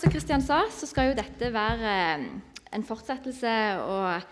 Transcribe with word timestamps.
som 0.00 0.12
Kristian 0.12 0.40
sa, 0.40 0.62
så 0.72 0.88
skal 0.88 1.10
jo 1.10 1.18
dette 1.18 1.50
være 1.52 1.90
eh, 2.16 2.22
en 2.72 2.84
fortsettelse 2.86 3.52
og 3.84 4.22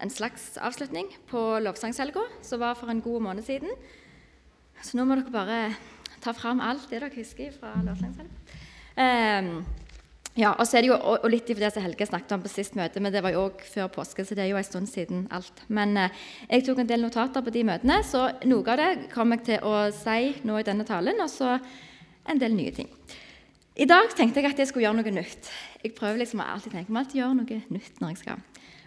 en 0.00 0.12
slags 0.12 0.54
avslutning 0.56 1.10
på 1.28 1.40
lovsangshelga, 1.60 2.22
som 2.42 2.62
var 2.62 2.78
for 2.78 2.88
en 2.88 3.02
god 3.04 3.26
måned 3.26 3.44
siden. 3.44 3.72
Så 4.80 4.96
nå 4.96 5.04
må 5.04 5.18
dere 5.18 5.34
bare 5.34 5.58
ta 6.24 6.32
fram 6.32 6.62
alt 6.64 6.88
det 6.88 7.02
dere 7.02 7.12
husker 7.18 7.52
fra 7.56 7.74
lovsangshelga. 7.84 8.62
Um, 8.94 9.50
ja, 10.38 10.54
og 10.54 10.64
så 10.66 10.78
er 10.78 10.84
det 10.86 10.90
jo 10.92 10.96
og, 10.96 11.26
litt 11.30 11.50
i 11.52 11.56
det 11.58 11.70
som 11.74 11.84
Helge 11.84 12.06
snakket 12.08 12.32
om 12.36 12.44
på 12.46 12.52
sist 12.52 12.78
møte, 12.78 13.02
men 13.02 13.12
det 13.12 13.22
var 13.26 13.34
jo 13.34 13.44
òg 13.50 13.60
før 13.74 13.90
påske, 13.92 14.24
så 14.24 14.38
det 14.38 14.46
er 14.46 14.54
jo 14.54 14.60
en 14.60 14.66
stund 14.66 14.88
siden 14.90 15.26
alt. 15.34 15.66
Men 15.68 15.98
eh, 16.00 16.22
jeg 16.48 16.64
tok 16.64 16.80
en 16.80 16.88
del 16.88 17.04
notater 17.04 17.44
på 17.44 17.52
de 17.54 17.66
møtene, 17.68 18.00
så 18.08 18.30
noe 18.48 18.64
av 18.72 18.80
det 18.80 18.88
kommer 19.12 19.42
jeg 19.42 19.50
til 19.50 19.68
å 19.68 19.84
si 19.94 20.32
nå 20.48 20.58
i 20.62 20.66
denne 20.66 20.88
talen, 20.88 21.20
og 21.20 21.30
så 21.30 21.58
en 22.24 22.40
del 22.40 22.56
nye 22.56 22.72
ting. 22.72 22.88
I 23.74 23.86
dag 23.90 24.12
tenkte 24.14 24.38
jeg 24.38 24.52
at 24.52 24.60
jeg 24.62 24.68
skulle 24.70 24.84
gjøre 24.86 25.00
noe 25.00 25.12
nytt. 25.16 25.48
Jeg 25.82 25.96
prøver 25.96 26.20
liksom 26.20 26.38
å 26.38 26.46
alltid 26.46 26.76
tenke 26.76 26.92
om 26.92 26.98
alltid 27.00 27.18
gjøre 27.18 27.38
noe 27.40 27.56
nytt 27.74 27.96
når 27.98 28.12
jeg 28.12 28.20
skal 28.20 28.42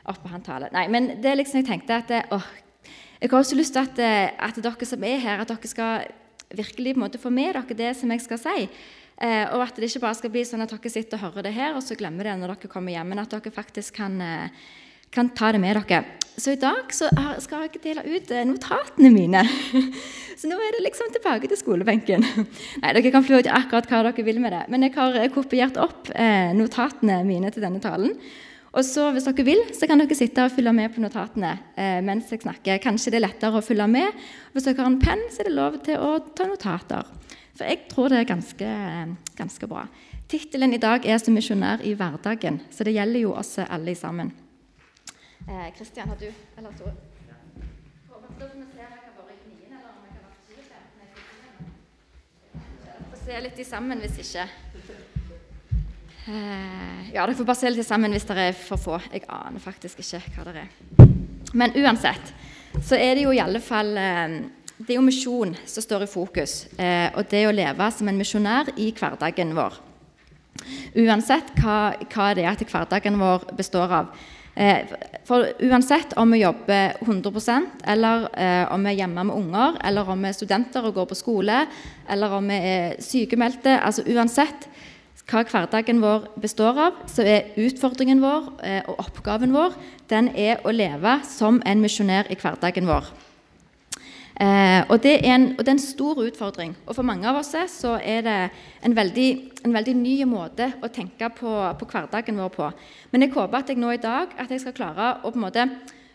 opp 0.07 0.21
på 0.23 0.31
han. 0.31 0.45
Nei, 0.71 0.85
men 0.87 1.09
det 1.19 1.27
er 1.27 1.35
liksom 1.41 1.59
jeg 1.59 1.67
tenkte 1.67 1.97
at 1.99 2.31
åh, 2.31 2.45
Jeg 3.19 3.31
har 3.31 3.39
også 3.39 3.57
lyst 3.57 3.73
til 3.73 3.81
at, 3.81 3.99
eh, 3.99 4.29
at, 4.37 4.55
dere 4.61 4.85
som 4.85 5.03
er 5.03 5.17
her, 5.19 5.41
at 5.41 5.49
dere 5.49 5.67
skal 5.67 6.05
virkelig 6.53 6.93
på 6.93 6.99
en 6.99 7.03
måte 7.03 7.19
få 7.19 7.31
med 7.33 7.55
dere 7.57 7.75
det 7.75 7.95
som 7.97 8.11
jeg 8.13 8.21
skal 8.21 8.39
si. 8.39 8.69
Eh, 9.17 9.45
og 9.51 9.63
at 9.65 9.75
det 9.75 9.89
ikke 9.89 10.03
bare 10.05 10.19
skal 10.19 10.31
bli 10.31 10.43
sånn 10.45 10.61
at 10.61 10.71
dere 10.71 10.91
sitter 10.93 11.17
og 11.17 11.33
hører 11.33 11.49
det 11.49 11.55
her, 11.57 11.73
og 11.75 11.81
så 11.83 11.97
glemmer 11.97 12.29
det 12.29 12.37
når 12.37 12.53
dere 12.53 12.69
kommer 12.71 12.93
hjem, 12.93 13.09
men 13.09 13.23
at 13.23 13.33
dere 13.33 13.51
faktisk 13.51 13.97
kan, 13.97 14.21
eh, 14.21 14.49
kan 15.13 15.29
ta 15.35 15.51
det 15.51 15.61
med 15.63 15.77
dere. 15.77 16.03
Så 16.37 16.53
i 16.53 16.59
dag 16.61 16.91
så 16.93 17.07
skal 17.41 17.63
jeg 17.65 17.79
dele 17.81 18.03
ut 18.05 18.29
eh, 18.29 18.45
notatene 18.45 19.09
mine. 19.09 19.41
Så 20.37 20.45
nå 20.45 20.59
er 20.61 20.75
det 20.75 20.83
liksom 20.85 21.09
tilbake 21.09 21.49
til 21.49 21.57
skolebenken. 21.57 22.21
Nei, 22.83 22.91
Dere 22.93 23.09
kan 23.09 23.25
flue 23.25 23.41
ut 23.41 23.49
akkurat 23.49 23.89
hva 23.89 24.03
dere 24.05 24.25
vil 24.27 24.37
med 24.43 24.53
det. 24.53 24.67
Men 24.69 24.85
jeg 24.85 24.93
har 24.99 25.17
eh, 25.17 25.31
kopiert 25.33 25.79
opp 25.81 26.11
eh, 26.13 26.53
notatene 26.53 27.23
mine 27.25 27.49
til 27.49 27.65
denne 27.65 27.81
talen. 27.81 28.13
Og 28.69 28.85
så 28.85 29.07
hvis 29.15 29.25
dere 29.25 29.47
vil, 29.47 29.65
så 29.73 29.89
kan 29.89 29.97
dere 30.03 30.19
sitte 30.19 30.45
og 30.45 30.53
følge 30.53 30.75
med 30.77 30.93
på 30.93 31.01
notatene 31.01 31.55
mens 32.05 32.29
jeg 32.29 32.43
snakker. 32.43 32.77
Kanskje 32.83 33.15
det 33.15 33.17
er 33.17 33.25
lettere 33.25 33.57
å 33.57 33.65
følge 33.65 33.87
med. 33.89 34.25
Hvis 34.53 34.67
dere 34.67 34.83
har 34.83 34.91
en 34.91 35.01
penn, 35.01 35.23
så 35.33 35.41
er 35.41 35.49
det 35.49 35.57
lov 35.57 35.81
til 35.87 35.97
å 35.97 36.19
ta 36.37 36.45
notater. 36.45 37.13
For 37.57 37.65
jeg 37.65 37.87
tror 37.89 38.13
det 38.13 38.21
er 38.21 38.29
ganske, 38.35 38.73
ganske 39.39 39.71
bra. 39.71 39.87
Tittelen 40.29 40.75
i 40.75 40.83
dag 40.83 41.07
er 41.07 41.17
'Som 41.17 41.33
misjonær 41.33 41.81
i 41.81 41.95
hverdagen', 41.95 42.59
så 42.69 42.83
det 42.83 42.93
gjelder 42.93 43.19
jo 43.19 43.33
oss 43.33 43.57
alle 43.57 43.95
sammen. 43.95 44.35
Kristian, 45.77 46.07
eh, 46.07 46.09
har 46.09 46.17
du 46.19 46.33
eller 46.57 46.71
så? 46.77 46.91
Se 53.25 53.39
litt 53.43 53.67
sammen 53.67 53.99
hvis 53.99 54.19
ikke. 54.23 54.43
Eh, 56.27 57.13
ja, 57.13 57.23
dere 57.23 57.35
får 57.35 57.47
bare 57.47 57.59
se 57.59 57.71
litt 57.71 57.87
sammen 57.87 58.11
hvis 58.15 58.27
dere 58.27 58.49
er 58.49 58.59
for 58.59 58.79
få. 58.79 58.99
Jeg 59.11 59.23
aner 59.31 59.63
faktisk 59.63 60.03
ikke 60.03 60.21
hva 60.35 60.47
dere 60.47 60.67
er. 60.67 61.09
Men 61.55 61.75
uansett 61.79 62.33
så 62.83 62.99
er 62.99 63.15
det 63.15 63.23
jo 63.23 63.31
i 63.31 63.39
alle 63.39 63.63
fall 63.63 63.95
eh, 63.97 64.37
det 64.77 64.93
er 64.93 64.99
jo 64.99 65.05
misjon 65.07 65.55
som 65.65 65.81
står 65.81 66.03
i 66.05 66.11
fokus, 66.11 66.67
eh, 66.77 67.07
og 67.17 67.25
det 67.31 67.47
å 67.47 67.53
leve 67.55 67.87
som 67.95 68.07
en 68.11 68.19
misjonær 68.19 68.75
i 68.77 68.91
hverdagen 68.93 69.55
vår. 69.57 69.79
Uansett 71.01 71.55
hva, 71.57 71.95
hva 72.11 72.27
det 72.37 72.43
er 72.43 72.51
at 72.51 72.61
hverdagen 72.67 73.17
vår 73.17 73.47
består 73.57 73.95
av. 74.03 74.11
Eh, 74.57 74.89
for 75.23 75.45
uansett 75.59 76.15
om 76.17 76.31
vi 76.33 76.39
jobber 76.41 76.95
100% 76.99 77.65
eller 77.83 78.23
eh, 78.33 78.71
om 78.73 78.83
vi 78.83 78.89
er 78.89 79.03
hjemme 79.03 79.25
med 79.29 79.35
unger, 79.35 79.77
eller 79.85 80.09
om 80.09 80.23
vi 80.23 80.31
er 80.31 80.33
studenter 80.33 80.87
og 80.87 80.95
går 80.95 81.09
på 81.11 81.17
skole, 81.19 81.59
eller 82.09 82.33
om 82.39 82.49
vi 82.49 82.57
er 82.57 82.95
sykemeldte 83.05 83.75
altså 83.77 84.01
Uansett 84.09 84.65
hva 85.27 85.43
hverdagen 85.45 86.01
vår 86.01 86.25
består 86.41 86.79
av, 86.87 86.97
så 87.11 87.25
er 87.27 87.51
utfordringen 87.59 88.23
vår 88.23 88.49
eh, 88.65 88.81
og 88.87 89.05
oppgaven 89.05 89.53
vår 89.53 89.77
den 90.09 90.31
er 90.33 90.65
å 90.65 90.73
leve 90.73 91.19
som 91.27 91.61
en 91.61 91.83
misjonær 91.83 92.31
i 92.33 92.39
hverdagen 92.41 92.89
vår. 92.89 93.13
Eh, 94.37 94.83
og, 94.93 94.99
det 95.01 95.15
en, 95.25 95.47
og, 95.55 95.63
det 95.63 95.71
er 95.71 95.73
en, 95.73 95.81
stor 95.81 96.19
utfordring. 96.21 96.75
Og 96.85 96.93
for 96.93 97.05
mange 97.07 97.25
av 97.25 97.39
oss 97.39 97.55
så 97.73 97.95
er 97.97 98.25
det 98.25 98.37
en 98.85 98.93
veldig, 98.93 99.29
en 99.65 99.73
veldig 99.73 99.95
ny 99.97 100.17
måte 100.29 100.69
å 100.85 100.89
tenke 100.93 101.31
på, 101.33 101.53
på, 101.79 101.87
hverdagen 101.89 102.37
vår 102.37 102.51
på. 102.53 102.67
Men 103.11 103.25
jeg 103.25 103.33
håper 103.33 103.57
at 103.57 103.71
jeg 103.73 103.81
nå 103.81 103.95
i 103.95 104.01
dag 104.01 104.35
at 104.37 104.53
jeg 104.53 104.61
skal 104.61 104.75
klare 104.77 105.07
å, 105.25 105.31
måte, 105.33 105.65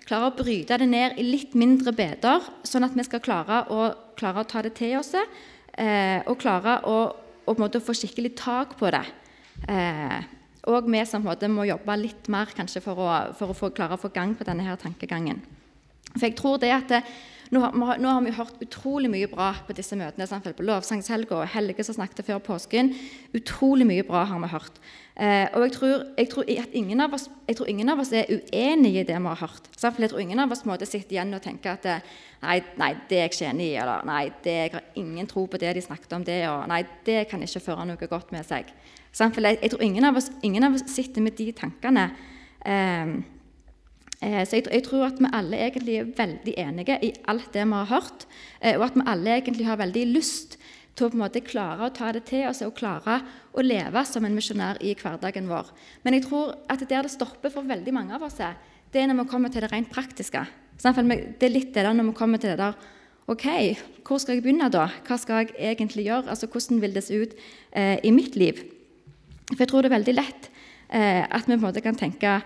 klare 0.06 0.28
å 0.31 0.37
bryte 0.38 0.78
det 0.78 0.87
ned 0.87 1.19
i 1.19 1.27
litt 1.27 1.56
mindre 1.59 1.94
beder, 1.99 2.47
sånn 2.62 2.87
at 2.87 2.94
vi 2.94 3.06
skal 3.09 3.25
klare 3.25 3.65
å, 3.75 3.91
klare 4.15 4.44
å 4.44 4.49
ta 4.49 4.62
det 4.62 4.77
til 4.78 5.00
oss 5.00 5.16
eh, 5.19 6.22
og 6.22 6.39
klare 6.39 6.78
å, 6.87 6.97
å 7.43 7.56
få 7.59 7.97
skikkelig 7.97 8.37
tak 8.39 8.78
på 8.78 8.93
det. 8.94 9.03
Eh, 9.66 10.22
og 10.71 10.87
vi 10.87 11.03
som 11.10 11.27
måte, 11.27 11.50
må 11.50 11.66
jobbe 11.66 11.99
litt 11.99 12.31
mer 12.31 12.54
kanskje 12.54 12.84
for 12.84 13.03
å, 13.03 13.10
for 13.34 13.50
å 13.50 13.59
få, 13.65 13.75
klare 13.75 13.99
å 13.99 14.03
få 14.04 14.15
gang 14.15 14.37
på 14.39 14.47
denne 14.47 14.62
her 14.62 14.78
tankegangen. 14.78 15.43
For 16.12 16.28
jeg 16.28 16.37
tror 16.39 16.60
det 16.62 16.71
at 16.71 16.91
det, 16.93 17.00
nå 17.52 17.60
har, 17.60 18.00
nå 18.00 18.08
har, 18.08 18.22
vi 18.24 18.32
hørt 18.34 18.62
utrolig 18.64 19.10
mye 19.12 19.28
bra 19.30 19.50
på 19.66 19.74
disse 19.76 19.96
møtene. 19.98 20.26
Sant? 20.28 20.48
På 20.56 20.64
lovsangshelga 20.66 21.36
og 21.36 21.50
Helge 21.52 21.84
som 21.84 21.98
snakket 21.98 22.24
før 22.26 22.40
påsken. 22.44 22.92
Utrolig 23.36 23.86
mye 23.88 24.06
bra 24.08 24.24
har 24.30 24.40
vi 24.42 24.50
hørt. 24.52 24.80
Eh, 25.12 25.44
og 25.52 25.66
jeg 25.66 25.74
tror, 25.76 26.04
jeg, 26.16 26.30
tror 26.32 26.48
oss, 27.12 27.26
jeg 27.48 27.58
tror, 27.58 27.68
ingen 27.68 27.92
av 27.92 28.00
oss, 28.00 28.12
er 28.16 28.30
uenig 28.32 28.94
i 28.96 29.04
det 29.04 29.18
vi 29.18 29.28
har 29.28 29.42
hørt. 29.42 29.68
For 29.76 30.00
jeg 30.00 30.12
tror 30.14 30.24
ingen 30.24 30.41
av 30.41 30.54
oss 30.56 30.64
måtte 30.68 30.88
sitte 30.88 31.14
igjen 31.14 31.36
og 31.36 31.44
tenke 31.44 31.74
at 31.76 31.91
nei, 32.41 32.62
nei, 32.80 32.94
det 33.10 33.18
er 33.18 33.26
jeg 33.26 33.34
ikke 33.34 33.50
enig 33.50 33.68
i. 33.68 33.76
Eller 33.84 34.08
nei, 34.08 34.24
det, 34.44 34.56
jeg 34.56 34.74
har 34.78 34.88
ingen 35.04 35.28
tro 35.30 35.44
på 35.46 35.60
det 35.60 35.76
de 35.76 35.84
snakket 35.84 36.16
om 36.16 36.24
det. 36.24 36.41
Og 36.48 36.64
nei, 36.72 36.82
det 37.04 37.26
kan 37.30 37.44
ikke 37.44 37.66
føre 37.68 37.86
noe 37.92 38.10
godt 38.10 38.32
med 38.32 38.48
seg. 38.48 38.72
For 39.12 39.44
jeg, 39.44 39.60
jeg 39.60 39.74
tror 39.74 39.84
ingen 39.84 40.08
av, 40.08 40.16
oss, 40.16 40.32
ingen 40.41 40.64
av, 40.64 40.80
oss, 40.80 40.88
sitter 40.88 41.24
med 41.24 41.36
de 41.36 41.52
tankene. 41.52 42.08
Eh, 42.08 42.32
Eh, 42.64 43.06
så 44.22 44.59
jeg, 44.59 44.69
jeg, 44.71 44.84
tror 44.87 45.09
at 45.09 45.19
vi 45.19 45.31
alle 45.34 45.59
egentlig 45.59 45.97
er 45.99 46.10
veldig 46.16 46.55
enige 46.62 46.99
i 47.03 47.10
alt 47.31 47.49
det 47.55 47.65
vi 47.66 47.75
har 47.75 47.91
hørt, 47.91 48.27
eh, 48.60 48.77
og 48.77 48.87
at 48.87 48.99
vi 48.99 49.06
alle 49.10 49.34
egentlig 49.34 49.66
har 49.66 49.81
veldig 49.81 50.05
lyst 50.12 50.59
til 50.94 51.09
å 51.09 51.10
på 51.10 51.16
en 51.16 51.25
måte 51.25 51.43
klare 51.43 51.88
å 51.88 51.94
ta 51.94 52.12
det 52.15 52.22
til 52.28 52.47
oss 52.47 52.60
og 52.62 52.77
klare 52.78 53.19
å 53.56 53.65
leve 53.65 54.05
som 54.06 54.25
en 54.28 54.37
misjonær 54.37 54.78
i 54.84 54.94
hverdagen 54.99 55.49
vår. 55.50 55.72
Men 56.05 56.19
jeg 56.19 56.27
tror 56.28 56.55
at 56.71 56.84
der 56.84 57.09
det 57.09 57.15
stopper 57.15 57.50
for 57.50 57.66
veldig 57.66 57.94
mange 57.97 58.15
av 58.15 58.27
oss, 58.28 58.38
det 58.38 59.00
er 59.00 59.09
når 59.09 59.22
vi 59.22 59.31
kommer 59.33 59.53
til 59.53 59.65
det 59.65 59.72
rent 59.72 59.91
praktiske. 59.91 60.44
Det 60.83 60.93
er 60.93 61.53
litt 61.53 61.72
det 61.75 61.83
der 61.87 61.94
når 61.97 62.12
vi 62.12 62.19
kommer 62.19 62.43
til 62.43 62.53
det 62.53 62.60
der 62.60 62.77
OK, 63.31 63.47
hvor 64.04 64.19
skal 64.19 64.37
jeg 64.37 64.43
begynne 64.44 64.69
da? 64.72 64.89
Hva 65.06 65.16
skal 65.21 65.44
jeg 65.44 65.54
egentlig 65.72 66.09
gjøre? 66.09 66.28
Altså, 66.34 66.49
Hvordan 66.50 66.81
vil 66.83 66.94
det 66.94 67.04
se 67.06 67.21
ut 67.22 67.37
eh, 67.71 67.99
i 68.03 68.10
mitt 68.10 68.37
liv? 68.37 68.59
For 69.53 69.62
jeg 69.62 69.71
tror 69.71 69.83
det 69.83 69.93
er 69.93 69.97
veldig 69.97 70.15
lett 70.15 70.49
eh, 70.91 71.22
at 71.22 71.47
vi 71.47 71.54
på 71.54 71.60
en 71.60 71.65
måte 71.65 71.84
kan 71.84 71.99
tenke 71.99 72.41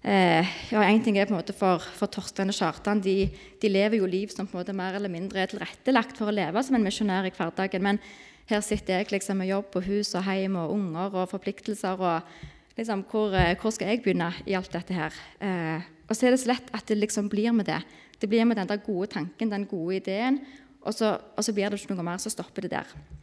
Eh, 0.00 0.52
ja, 0.72 0.80
en 0.80 1.02
ting 1.04 1.18
er 1.20 1.26
på 1.28 1.34
en 1.34 1.42
måte 1.42 1.52
For, 1.52 1.82
for 1.92 2.08
Torstein 2.08 2.48
og 2.48 2.56
Kjartan 2.56 3.02
de, 3.04 3.26
de, 3.60 3.68
lever 3.68 3.98
jo 3.98 4.06
liv 4.08 4.30
som 4.32 4.46
på 4.48 4.56
en 4.56 4.62
måte 4.62 4.72
mer 4.72 4.96
eller 4.96 5.12
mindre 5.12 5.42
er 5.42 5.50
tilrettelagt 5.52 6.16
for 6.16 6.30
å 6.30 6.32
leve 6.32 6.62
som 6.64 6.78
en 6.78 6.86
misjonær 6.86 7.28
i 7.28 7.32
hverdagen. 7.36 7.84
Men 7.84 8.00
her 8.48 8.64
sitter 8.64 8.96
jeg 8.96 9.10
liksom 9.12 9.42
med 9.42 9.50
jobb 9.50 9.76
og 9.76 9.84
hus 9.84 10.14
og 10.16 10.24
hjem 10.24 10.56
og 10.56 10.72
unger 10.78 11.20
og 11.20 11.28
forpliktelser. 11.34 12.00
og 12.00 12.80
liksom, 12.80 13.04
hvor, 13.10 13.36
eh, 13.36 13.56
hvor, 13.60 13.76
skal 13.76 13.92
jeg 13.92 14.02
begynne 14.02 14.32
i 14.46 14.56
alt 14.56 14.72
dette 14.72 14.96
her? 14.96 15.20
Eh, 15.40 15.84
og 16.08 16.16
så 16.16 16.26
er 16.26 16.30
det 16.32 16.40
så 16.40 16.54
lett 16.54 16.72
at 16.72 16.88
det 16.88 16.96
liksom 16.96 17.28
blir 17.28 17.52
med 17.52 17.68
det. 17.68 17.82
Det 18.18 18.28
blir 18.28 18.44
med 18.44 18.56
den 18.56 18.68
der 18.68 18.80
gode 18.80 19.06
tanken, 19.06 19.52
den 19.52 19.66
gode 19.66 19.96
ideen, 19.96 20.40
og 20.80 20.94
så, 20.94 21.18
og 21.36 21.44
så 21.44 21.52
blir 21.52 21.68
det 21.68 21.80
ikke 21.80 21.94
noe 21.94 22.08
mer. 22.08 22.16
Så 22.16 22.32
stopper 22.32 22.64
det 22.64 22.72
der. 22.72 23.19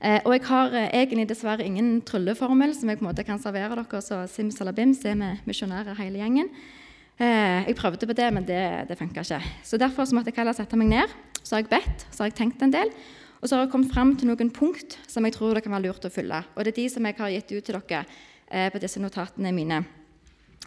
Eh, 0.00 0.20
og 0.24 0.34
jeg 0.34 0.44
har 0.48 0.74
eh, 0.76 0.88
egentlig 1.02 1.28
dessverre 1.30 1.64
ingen 1.64 2.00
trylleformel 2.06 2.74
som 2.76 2.90
jeg 2.90 3.00
på 3.00 3.06
en 3.06 3.10
måte 3.10 3.24
kan 3.26 3.40
servere 3.40 3.78
dere. 3.78 4.02
Så 4.04 4.22
simsalabim, 4.32 4.94
så 4.96 5.12
er 5.12 5.20
vi 5.22 5.30
misjonærer 5.48 5.98
hele 6.00 6.20
gjengen. 6.20 6.50
Eh, 7.16 7.68
jeg 7.70 7.78
prøvde 7.78 8.08
på 8.08 8.16
det, 8.16 8.32
men 8.34 8.44
det, 8.44 8.62
det 8.90 8.98
funka 8.98 9.24
ikke. 9.24 9.40
Så 9.64 9.80
derfor 9.80 10.04
så 10.04 10.18
måtte 10.18 10.32
jeg 10.32 10.42
heller 10.42 10.56
sette 10.56 10.76
meg 10.76 10.90
ned. 10.92 11.14
Så 11.40 11.56
har 11.56 11.64
jeg 11.64 11.72
bedt, 11.72 12.08
så 12.10 12.24
har 12.24 12.32
jeg 12.32 12.40
tenkt 12.42 12.64
en 12.66 12.74
del. 12.74 12.90
Og 13.40 13.48
så 13.48 13.56
har 13.56 13.66
jeg 13.66 13.72
kommet 13.72 13.92
fram 13.94 14.14
til 14.18 14.30
noen 14.30 14.50
punkt 14.52 14.98
som 15.08 15.24
jeg 15.24 15.36
tror 15.36 15.56
det 15.56 15.62
kan 15.64 15.74
være 15.76 15.88
lurt 15.88 16.08
å 16.08 16.12
fylle. 16.12 16.42
Og 16.56 16.64
det 16.64 16.72
er 16.72 16.80
de 16.80 16.88
som 16.92 17.06
jeg 17.06 17.16
har 17.18 17.32
gitt 17.32 17.52
ut 17.52 17.68
til 17.68 17.78
dere 17.78 18.02
eh, 18.48 18.68
på 18.72 18.80
disse 18.82 19.00
notatene 19.02 19.52
mine. 19.54 19.82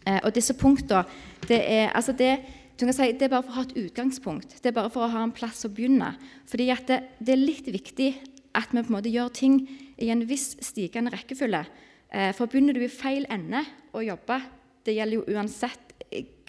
Eh, 0.05 0.19
og 0.23 0.31
disse 0.35 0.55
punktene, 0.57 1.03
det 1.49 1.59
er, 1.59 1.89
altså 1.91 2.15
det, 2.17 2.31
si, 2.79 3.11
det 3.11 3.27
er 3.27 3.33
bare 3.33 3.43
for 3.45 3.51
å 3.51 3.59
ha 3.59 3.65
et 3.67 3.77
utgangspunkt. 3.83 4.57
Det 4.61 4.71
er 4.71 4.77
bare 4.77 4.93
for 4.93 5.05
å 5.05 5.11
ha 5.11 5.25
en 5.25 5.35
plass 5.35 5.65
å 5.67 5.73
begynne. 5.73 6.13
Fordi 6.49 6.69
det, 6.87 7.01
det, 7.19 7.35
er 7.35 7.41
litt 7.41 7.67
viktig 7.73 8.09
at 8.57 8.71
vi 8.71 8.81
på 8.81 8.89
en 8.89 8.97
måte 8.97 9.11
gjør 9.13 9.29
ting 9.35 9.59
i 9.99 10.09
en 10.13 10.23
viss 10.29 10.55
stigende 10.65 11.13
rekkefølge. 11.13 11.65
Eh, 12.09 12.31
for 12.37 12.49
begynner 12.49 12.73
du 12.73 12.81
i 12.85 12.91
feil 12.91 13.27
ende 13.29 13.61
å 13.93 14.01
jobbe 14.01 14.39
Det 14.87 14.95
gjelder 14.95 15.19
jo 15.19 15.37
uansett 15.37 15.89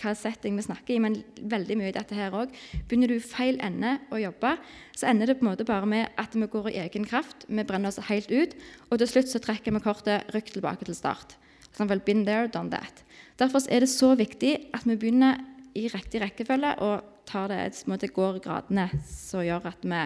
hva 0.00 0.12
setting 0.16 0.54
vi 0.56 0.62
snakker 0.64 0.94
i, 0.94 1.00
men 1.02 1.18
veldig 1.50 1.76
mye 1.76 1.90
i 1.90 1.96
dette 1.96 2.16
her 2.16 2.32
òg. 2.32 2.52
Begynner 2.88 3.10
du 3.10 3.16
i 3.18 3.24
feil 3.24 3.58
ende 3.60 3.98
å 4.14 4.20
jobbe, 4.22 4.54
så 4.96 5.10
ender 5.10 5.28
det 5.28 5.36
på 5.36 5.44
en 5.44 5.50
måte 5.50 5.66
bare 5.68 5.88
med 5.90 6.14
at 6.16 6.32
vi 6.38 6.48
går 6.48 6.70
i 6.70 6.78
egen 6.86 7.04
kraft. 7.04 7.44
Vi 7.48 7.66
brenner 7.66 7.90
oss 7.90 8.00
helt 8.08 8.30
ut, 8.30 8.54
og 8.88 9.02
til 9.02 9.10
slutt 9.10 9.28
så 9.28 9.42
trekker 9.42 9.74
vi 9.74 9.82
kortet 9.84 10.30
rykk 10.32 10.54
tilbake 10.54 10.88
til 10.88 10.96
start. 10.96 11.36
Sånn, 11.74 11.90
well, 11.90 12.00
been 12.06 12.24
there, 12.24 12.48
done 12.48 12.72
that. 12.72 13.04
Derfor 13.42 13.66
er 13.68 13.84
det 13.84 13.90
så 13.92 14.14
viktig 14.16 14.56
at 14.72 14.86
vi 14.88 14.96
begynner 14.96 15.42
i 15.76 15.86
riktig 15.92 16.22
rekkefølge 16.22 16.74
og 16.86 17.04
tar 17.28 17.50
det, 17.52 17.60
på 17.82 17.90
en 17.90 17.94
måte 17.94 18.10
går 18.14 18.40
gradene 18.42 18.88
som 19.06 19.44
gjør 19.44 19.68
at 19.70 19.84
vi 19.84 20.02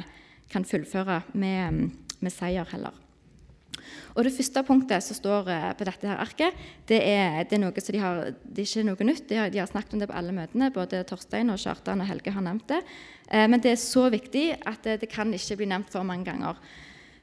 kan 0.52 0.66
fullføre 0.68 1.22
med, 1.32 1.90
med 2.20 2.32
seier 2.32 2.68
heller. 2.72 2.94
Og 4.14 4.24
Det 4.24 4.32
første 4.36 4.62
punktet 4.66 5.04
som 5.04 5.16
står 5.18 5.50
eh, 5.50 5.70
på 5.76 5.86
dette 5.86 6.08
her 6.08 6.22
arket, 6.22 6.62
det 6.88 7.00
er, 7.02 7.42
det 7.48 7.56
er 7.56 7.62
noe 7.64 7.82
som 7.82 7.96
de 7.96 8.02
har, 8.02 8.20
det 8.44 8.62
er 8.62 8.68
ikke 8.68 8.86
noe 8.86 9.08
nytt. 9.08 9.26
De 9.30 9.40
har, 9.40 9.50
de 9.50 9.60
har, 9.60 9.70
snakket 9.70 9.96
om 9.96 10.02
det 10.02 10.08
på 10.10 10.16
alle 10.20 10.34
møtene. 10.36 10.70
Både 10.74 11.02
Torstein, 11.08 11.50
og 11.52 11.60
Kjartan 11.60 12.04
og 12.04 12.08
Helge 12.08 12.34
har 12.34 12.46
nevnt 12.46 12.68
det. 12.70 12.80
Eh, 13.28 13.46
men 13.50 13.62
det 13.64 13.74
er 13.74 13.80
så 13.82 14.06
viktig 14.14 14.46
at 14.62 14.86
det, 14.86 15.00
det 15.02 15.10
kan 15.12 15.34
ikke 15.34 15.58
bli 15.60 15.70
nevnt 15.72 15.90
for 15.92 16.06
mange 16.06 16.28
ganger. 16.30 16.60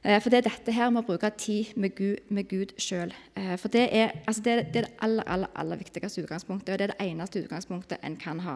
Eh, 0.04 0.18
for 0.22 0.34
det 0.34 0.40
er 0.40 0.48
dette 0.50 0.74
her 0.74 0.90
med 0.90 1.04
å 1.04 1.06
bruke 1.12 1.30
tid 1.38 1.76
med 1.78 1.94
Gud, 1.94 2.24
med 2.34 2.48
Gud 2.50 2.72
sjøl. 2.82 3.12
Eh, 3.38 3.54
for 3.62 3.70
det 3.70 3.84
er, 3.94 4.16
altså 4.26 4.42
det 4.42 4.54
er, 4.54 4.62
det 4.74 4.84
aller, 5.06 5.28
aller, 5.30 5.52
aller 5.56 5.78
viktigste 5.78 6.24
utgangspunktet, 6.24 6.74
og 6.74 6.80
det 6.80 6.88
er 6.88 6.94
det 6.96 7.06
eneste 7.06 7.44
utgangspunktet 7.44 8.02
en 8.02 8.16
kan 8.18 8.42
ha. 8.42 8.56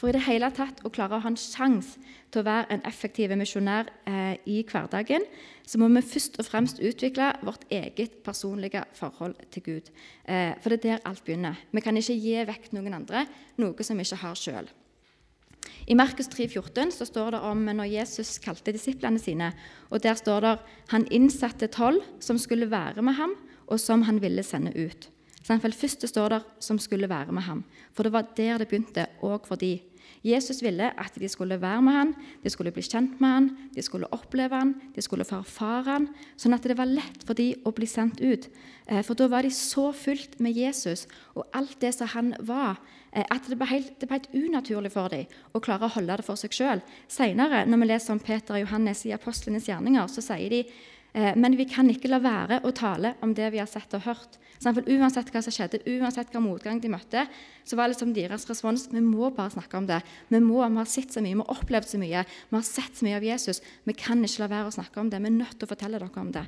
For 0.00 0.08
i 0.08 0.14
det 0.16 0.24
hele 0.24 0.48
tatt 0.56 0.80
å 0.84 0.92
klare 0.94 1.18
å 1.18 1.20
ha 1.20 1.32
en 1.32 1.36
sjanse 1.36 2.00
til 2.32 2.40
å 2.40 2.46
være 2.48 2.70
en 2.72 2.86
effektiv 2.88 3.34
misjonær 3.36 3.92
eh, 4.08 4.38
i 4.48 4.62
hverdagen, 4.64 5.28
så 5.68 5.82
må 5.82 5.90
vi 5.92 6.04
først 6.06 6.40
og 6.40 6.48
fremst 6.48 6.80
utvikle 6.80 7.28
vårt 7.44 7.68
eget 7.68 8.22
personlige 8.24 8.86
forhold 8.96 9.36
til 9.52 9.66
Gud. 9.68 9.92
Eh, 10.24 10.56
for 10.62 10.72
det 10.72 10.80
er 10.80 10.96
der 10.96 11.06
alt 11.12 11.24
begynner. 11.28 11.60
Vi 11.76 11.84
kan 11.84 12.00
ikke 12.00 12.16
gi 12.16 12.40
vekk 12.48 12.72
noen 12.72 13.02
andre 13.02 13.26
noe 13.60 13.84
som 13.84 14.00
vi 14.00 14.08
ikke 14.08 14.22
har 14.24 14.40
sjøl. 14.40 14.72
I 15.86 15.94
Markus 15.94 16.26
3, 16.26 16.48
14 16.50 16.90
så 16.90 17.06
står 17.06 17.36
det 17.36 17.40
om 17.46 17.60
når 17.68 17.92
Jesus 17.92 18.40
kalte 18.42 18.72
disiplene 18.74 19.20
sine. 19.22 19.52
og 19.90 20.02
Der 20.02 20.14
står 20.18 20.40
det 20.42 20.54
han 20.90 21.06
innsatte 21.14 21.68
tolv 21.70 22.02
som 22.20 22.38
skulle 22.38 22.70
være 22.70 23.02
med 23.02 23.14
ham, 23.14 23.36
og 23.66 23.78
som 23.80 24.02
han 24.02 24.18
ville 24.22 24.42
sende 24.42 24.74
ut. 24.74 25.08
Så 25.46 25.58
Først 25.58 26.08
står 26.08 26.28
det 26.28 26.42
'som 26.58 26.78
skulle 26.78 27.08
være 27.08 27.32
med 27.32 27.42
ham', 27.42 27.62
for 27.92 28.02
det 28.02 28.12
var 28.12 28.26
der 28.36 28.58
det 28.58 28.68
begynte, 28.68 29.06
òg 29.22 29.46
for 29.46 29.54
de. 29.54 29.80
Jesus 30.24 30.62
ville 30.62 30.90
at 31.00 31.14
de 31.14 31.28
skulle 31.28 31.60
være 31.60 31.82
med 31.82 31.92
han, 31.92 32.14
de 32.42 32.50
skulle 32.50 32.72
bli 32.72 32.82
kjent 32.82 33.20
med 33.20 33.28
han, 33.28 33.50
de 33.74 33.82
skulle 33.82 34.12
oppleve 34.12 34.56
han, 34.56 34.74
de 34.94 35.02
skulle 35.02 35.24
få 35.24 35.36
erfare 35.36 35.84
han, 35.84 36.08
sånn 36.36 36.54
at 36.54 36.62
det 36.62 36.76
var 36.78 36.90
lett 36.90 37.22
for 37.26 37.34
de 37.34 37.54
å 37.64 37.72
bli 37.76 37.86
sendt 37.86 38.20
ut. 38.20 38.48
Eh, 38.88 39.02
for 39.02 39.14
da 39.14 39.28
var 39.28 39.42
de 39.42 39.50
så 39.50 39.92
fullt 39.94 40.40
med 40.40 40.56
Jesus 40.56 41.06
og 41.34 41.46
alt 41.54 41.80
det 41.80 41.94
som 41.94 42.08
han 42.08 42.34
var, 42.40 42.80
at 43.24 43.46
det 43.48 43.56
ble 43.56 43.68
helt, 43.70 43.94
det 44.00 44.08
ble 44.10 44.18
helt 44.18 44.34
unaturlig 44.34 44.90
for 44.92 45.08
dem 45.08 45.30
å 45.56 45.62
klare 45.64 45.88
å 45.88 45.94
holde 45.94 46.18
det 46.20 46.26
for 46.26 46.36
seg 46.36 46.52
sjøl. 46.52 46.82
Seinere, 47.08 47.62
når 47.64 47.80
vi 47.80 47.88
leser 47.88 48.12
om 48.12 48.20
Peter 48.20 48.58
og 48.58 48.66
Johannes 48.66 49.06
i 49.08 49.14
apostlenes 49.16 49.70
gjerninger, 49.70 50.10
så 50.12 50.24
sier 50.24 50.52
de 50.52 50.66
Eh, 51.16 51.32
men 51.36 51.56
vi 51.56 51.64
kan 51.68 51.88
ikke 51.88 52.10
la 52.10 52.18
være 52.20 52.60
å 52.68 52.74
tale 52.76 53.14
om 53.24 53.32
det 53.34 53.48
vi 53.54 53.60
har 53.62 53.68
sett 53.70 53.94
og 53.96 54.04
hørt. 54.04 54.36
For 54.60 54.88
uansett 54.92 55.30
hva 55.32 55.40
som 55.44 55.52
skjedde, 55.52 55.80
uansett 55.88 56.32
hva 56.32 56.42
motgang 56.44 56.80
de 56.80 56.90
møtte, 56.92 57.24
så 57.64 57.76
var 57.76 57.88
liksom 57.88 58.12
deres 58.16 58.44
respons 58.48 58.86
vi 58.92 59.00
må 59.04 59.30
bare 59.36 59.54
snakke 59.54 59.80
om 59.80 59.88
det. 59.88 60.02
Vi, 60.28 60.40
må, 60.44 60.60
vi 60.60 60.80
har 60.80 60.90
sett 60.90 61.16
så 61.16 61.22
mye, 61.24 61.36
vi 61.36 61.44
har 61.44 61.56
opplevd 61.56 61.92
så 61.92 62.00
mye, 62.00 62.24
vi 62.50 62.56
har 62.56 62.66
sett 62.68 63.00
så 63.00 63.06
mye 63.06 63.20
av 63.20 63.28
Jesus. 63.28 63.62
Vi 63.88 63.96
kan 63.96 64.24
ikke 64.24 64.44
la 64.44 64.50
være 64.52 64.72
å 64.72 64.76
snakke 64.76 65.00
om 65.00 65.12
det. 65.12 65.22
Vi 65.24 65.32
er 65.32 65.38
nødt 65.38 65.56
til 65.56 65.68
å 65.68 65.72
fortelle 65.72 66.00
dere 66.02 66.24
om 66.24 66.34
det. 66.36 66.44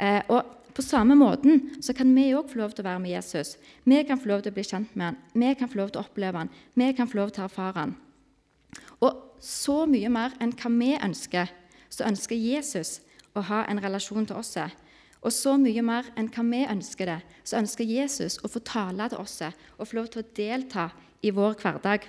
Eh, 0.00 0.22
og 0.28 0.56
På 0.70 0.82
samme 0.82 1.16
måten 1.18 1.82
så 1.82 1.92
kan 1.92 2.12
vi 2.14 2.30
òg 2.30 2.46
få 2.48 2.60
lov 2.60 2.70
til 2.72 2.84
å 2.84 2.86
være 2.86 3.00
med 3.02 3.10
Jesus. 3.10 3.56
Vi 3.84 4.04
kan 4.06 4.20
få 4.20 4.28
lov 4.30 4.44
til 4.44 4.52
å 4.52 4.54
bli 4.54 4.62
kjent 4.62 4.92
med 4.94 5.04
han, 5.04 5.16
vi 5.34 5.48
kan 5.58 5.68
få 5.68 5.80
lov 5.80 5.90
til 5.90 5.98
å 5.98 6.04
oppleve 6.06 6.38
han, 6.38 6.50
vi 6.78 6.92
kan 6.94 7.08
få 7.10 7.18
lov 7.18 7.32
til 7.34 7.42
å 7.42 7.48
erfare 7.48 7.74
han. 7.74 7.96
Og 9.02 9.18
så 9.42 9.82
mye 9.90 10.08
mer 10.14 10.36
enn 10.40 10.54
hva 10.54 10.70
vi 10.70 10.92
ønsker, 10.94 11.50
så 11.90 12.06
ønsker 12.06 12.38
Jesus 12.38 13.00
å 13.34 13.42
ha 13.50 13.64
en 13.66 13.82
relasjon 13.82 14.30
til 14.30 14.38
oss. 14.38 14.54
Og 15.20 15.34
så 15.34 15.56
mye 15.58 15.82
mer 15.82 16.06
enn 16.14 16.30
hva 16.30 16.46
vi 16.46 16.62
ønsker 16.70 17.10
det, 17.10 17.18
så 17.42 17.58
ønsker 17.58 17.84
Jesus 17.84 18.38
å 18.44 18.48
få 18.48 18.62
tale 18.62 19.10
til 19.10 19.18
oss 19.18 19.40
og 19.42 19.86
få 19.88 19.98
lov 19.98 20.12
til 20.14 20.22
å 20.22 20.30
delta 20.38 20.90
i 21.20 21.34
vår 21.34 21.58
hverdag. 21.60 22.06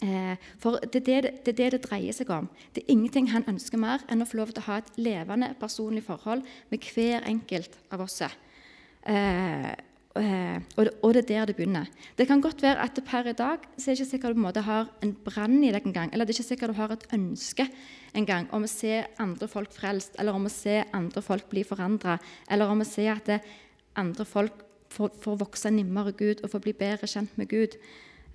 Eh, 0.00 0.36
for 0.60 0.80
det 0.80 1.02
er 1.02 1.26
det, 1.26 1.32
det, 1.44 1.56
det 1.58 1.70
det 1.76 1.82
dreier 1.84 2.16
seg 2.16 2.30
om. 2.32 2.48
Det 2.72 2.84
er 2.84 2.94
ingenting 2.94 3.28
han 3.34 3.46
ønsker 3.50 3.80
mer 3.80 4.04
enn 4.08 4.24
å 4.24 4.28
få 4.28 4.40
lov 4.40 4.54
til 4.54 4.64
å 4.64 4.68
ha 4.70 4.80
et 4.80 4.90
levende 4.96 5.52
personlig 5.60 6.06
forhold 6.06 6.46
med 6.72 6.90
hver 6.94 7.26
enkelt 7.28 7.76
av 7.92 8.06
oss. 8.06 8.22
Eh, 8.22 9.72
Eh, 10.18 10.58
og, 10.74 11.12
det 11.14 11.22
er 11.22 11.28
der 11.28 11.44
det 11.46 11.54
begynner. 11.56 11.86
Det 12.18 12.26
kan 12.26 12.40
godt 12.42 12.62
være 12.62 12.82
at 12.82 12.98
per 13.06 13.28
i 13.30 13.32
dag 13.32 13.62
så 13.76 13.90
er 13.90 13.94
det 13.94 14.00
ikke 14.00 14.10
sikkert 14.10 14.36
du 14.36 14.42
en 14.42 14.62
har 14.64 14.88
en 15.02 15.12
brann 15.14 15.62
i 15.62 15.70
deg 15.70 15.86
engang, 15.86 16.10
eller 16.12 16.24
det 16.24 16.34
er 16.34 16.40
ikke 16.40 16.48
sikkert 16.48 16.70
du 16.70 16.80
har 16.80 16.90
et 16.90 17.06
ønske 17.14 17.68
en 18.14 18.26
gang 18.26 18.48
om 18.50 18.64
å 18.64 18.66
se 18.66 19.04
andre 19.18 19.46
folk 19.48 19.72
frelst, 19.72 20.16
eller 20.18 20.34
om 20.34 20.46
å 20.46 20.50
se 20.50 20.82
andre 20.92 21.22
folk 21.22 21.48
bli 21.48 21.62
forandra, 21.62 22.18
eller 22.50 22.66
om 22.66 22.80
å 22.80 22.84
se 22.84 23.06
at 23.06 23.30
andre 23.94 24.24
folk 24.24 24.64
får, 24.90 25.14
får 25.22 25.38
vokse 25.38 25.70
nimmere 25.70 26.12
Gud 26.12 26.42
og 26.42 26.50
får 26.50 26.60
bli 26.64 26.72
bedre 26.72 27.06
kjent 27.06 27.38
med 27.38 27.48
Gud. 27.48 27.78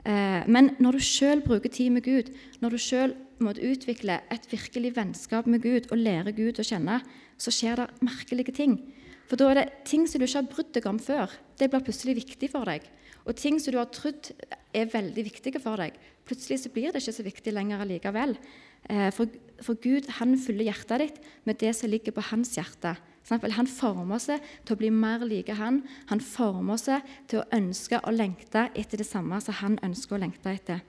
Eh, 0.06 0.44
men 0.46 0.76
når 0.78 0.98
du 0.98 1.06
sjøl 1.06 1.42
bruker 1.46 1.72
tid 1.74 1.94
med 1.96 2.06
Gud, 2.06 2.30
når 2.62 2.76
du 2.76 2.82
sjøl 2.82 3.16
utvikler 3.42 4.22
et 4.32 4.46
virkelig 4.52 4.94
vennskap 4.96 5.48
med 5.50 5.64
Gud 5.66 5.90
og 5.90 5.98
lærer 5.98 6.36
Gud 6.36 6.62
å 6.62 6.66
kjenne, 6.66 7.00
så 7.42 7.52
skjer 7.52 7.82
det 7.82 8.06
merkelige 8.06 8.54
ting. 8.56 8.78
For 9.26 9.42
da 9.42 9.50
er 9.50 9.60
det 9.60 9.70
ting 9.90 10.06
som 10.08 10.22
du 10.22 10.28
ikke 10.28 10.44
har 10.44 10.52
brydd 10.52 10.76
deg 10.78 10.88
om 10.90 11.02
før, 11.02 11.34
det 11.58 11.72
blir 11.72 11.84
plutselig 11.84 12.20
viktig 12.22 12.52
for 12.54 12.70
deg. 12.70 12.86
Og 13.26 13.34
ting 13.40 13.58
som 13.58 13.74
du 13.74 13.80
har 13.82 13.90
trodd 13.90 14.30
er 14.76 14.92
veldig 14.92 15.26
viktige 15.26 15.62
for 15.64 15.82
deg, 15.82 15.98
plutselig 16.30 16.62
så 16.62 16.72
blir 16.74 16.94
det 16.94 17.02
ikke 17.02 17.18
så 17.18 17.26
viktig 17.26 17.56
lenger 17.56 17.82
allikevel. 17.82 18.38
Eh, 18.86 19.10
for, 19.16 19.34
for 19.66 19.82
Gud 19.82 20.12
han 20.20 20.38
fyller 20.38 20.70
hjertet 20.70 21.02
ditt 21.02 21.20
med 21.50 21.58
det 21.64 21.74
som 21.74 21.90
ligger 21.90 22.14
på 22.14 22.28
hans 22.30 22.54
hjerte. 22.60 22.94
Han 23.30 23.68
former 23.68 24.20
seg 24.22 24.44
til 24.66 24.76
å 24.76 24.80
bli 24.80 24.92
mer 24.94 25.24
like 25.26 25.56
han. 25.58 25.84
Han 26.12 26.22
former 26.22 26.78
seg 26.78 27.06
til 27.28 27.42
å 27.42 27.48
ønske 27.56 28.02
og 28.04 28.14
lengte 28.14 28.68
etter 28.76 29.02
det 29.02 29.08
samme 29.08 29.40
som 29.42 29.58
han 29.62 29.80
ønsker 29.84 30.18
å 30.18 30.22
lengte 30.22 30.54
etter. 30.54 30.84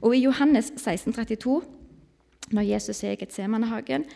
Og 0.00 0.16
I 0.16 0.22
Johannes 0.24 0.72
16, 0.76 1.12
32, 1.12 1.60
når 2.52 2.70
Jesus 2.70 3.02
er 3.04 3.16
i 3.16 3.20
Getsemanehagen, 3.20 4.06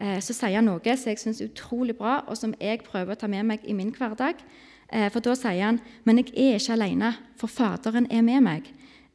Eh, 0.00 0.16
så 0.24 0.32
sier 0.32 0.56
han 0.56 0.68
noe 0.68 0.96
som 0.96 1.12
jeg 1.12 1.20
syns 1.20 1.42
er 1.42 1.50
utrolig 1.50 1.94
bra, 1.98 2.22
og 2.24 2.38
som 2.38 2.54
jeg 2.56 2.80
prøver 2.86 3.14
å 3.14 3.20
ta 3.20 3.28
med 3.28 3.44
meg 3.50 3.64
i 3.68 3.76
min 3.76 3.92
hverdag. 3.92 4.40
Eh, 4.88 5.08
for 5.12 5.20
da 5.20 5.36
sier 5.36 5.66
han 5.66 5.80
men 6.08 6.22
jeg 6.22 6.32
er 6.32 6.56
ikke 6.56 6.76
alene, 6.78 7.12
for 7.36 7.52
Faderen 7.52 8.08
er 8.10 8.24
med 8.24 8.40
meg. 8.46 8.70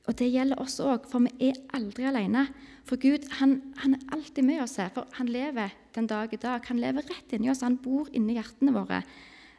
Og 0.05 0.17
det 0.19 0.29
gjelder 0.29 0.61
oss 0.61 0.77
òg, 0.83 1.07
for 1.09 1.23
vi 1.25 1.49
er 1.49 1.61
aldri 1.73 2.05
alene. 2.05 2.45
For 2.85 3.01
Gud 3.01 3.25
han, 3.39 3.57
han, 3.81 3.95
er 3.97 4.11
alltid 4.13 4.45
med 4.45 4.61
oss, 4.61 4.77
her, 4.77 4.91
for 4.93 5.09
han 5.17 5.29
lever 5.31 5.73
den 5.95 6.09
dag 6.09 6.33
i 6.33 6.41
dag. 6.41 6.65
Han 6.69 6.81
lever 6.81 7.07
rett 7.09 7.33
inni 7.33 7.49
oss, 7.49 7.63
han 7.65 7.79
bor 7.81 8.11
inni 8.13 8.37
hjertene 8.37 8.75
våre. 8.75 9.01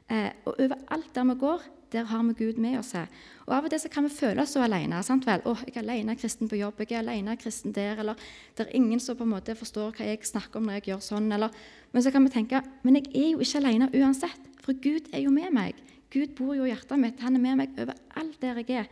Eh, 0.07 0.31
og 0.47 0.61
overalt 0.63 1.11
der 1.17 1.27
vi 1.33 1.35
går, 1.41 1.65
der 1.91 2.07
har 2.07 2.23
vi 2.23 2.37
Gud 2.39 2.61
med 2.63 2.79
oss. 2.79 2.93
her. 2.93 3.11
Og 3.47 3.57
Av 3.57 3.65
og 3.65 3.71
til 3.71 3.91
kan 3.91 4.07
vi 4.07 4.11
føle 4.15 4.43
oss 4.43 4.55
så 4.55 4.63
alene. 4.63 5.03
Sant 5.03 5.27
vel? 5.27 5.43
Oh, 5.45 5.59
'Jeg 5.67 5.77
er 5.77 5.83
alene 5.83 6.17
kristen 6.17 6.49
på 6.49 6.57
jobb. 6.57 6.79
Jeg 6.79 6.93
er 6.93 6.99
alene 6.99 7.37
kristen 7.37 7.73
der.' 7.73 7.99
Eller 7.99 8.15
'Det 8.55 8.67
er 8.67 8.77
ingen 8.77 9.01
som 9.01 9.17
på 9.17 9.25
en 9.25 9.31
måte 9.31 9.55
forstår 9.55 9.97
hva 9.97 10.05
jeg 10.05 10.19
snakker 10.23 10.57
om 10.57 10.67
når 10.67 10.73
jeg 10.73 10.83
gjør 10.83 11.01
sånn.' 11.01 11.33
Eller, 11.33 11.51
men 11.93 12.03
så 12.03 12.11
kan 12.13 12.23
vi 12.25 12.31
tenke 12.31 12.63
'Men 12.83 12.95
jeg 12.95 13.07
er 13.15 13.31
jo 13.33 13.39
ikke 13.39 13.59
alene 13.59 13.91
uansett, 13.95 14.41
for 14.61 14.73
Gud 14.73 15.09
er 15.13 15.21
jo 15.21 15.31
med 15.31 15.53
meg.' 15.53 15.75
Gud 16.11 16.37
bor 16.37 16.55
jo 16.55 16.65
i 16.65 16.71
hjertet 16.71 16.99
mitt. 16.99 17.21
Han 17.21 17.35
er 17.35 17.41
med 17.41 17.57
meg 17.57 17.69
overalt 17.79 18.41
der 18.41 18.55
jeg 18.55 18.71
er. 18.71 18.87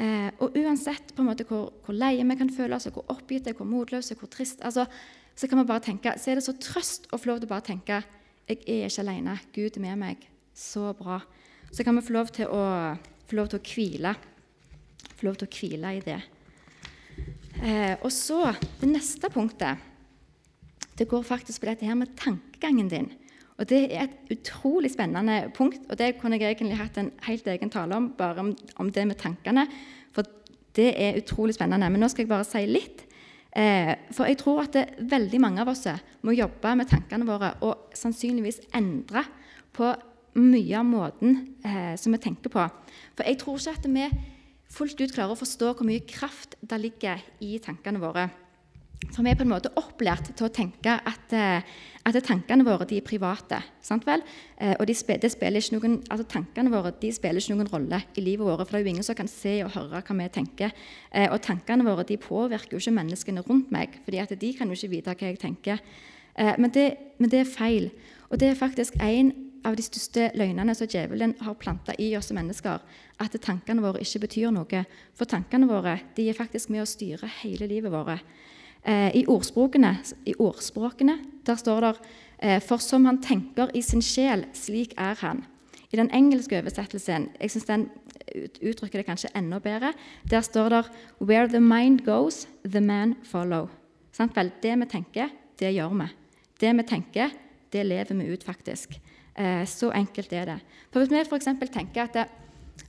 Eh, 0.00 0.30
og 0.40 0.56
uansett 0.56 1.12
på 1.12 1.20
en 1.20 1.28
måte 1.28 1.44
hvor, 1.44 1.68
hvor 1.84 1.96
leie 1.96 2.24
vi 2.24 2.36
kan 2.38 2.50
føle 2.52 2.76
oss, 2.76 2.88
hvor 2.88 3.04
oppgitte, 3.12 3.52
hvor 3.56 3.68
motløse, 3.68 4.16
hvor 4.16 4.30
trist 4.32 4.64
altså, 4.64 4.86
Så 5.34 5.48
kan 5.48 5.58
vi 5.58 5.64
bare 5.64 5.80
tenke, 5.80 6.12
så 6.20 6.30
er 6.30 6.36
det 6.36 6.44
så 6.44 6.52
trøst 6.60 7.06
å 7.08 7.16
få 7.16 7.30
lov 7.30 7.38
til 7.40 7.48
å 7.48 7.54
bare 7.54 7.64
tenke 7.64 8.02
'Jeg 8.48 8.58
er 8.68 8.84
ikke 8.84 9.00
alene. 9.00 9.38
Gud 9.54 9.76
er 9.76 9.80
med 9.80 9.96
meg.' 9.96 10.28
Så 10.54 10.92
bra 10.92 11.22
så 11.72 11.84
kan 11.84 11.96
vi 11.96 12.04
få 12.04 12.12
lov 12.12 12.28
til 12.28 12.50
å, 12.52 12.62
få 13.28 13.36
lov 13.38 13.48
til 13.48 13.60
å 13.60 13.64
hvile. 13.64 14.14
Få 15.16 15.26
lov 15.26 15.38
til 15.40 15.48
å 15.48 15.54
hvile 15.56 15.94
i 15.96 16.02
det. 16.04 16.18
Eh, 17.62 17.94
og 18.02 18.12
så 18.12 18.52
det 18.80 18.90
neste 18.90 19.30
punktet. 19.32 19.78
Det 20.98 21.08
går 21.08 21.24
faktisk 21.24 21.62
på 21.62 21.70
dette 21.70 21.88
her 21.88 21.96
med 21.96 22.12
tankegangen 22.18 22.90
din. 22.92 23.08
Og 23.60 23.68
Det 23.68 23.82
er 23.94 24.08
et 24.08 24.32
utrolig 24.32 24.90
spennende 24.90 25.50
punkt, 25.54 25.80
og 25.90 25.98
det 25.98 26.16
kunne 26.18 26.38
jeg 26.40 26.54
egentlig 26.56 26.78
hatt 26.78 26.98
en 26.98 27.12
helt 27.26 27.46
egen 27.46 27.70
tale 27.70 27.96
om, 27.96 28.10
bare 28.18 28.40
om, 28.40 28.56
om 28.76 28.90
det 28.90 29.06
med 29.06 29.20
tankene. 29.20 29.66
For 30.12 30.24
det 30.76 30.92
er 30.96 31.18
utrolig 31.20 31.54
spennende. 31.54 31.90
Men 31.90 32.00
nå 32.00 32.08
skal 32.08 32.24
jeg 32.24 32.32
bare 32.32 32.48
si 32.48 32.64
litt. 32.66 33.04
Eh, 33.52 33.92
for 34.16 34.24
jeg 34.24 34.38
tror 34.40 34.62
at 34.64 34.72
det, 34.72 34.86
veldig 35.10 35.40
mange 35.40 35.60
av 35.60 35.68
oss 35.68 35.84
må 36.24 36.32
jobbe 36.32 36.72
med 36.78 36.88
tankene 36.88 37.28
våre 37.28 37.52
og 37.60 37.92
sannsynligvis 37.94 38.62
endre 38.74 39.26
på 39.76 39.90
mye 40.40 40.78
av 40.78 40.86
måten 40.88 41.34
eh, 41.60 41.92
som 42.00 42.14
vi 42.16 42.22
tenker 42.22 42.52
på. 42.52 42.64
For 43.12 43.28
jeg 43.28 43.40
tror 43.42 43.60
ikke 43.60 43.76
at 43.76 43.90
vi 43.92 44.06
fullt 44.72 45.02
ut 45.02 45.12
klarer 45.12 45.34
å 45.34 45.40
forstå 45.42 45.74
hvor 45.76 45.88
mye 45.88 46.06
kraft 46.08 46.56
det 46.64 46.80
ligger 46.80 47.20
i 47.44 47.58
tankene 47.60 48.00
våre. 48.00 48.30
For 49.10 49.24
vi 49.24 49.32
er 49.32 49.38
på 49.38 49.42
en 49.42 49.50
måte 49.50 49.72
opplært 49.78 50.30
til 50.30 50.46
å 50.46 50.52
tenke 50.54 50.94
at, 50.94 51.32
eh, 51.34 51.64
at 52.06 52.18
tankene 52.22 52.64
våre 52.64 52.86
de 52.86 53.00
er 53.00 53.06
private. 53.06 53.58
Eh, 53.90 54.74
og 54.78 54.86
de 54.86 54.94
spiller, 54.94 55.28
spiller 55.28 55.60
noen, 55.74 55.98
altså 56.08 56.26
Tankene 56.28 56.70
våre 56.70 56.92
de 57.00 57.10
spiller 57.12 57.40
ikke 57.40 57.56
noen 57.56 57.72
rolle 57.72 58.02
i 58.16 58.20
livet 58.20 58.46
vårt, 58.46 58.68
for 58.68 58.78
det 58.78 58.80
er 58.80 58.84
jo 58.84 58.94
ingen 58.94 59.02
som 59.02 59.18
kan 59.18 59.28
se 59.28 59.64
og 59.64 59.72
høre 59.72 60.02
hva 60.02 60.16
vi 60.16 60.28
tenker. 60.28 60.72
Eh, 61.10 61.28
og 61.32 61.42
tankene 61.42 61.84
våre 61.84 62.06
de 62.06 62.16
påvirker 62.16 62.72
jo 62.72 62.78
ikke 62.78 62.98
menneskene 63.02 63.42
rundt 63.42 63.72
meg, 63.72 63.98
fordi 64.04 64.36
de 64.36 64.52
kan 64.54 64.68
jo 64.68 64.74
ikke 64.74 64.94
vite 64.94 65.14
hva 65.14 65.28
jeg 65.28 65.38
tenker. 65.38 65.80
Men 66.32 66.70
det, 66.72 66.96
men 67.18 67.28
det 67.28 67.40
er 67.40 67.44
feil. 67.44 67.90
Og 68.30 68.38
det 68.40 68.48
er 68.48 68.54
faktisk 68.56 68.94
en 69.04 69.34
av 69.66 69.76
de 69.76 69.84
største 69.84 70.30
løgnene 70.34 70.72
som 70.74 70.88
djevelen 70.88 71.34
har 71.44 71.58
planta 71.60 71.92
i 72.00 72.14
oss 72.16 72.32
mennesker, 72.32 72.80
at 73.20 73.36
tankene 73.44 73.84
våre 73.84 74.00
ikke 74.00 74.22
betyr 74.24 74.54
noe. 74.54 74.84
For 75.12 75.28
tankene 75.28 75.68
våre 75.68 75.98
de 76.16 76.30
er 76.30 76.38
faktisk 76.38 76.72
med 76.72 76.86
å 76.86 76.88
styre 76.88 77.28
hele 77.42 77.68
livet 77.68 77.92
vårt. 77.92 78.24
Eh, 78.84 79.16
I 79.16 79.24
ordspråkene, 79.26 79.98
i 80.26 80.34
ordspråkene 80.38 81.18
der 81.46 81.56
står 81.56 81.80
det 81.80 81.96
Eh, 82.42 82.58
for 82.58 82.82
som 82.82 83.04
han 83.06 83.20
tenker 83.22 83.70
i 83.74 83.82
sin 83.86 84.02
sjel, 84.02 84.46
slik 84.52 84.96
er 84.98 85.14
han. 85.22 85.44
I 85.92 85.98
den 86.00 86.10
engelske 86.10 86.58
oversettelsen 86.58 87.28
jeg 87.38 87.52
synes 87.52 87.68
den 87.68 87.84
uttrykker 88.64 88.98
det 88.98 89.06
kanskje 89.06 89.30
enda 89.36 89.60
bedre. 89.62 89.92
Der 90.30 90.40
står 90.40 90.68
det 90.68 90.90
'Where 91.20 91.48
the 91.48 91.60
mind 91.60 92.00
goes, 92.04 92.48
the 92.64 92.80
man 92.80 93.14
follow'. 93.22 93.68
Sant 94.12 94.36
vel? 94.36 94.50
Det 94.62 94.78
vi 94.78 94.86
tenker, 94.86 95.28
det 95.58 95.74
gjør 95.74 95.94
vi. 95.94 96.08
Det 96.60 96.76
vi 96.76 96.82
tenker, 96.82 97.30
det 97.72 97.86
lever 97.86 98.14
vi 98.14 98.32
ut, 98.32 98.44
faktisk. 98.44 99.00
Eh, 99.36 99.64
så 99.66 99.90
enkelt 99.90 100.32
er 100.32 100.44
det. 100.44 100.60
For 100.90 101.00
Hvis 101.00 101.10
vi 101.10 101.20
f.eks. 101.20 101.70
tenker 101.72 102.02
at 102.02 102.12
det, 102.14 102.26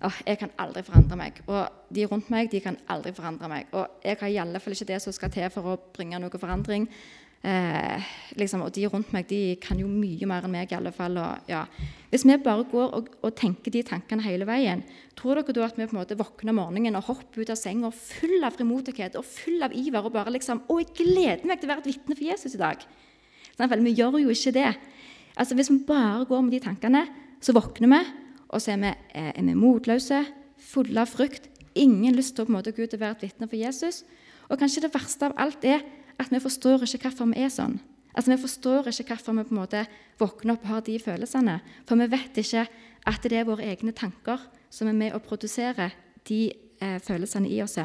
oh, 0.01 0.21
jeg 0.25 0.39
kan 0.39 0.53
aldri 0.57 0.83
forandre 0.83 1.17
meg, 1.19 1.41
og 1.47 1.93
de 1.93 2.05
rundt 2.09 2.29
meg 2.33 2.49
de 2.51 2.61
kan 2.63 2.77
aldri 2.89 3.13
forandre 3.13 3.49
meg, 3.51 3.67
og 3.71 4.01
jeg 4.03 4.17
har 4.19 4.31
i 4.31 4.39
alle 4.41 4.59
fall 4.59 4.73
ikke 4.73 4.89
det 4.93 5.01
som 5.03 5.13
skal 5.13 5.31
til 5.33 5.49
for 5.53 5.73
å 5.73 5.79
bringe 5.93 6.19
noe 6.19 6.41
forandring, 6.41 6.89
Eh, 7.43 8.03
liksom, 8.39 8.61
og 8.63 8.71
de 8.71 8.85
rundt 8.87 9.09
meg 9.11 9.25
de 9.27 9.57
kan 9.59 9.75
jo 9.75 9.89
mye 9.91 10.27
mer 10.29 10.45
enn 10.47 10.53
meg. 10.53 10.71
i 10.71 10.77
alle 10.77 10.93
fall. 10.95 11.17
Og, 11.19 11.49
ja. 11.51 11.65
Hvis 12.09 12.23
vi 12.23 12.37
bare 12.39 12.63
går 12.71 12.93
og, 12.95 13.09
og, 13.19 13.33
tenker 13.35 13.71
de 13.71 13.81
tankene 13.83 14.23
hele 14.23 14.47
veien, 14.47 14.83
tror 15.19 15.41
dere 15.41 15.55
da 15.57 15.65
at 15.67 15.75
vi 15.75 15.87
på 15.89 15.97
en 15.97 15.99
måte 15.99 16.15
våkner 16.15 16.53
om 16.53 16.61
morgenen 16.61 16.95
og 16.95 17.09
hopper 17.09 17.43
ut 17.43 17.51
av 17.51 17.59
senga 17.59 17.91
full 17.91 18.47
av 18.47 18.55
frimodighet 18.55 19.17
og 19.19 19.27
full 19.27 19.59
av 19.63 19.75
iver 19.75 20.05
og 20.05 20.13
bare 20.15 20.31
liksom 20.31 20.63
'Å, 20.69 20.79
jeg 20.79 20.95
gleder 20.95 21.45
meg 21.45 21.59
til 21.59 21.67
å 21.67 21.75
være 21.75 21.83
et 21.83 21.91
vitne 21.91 22.15
for 22.15 22.23
Jesus 22.23 22.55
i 22.55 22.63
dag.' 22.63 22.87
Sånn, 23.57 23.83
vi 23.83 23.93
gjør 23.93 24.23
jo 24.23 24.29
ikke 24.29 24.53
det. 24.53 24.77
Altså, 25.35 25.53
Hvis 25.55 25.69
vi 25.69 25.83
bare 25.83 26.25
går 26.25 26.41
med 26.41 26.51
de 26.51 26.59
tankene, 26.59 27.07
så 27.41 27.51
våkner 27.51 27.91
vi, 27.91 28.22
og 28.53 28.61
så 28.61 28.75
er 28.75 28.81
vi, 28.81 28.93
eh, 29.17 29.31
er 29.33 29.43
vi 29.43 29.57
motløse, 29.57 30.21
fulle 30.57 31.01
av 31.01 31.09
frykt, 31.09 31.49
ingen 31.75 32.15
lyst 32.15 32.35
til 32.35 32.45
å 32.45 32.47
på 32.47 32.53
en 32.53 32.59
måte 32.59 32.73
gå 32.75 32.85
ut 32.85 32.93
og 32.93 33.01
være 33.01 33.17
et 33.17 33.25
vitne 33.27 33.49
for 33.49 33.57
Jesus. 33.57 34.03
Og 34.49 34.59
kanskje 34.59 34.85
det 34.85 34.93
verste 34.93 35.25
av 35.25 35.33
alt 35.37 35.65
er 35.65 35.81
at 36.19 36.29
vi 36.29 36.39
forstår 36.39 36.85
ikke 36.85 37.09
hvorfor 37.09 37.33
vi 37.33 37.41
er 37.41 37.49
sånn. 37.49 37.79
Altså, 38.13 38.31
Vi 38.31 38.41
forstår 38.41 38.87
ikke 38.87 39.15
hvorfor 39.15 39.33
vi 39.33 39.43
på 39.43 39.55
en 39.55 39.61
måte 39.61 39.87
våkner 40.19 40.53
opp 40.53 40.63
og 40.63 40.69
har 40.69 40.81
de 40.81 40.99
følelsene. 40.99 41.61
For 41.87 41.95
vi 41.95 42.07
vet 42.07 42.37
ikke 42.37 42.67
at 43.05 43.23
det 43.23 43.39
er 43.39 43.45
våre 43.45 43.65
egne 43.65 43.91
tanker 43.91 44.39
som 44.69 44.87
er 44.87 44.93
med 44.93 45.13
å 45.13 45.19
produsere 45.19 45.91
de 46.27 46.53
eh, 46.79 46.99
følelsene 46.99 47.49
i 47.49 47.61
oss. 47.63 47.79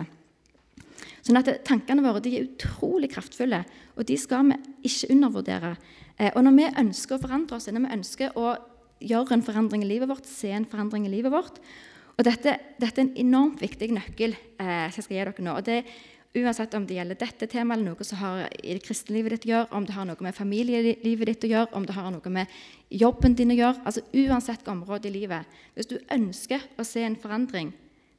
Sånn 1.22 1.40
at 1.40 1.48
Tankene 1.64 2.04
våre 2.04 2.20
de 2.20 2.36
er 2.36 2.46
utrolig 2.46 3.10
kraftfulle, 3.10 3.64
og 3.96 4.06
de 4.06 4.16
skal 4.16 4.44
vi 4.50 4.58
ikke 4.84 5.10
undervurdere. 5.14 5.76
Eh, 6.18 6.30
og 6.34 6.44
Når 6.44 6.56
vi 6.56 6.68
ønsker 6.84 7.16
å 7.16 7.22
forandre 7.22 7.56
oss, 7.56 7.68
når 7.72 7.86
vi 7.86 7.96
ønsker 7.96 8.36
å 8.36 8.54
gjøre 9.00 9.36
en 9.36 9.44
forandring 9.46 9.84
i 9.84 9.90
livet 9.90 10.10
vårt, 10.10 10.26
se 10.26 10.50
en 10.54 10.68
forandring 10.68 11.06
i 11.06 11.12
livet 11.12 11.32
vårt 11.34 11.60
og 12.18 12.26
Dette, 12.26 12.56
dette 12.82 12.98
er 12.98 13.04
en 13.04 13.16
enormt 13.22 13.60
viktig 13.62 13.92
nøkkel 13.94 14.32
eh, 14.34 14.88
jeg 14.90 15.04
skal 15.04 15.14
gi 15.14 15.20
dere 15.20 15.44
nå. 15.46 15.52
og 15.54 15.66
det 15.66 15.82
Uansett 16.36 16.74
om 16.76 16.84
det 16.84 16.98
gjelder 16.98 17.16
dette 17.16 17.46
temaet 17.48 17.78
eller 17.78 17.94
noe 17.94 18.04
som 18.04 18.18
har 18.20 18.42
i 18.60 18.74
det 18.76 18.82
kristne 18.84 19.14
livet 19.16 19.32
ditt 19.32 19.46
å 19.46 19.48
gjøre, 19.48 19.68
om 19.74 19.86
det 19.88 19.94
har 19.96 20.04
noe 20.06 20.26
med 20.26 20.36
familielivet 20.36 21.30
ditt 21.30 21.46
å 21.48 21.50
gjøre, 21.50 21.70
om 21.72 21.86
det 21.88 21.96
har 21.96 22.10
noe 22.12 22.32
med 22.34 22.52
jobben 22.92 23.32
din 23.38 23.54
å 23.54 23.56
gjøre 23.56 23.80
altså 23.88 24.02
Uansett 24.12 24.60
hvilket 24.60 24.70
område 24.74 25.08
i 25.08 25.14
livet. 25.14 25.58
Hvis 25.72 25.88
du 25.88 25.96
ønsker 26.14 26.68
å 26.76 26.84
se 26.84 27.06
en 27.06 27.16
forandring, 27.18 27.72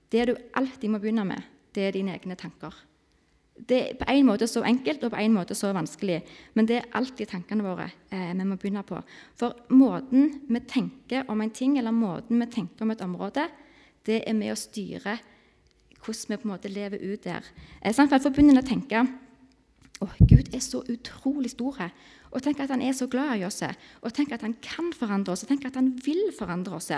det 0.10 0.26
du 0.26 0.34
alltid 0.58 0.90
må 0.90 1.00
begynne 1.00 1.28
med, 1.30 1.46
det 1.78 1.86
er 1.86 1.96
dine 2.00 2.18
egne 2.18 2.40
tanker. 2.40 2.74
Det 3.68 3.80
er 3.80 3.98
på 4.00 4.08
en 4.08 4.28
måte 4.28 4.48
så 4.48 4.64
enkelt 4.64 5.04
og 5.04 5.12
på 5.14 5.20
en 5.20 5.34
måte 5.36 5.56
så 5.58 5.74
vanskelig, 5.76 6.22
men 6.56 6.68
det 6.70 6.78
er 6.80 6.92
alltid 6.96 7.28
tankene 7.28 7.66
våre 7.66 7.90
eh, 8.12 8.32
vi 8.32 8.46
må 8.48 8.56
begynne 8.56 8.86
på. 8.88 9.02
For 9.40 9.68
måten 9.76 10.46
vi 10.48 10.62
tenker 10.64 11.28
om 11.30 11.42
en 11.44 11.52
ting, 11.52 11.78
eller 11.78 11.96
måten 11.96 12.40
vi 12.40 12.48
tenker 12.52 12.86
om 12.86 12.94
et 12.96 13.04
område, 13.04 13.50
det 14.08 14.24
er 14.24 14.38
med 14.38 14.54
å 14.54 14.60
styre 14.60 15.18
hvordan 16.00 16.32
vi 16.32 16.38
på 16.40 16.48
en 16.48 16.54
måte 16.54 16.72
lever 16.72 17.04
ut 17.04 17.26
der. 17.28 17.46
Eh, 17.82 17.94
sånn, 17.94 18.10
for 18.10 18.32
å, 20.00 20.08
Gud 20.30 20.54
er 20.56 20.62
så 20.64 20.80
utrolig 20.88 21.52
stor. 21.52 21.82
Og 22.30 22.44
tenk 22.46 22.62
at 22.64 22.72
han 22.72 22.84
er 22.86 22.94
så 22.96 23.08
glad 23.10 23.40
i 23.40 23.46
oss. 23.48 23.60
Og 24.06 24.14
tenk 24.16 24.32
at 24.36 24.46
han 24.46 24.56
kan 24.64 24.92
forandre 24.96 25.34
oss. 25.34 25.44
Og 25.44 25.52
tenk 25.52 25.66
at 25.68 25.80
han 25.80 25.92
vil 26.06 26.30
forandre 26.38 26.78
oss. 26.78 26.92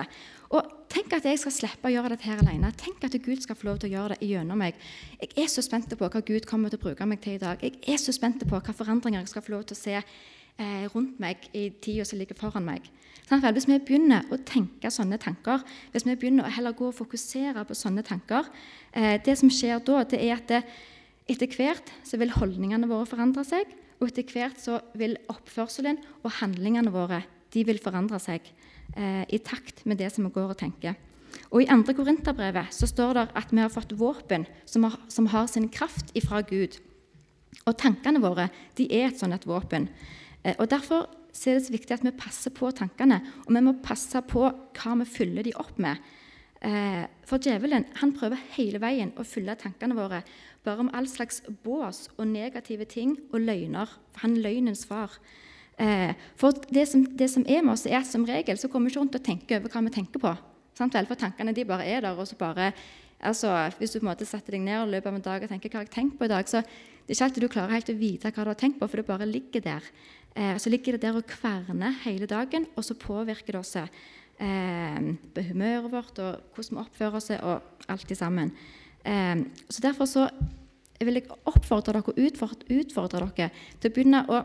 Og 0.52 0.74
tenk 0.92 1.16
at 1.18 1.26
jeg 1.26 1.40
skal 1.42 1.56
slippe 1.56 1.90
å 1.90 1.94
gjøre 1.94 2.14
dette 2.14 2.28
her 2.28 2.44
alene. 2.44 2.74
Tenk 2.78 3.04
at 3.08 3.16
Gud 3.24 3.42
skal 3.42 3.58
få 3.58 3.72
lov 3.72 3.82
til 3.82 3.92
å 3.92 3.96
gjøre 3.96 4.20
det 4.20 4.30
gjennom 4.30 4.62
meg. 4.62 4.78
Jeg 5.22 5.34
er 5.46 5.50
så 5.52 5.64
spent 5.66 5.90
på 5.90 6.12
hva 6.12 6.24
Gud 6.28 6.46
kommer 6.50 6.70
til 6.70 6.82
å 6.82 6.86
bruke 6.86 7.08
meg 7.10 7.24
til 7.24 7.40
i 7.40 7.42
dag. 7.42 7.64
Jeg 7.64 7.80
er 7.88 8.02
så 8.02 8.14
spent 8.16 8.44
på 8.44 8.60
hva 8.60 8.76
forandringer 8.76 9.24
jeg 9.24 9.34
skal 9.34 9.46
få 9.48 9.56
lov 9.56 9.66
til 9.70 9.80
å 9.80 9.82
se 9.82 9.98
eh, 10.02 10.86
rundt 10.94 11.18
meg 11.24 11.50
i 11.58 11.70
tida 11.82 12.06
som 12.06 12.22
ligger 12.22 12.38
foran 12.38 12.68
meg. 12.68 12.86
Hvis 13.32 13.70
vi 13.70 13.78
begynner 13.80 14.28
å 14.28 14.38
tenke 14.44 14.90
sånne 14.92 15.16
tanker, 15.22 15.62
hvis 15.94 16.04
vi 16.04 16.18
begynner 16.20 16.50
å 16.50 16.52
heller 16.52 16.76
gå 16.76 16.90
og 16.90 16.98
fokusere 16.98 17.64
på 17.64 17.78
sånne 17.78 18.04
tanker 18.04 18.50
eh, 18.92 19.22
Det 19.24 19.38
som 19.40 19.48
skjer 19.48 19.80
da, 19.88 20.02
det 20.04 20.20
er 20.20 20.34
at 20.36 20.50
det, 20.52 20.60
etter 21.32 21.52
hvert 21.56 21.92
så 22.08 22.20
vil 22.22 22.34
holdningene 22.36 22.90
våre 22.90 23.08
forandre 23.10 23.44
seg, 23.48 23.70
og 24.02 24.10
etter 24.10 24.28
hvert 24.34 24.60
så 24.60 24.80
vil 24.98 25.18
oppførselen 25.32 26.00
og 26.24 26.36
handlingene 26.40 26.94
våre 26.94 27.22
de 27.52 27.64
vil 27.68 27.82
forandre 27.84 28.20
seg 28.22 28.46
eh, 28.96 29.24
i 29.28 29.40
takt 29.44 29.84
med 29.90 30.00
det 30.02 30.12
som 30.14 30.26
vi 30.28 30.34
går 30.36 30.54
og 30.54 30.60
tenker. 30.62 30.96
Og 31.52 31.64
I 31.64 31.68
2. 31.68 31.96
Korinterbrevet 31.96 32.74
står 32.76 33.18
det 33.18 33.26
at 33.40 33.52
vi 33.52 33.62
har 33.62 33.72
fått 33.72 33.96
våpen 34.00 34.46
som 34.68 34.88
har, 34.88 34.98
som 35.12 35.28
har 35.32 35.48
sin 35.52 35.68
kraft 35.72 36.12
ifra 36.18 36.42
Gud. 36.48 36.78
Og 37.66 37.76
tankene 37.80 38.22
våre 38.24 38.50
de 38.80 38.88
er 38.88 39.10
et 39.10 39.20
sånt 39.20 39.36
et 39.36 39.48
våpen. 39.48 39.90
Eh, 40.44 40.56
og 40.58 40.70
Derfor 40.72 41.08
er 41.08 41.56
det 41.56 41.66
så 41.68 41.74
viktig 41.74 41.96
at 41.96 42.06
vi 42.06 42.16
passer 42.18 42.52
på 42.56 42.72
tankene, 42.76 43.22
og 43.46 43.54
vi 43.56 43.64
må 43.64 43.78
passe 43.84 44.20
på 44.28 44.48
hva 44.48 44.96
vi 45.04 45.08
fyller 45.08 45.48
de 45.48 45.56
opp 45.60 45.78
med. 45.80 46.00
Eh, 46.62 47.04
for 47.26 47.42
djevelen 47.42 47.88
han 47.98 48.12
prøver 48.14 48.42
hele 48.58 48.82
veien 48.82 49.14
å 49.18 49.26
fylle 49.26 49.56
tankene 49.58 49.98
våre 49.98 50.20
bare 50.66 50.84
om 50.84 50.92
all 50.94 51.08
slags 51.10 51.42
bås 51.64 52.08
og 52.18 52.28
negative 52.30 52.86
ting 52.86 53.16
og 53.32 53.42
løgner. 53.42 53.90
For 54.14 54.28
han 54.28 54.38
løgnens 54.44 54.86
far. 54.86 55.18
Eh, 55.82 56.14
for 56.38 56.54
det 56.70 56.88
som, 56.92 57.06
det 57.18 57.30
som, 57.32 57.46
er 57.50 57.64
med 57.66 57.74
oss, 57.74 57.88
er 57.90 58.02
at 58.02 58.10
som 58.10 58.26
regel 58.28 58.60
så 58.60 58.70
kommer 58.70 58.90
vi 58.90 58.94
ikke 58.94 59.02
rundt 59.02 59.18
og 59.18 59.26
tenker 59.26 59.60
over 59.60 59.74
hva 59.74 59.86
vi 59.88 59.94
tenker 59.96 60.22
på. 60.22 60.34
Sant 60.78 60.96
vel? 60.96 61.08
For 61.10 61.20
tankene 61.20 61.56
de 61.56 61.68
bare 61.68 61.88
er 61.88 62.06
der. 62.06 62.18
og 62.18 62.28
så 62.28 62.38
bare, 62.38 62.72
altså, 63.20 63.72
Hvis 63.78 63.92
du 63.92 64.00
på 64.00 64.06
en 64.06 64.12
måte 64.12 64.26
setter 64.26 64.58
deg 64.58 64.62
ned 64.62 64.84
og 64.84 64.94
løper 64.94 65.10
av 65.10 65.20
en 65.20 65.28
dag 65.30 65.44
og 65.44 65.50
tenker 65.50 65.70
hva 65.70 65.82
har 65.82 65.90
jeg 65.90 65.96
tenkt 65.96 66.18
på 66.20 66.26
i 66.26 66.34
dag, 66.34 66.48
så 66.48 66.62
det 66.62 67.16
er 67.16 67.18
ikke 67.18 67.26
alltid 67.26 67.44
du 67.44 67.52
klarer 67.52 67.76
helt 67.76 67.90
å 67.90 67.98
vite 67.98 68.32
hva 68.32 68.44
du 68.44 68.52
har 68.54 68.60
tenkt 68.60 68.80
på, 68.80 68.88
for 68.88 69.02
det 69.02 69.08
bare 69.10 69.26
ligger 69.26 69.64
der. 69.66 69.88
Eh, 70.36 70.58
så 70.58 70.70
ligger 70.70 70.96
det 70.96 71.08
der 71.08 71.18
og 71.18 71.28
kverner 71.28 71.98
hele 72.06 72.30
dagen, 72.30 72.68
og 72.76 72.86
så 72.86 72.96
påvirker 72.96 73.58
det 73.58 73.60
oss 73.60 73.76
eh, 73.76 75.02
humøret 75.50 75.92
vårt 75.92 76.22
og 76.22 76.54
hvordan 76.56 76.78
vi 76.78 76.84
oppfører 76.86 77.18
oss 77.18 77.34
og 77.36 77.90
alt 77.90 78.08
det 78.08 78.18
sammen. 78.18 78.54
Eh, 79.06 79.46
så 79.70 79.84
Derfor 79.84 80.10
så 80.10 80.28
vil 81.02 81.18
jeg 81.18 81.30
oppfordre 81.50 81.96
dere 81.98 82.06
og 82.06 82.20
utfordre, 82.20 82.80
utfordre 82.82 83.26
dere 83.26 83.50
til 83.82 83.90
å 83.90 83.96
begynne 83.96 84.22
å, 84.30 84.44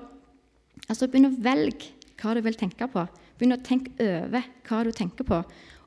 altså 0.88 1.08
begynne 1.08 1.34
å 1.34 1.44
velge 1.44 1.92
hva 2.20 2.34
du 2.36 2.42
vil 2.44 2.56
tenke 2.56 2.88
på. 2.88 3.04
Begynne 3.36 3.58
å 3.58 3.64
tenke 3.64 3.92
over 4.00 4.48
hva 4.68 4.82
du 4.86 4.92
tenker 4.96 5.28
på, 5.28 5.42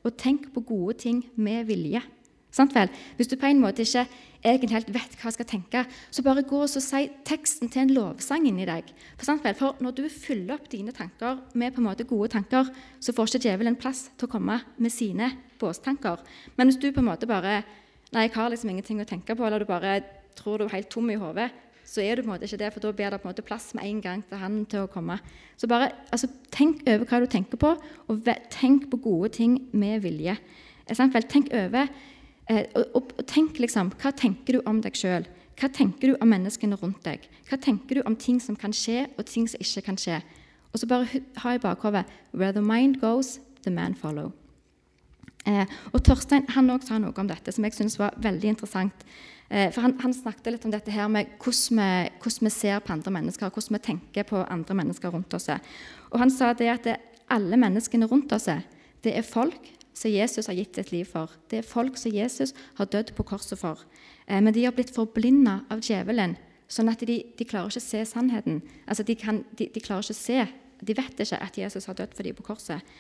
og 0.06 0.18
tenk 0.18 0.52
på 0.54 0.64
gode 0.68 1.00
ting 1.02 1.24
med 1.36 1.66
vilje. 1.70 2.04
Sant 2.54 2.74
vel? 2.74 2.90
Hvis 3.18 3.30
du 3.30 3.36
på 3.38 3.46
en 3.46 3.60
måte 3.62 3.84
ikke 3.86 4.08
egentlig 4.40 4.74
helt 4.74 4.90
vet 4.94 5.18
hva 5.20 5.30
jeg 5.30 5.36
skal 5.36 5.48
tenke, 5.52 5.84
så 6.10 6.24
bare 6.26 6.46
gå 6.48 6.62
og 6.64 6.72
si 6.72 7.04
teksten 7.28 7.70
til 7.70 7.84
en 7.84 7.92
lovsang 7.94 8.48
inni 8.50 8.66
deg. 8.66 8.88
For, 9.12 9.28
sant 9.28 9.46
vel? 9.46 9.58
For 9.58 9.78
når 9.84 9.98
du 10.00 10.06
fyller 10.10 10.56
opp 10.56 10.70
dine 10.72 10.94
tanker 10.96 11.44
med 11.54 11.76
på 11.76 11.84
en 11.84 11.90
måte 11.92 12.08
gode 12.10 12.32
tanker, 12.34 12.72
så 13.00 13.14
får 13.14 13.30
ikke 13.30 13.44
djevelen 13.46 13.78
plass 13.80 14.08
til 14.16 14.30
å 14.30 14.34
komme 14.34 14.58
med 14.78 14.94
sine 14.94 15.30
båstanker. 15.62 16.24
Men 16.58 16.72
hvis 16.72 16.82
du 16.82 16.90
på 16.90 17.04
en 17.04 17.12
måte 17.12 17.30
bare 17.30 17.62
Nei, 18.14 18.26
jeg 18.26 18.36
har 18.36 18.52
liksom 18.52 18.72
ingenting 18.74 19.02
å 19.04 19.08
tenke 19.08 19.36
på, 19.38 19.46
eller 19.46 19.62
du 19.62 19.70
bare 19.70 20.00
tror 20.38 20.60
du 20.60 20.66
er 20.66 20.78
helt 20.78 20.90
tom 20.90 21.10
i 21.12 21.18
hodet, 21.20 21.50
så 21.90 22.04
er 22.06 22.16
du 22.16 22.24
på 22.24 22.30
en 22.30 22.36
måte 22.36 22.46
ikke 22.46 22.62
det, 22.62 22.70
for 22.74 22.84
da 22.84 22.94
blir 22.94 23.12
det 23.14 23.20
på 23.22 23.28
en 23.28 23.34
måte 23.34 23.46
plass 23.46 23.72
med 23.78 23.86
en 23.86 24.02
gang 24.02 24.24
til 24.30 24.42
han 24.42 24.62
til 24.70 24.86
å 24.86 24.92
komme. 24.92 25.18
Så 25.58 25.70
bare 25.70 25.92
altså, 26.14 26.30
tenk 26.54 26.84
over 26.86 27.06
hva 27.10 27.20
du 27.22 27.30
tenker 27.30 27.62
på, 27.62 27.74
og 28.10 28.32
tenk 28.54 28.90
på 28.92 29.02
gode 29.04 29.34
ting 29.40 29.60
med 29.74 30.06
vilje. 30.06 30.38
Tenk 30.90 31.52
over 31.54 31.90
Eh, 32.50 32.66
og, 32.74 32.86
og, 32.96 33.12
og, 33.18 33.26
tenk 33.30 33.60
liksom, 33.62 33.92
Hva 34.02 34.12
tenker 34.18 34.58
du 34.58 34.64
om 34.70 34.82
deg 34.82 34.98
sjøl? 34.98 35.28
Hva 35.60 35.70
tenker 35.76 36.14
du 36.14 36.18
om 36.18 36.32
menneskene 36.32 36.80
rundt 36.82 37.04
deg? 37.06 37.28
Hva 37.50 37.60
tenker 37.62 38.00
du 38.00 38.08
om 38.10 38.16
ting 38.18 38.40
som 38.42 38.58
kan 38.58 38.74
skje, 38.74 39.06
og 39.18 39.28
ting 39.30 39.46
som 39.50 39.62
ikke 39.62 39.86
kan 39.90 40.00
skje? 40.00 40.22
Og 40.74 40.82
så 40.82 40.90
bare 40.90 41.22
ha 41.44 41.54
i 41.54 41.62
bakhodet 41.62 42.06
Where 42.32 42.54
the 42.54 42.64
mind 42.66 43.02
goes, 43.02 43.38
the 43.64 43.72
man 43.72 43.94
follow. 43.94 44.32
Eh, 45.48 45.66
og 45.94 46.04
Torstein 46.04 46.48
han 46.56 46.70
også 46.74 46.92
sa 46.92 47.00
noe 47.00 47.16
om 47.16 47.30
dette 47.30 47.54
som 47.56 47.64
jeg 47.64 47.78
synes 47.78 48.00
var 48.00 48.18
veldig 48.20 48.52
interessant. 48.52 49.06
Eh, 49.50 49.70
for 49.74 49.82
han, 49.86 49.96
han, 50.04 50.14
snakket 50.14 50.52
litt 50.54 50.68
om 50.68 50.74
dette 50.74 50.94
her 50.94 51.08
med 51.12 51.32
hvordan 51.42 51.80
vi, 51.80 52.12
hvordan 52.22 52.50
vi, 52.50 52.54
ser 52.54 52.84
på 52.84 52.94
andre 52.94 53.14
mennesker, 53.16 53.54
hvordan 53.54 53.78
vi 53.78 53.86
tenker 53.88 54.28
på 54.30 54.44
andre 54.46 54.78
mennesker 54.82 55.16
rundt 55.16 55.34
oss. 55.34 55.50
Og 56.12 56.20
Han 56.20 56.34
sa 56.34 56.54
det 56.54 56.70
at 56.70 56.86
det, 56.86 56.98
alle 57.30 57.58
menneskene 57.58 58.10
rundt 58.10 58.32
oss 58.34 58.50
det 59.04 59.14
er 59.16 59.24
folk 59.24 59.70
som 59.96 60.12
Jesus 60.12 60.48
har 60.48 60.58
gitt 60.58 60.76
sitt 60.76 60.92
liv 60.94 61.08
for. 61.08 61.32
Det 61.50 61.60
er 61.60 61.68
folk 61.68 61.98
som 62.00 62.14
Jesus 62.14 62.54
har 62.78 62.88
dødd 62.88 63.14
på 63.16 63.26
korset 63.28 63.60
for. 63.60 63.82
Eh, 64.28 64.40
men 64.42 64.54
de 64.54 64.66
har 64.66 64.76
blitt 64.76 64.94
forblinda 64.96 65.62
av 65.72 65.84
djevelen, 65.84 66.38
sånn 66.70 66.92
at 66.92 67.04
de, 67.08 67.22
de 67.36 67.48
klarer 67.48 67.72
ikke 67.72 67.82
å 67.82 67.88
se 67.90 68.04
sannheten. 68.06 68.62
Altså, 68.86 69.04
de, 69.08 69.16
kan, 69.20 69.44
de, 69.58 69.70
de, 69.74 69.84
klarer 69.84 70.06
ikke 70.06 70.18
å 70.18 70.20
se, 70.20 70.46
de 70.80 70.96
vet 70.96 71.24
ikke 71.26 71.42
at 71.42 71.58
Jesus 71.58 71.90
har 71.90 71.98
dødd 71.98 72.14
for 72.16 72.28
dem 72.28 72.38
på 72.38 72.46
korset. 72.52 73.00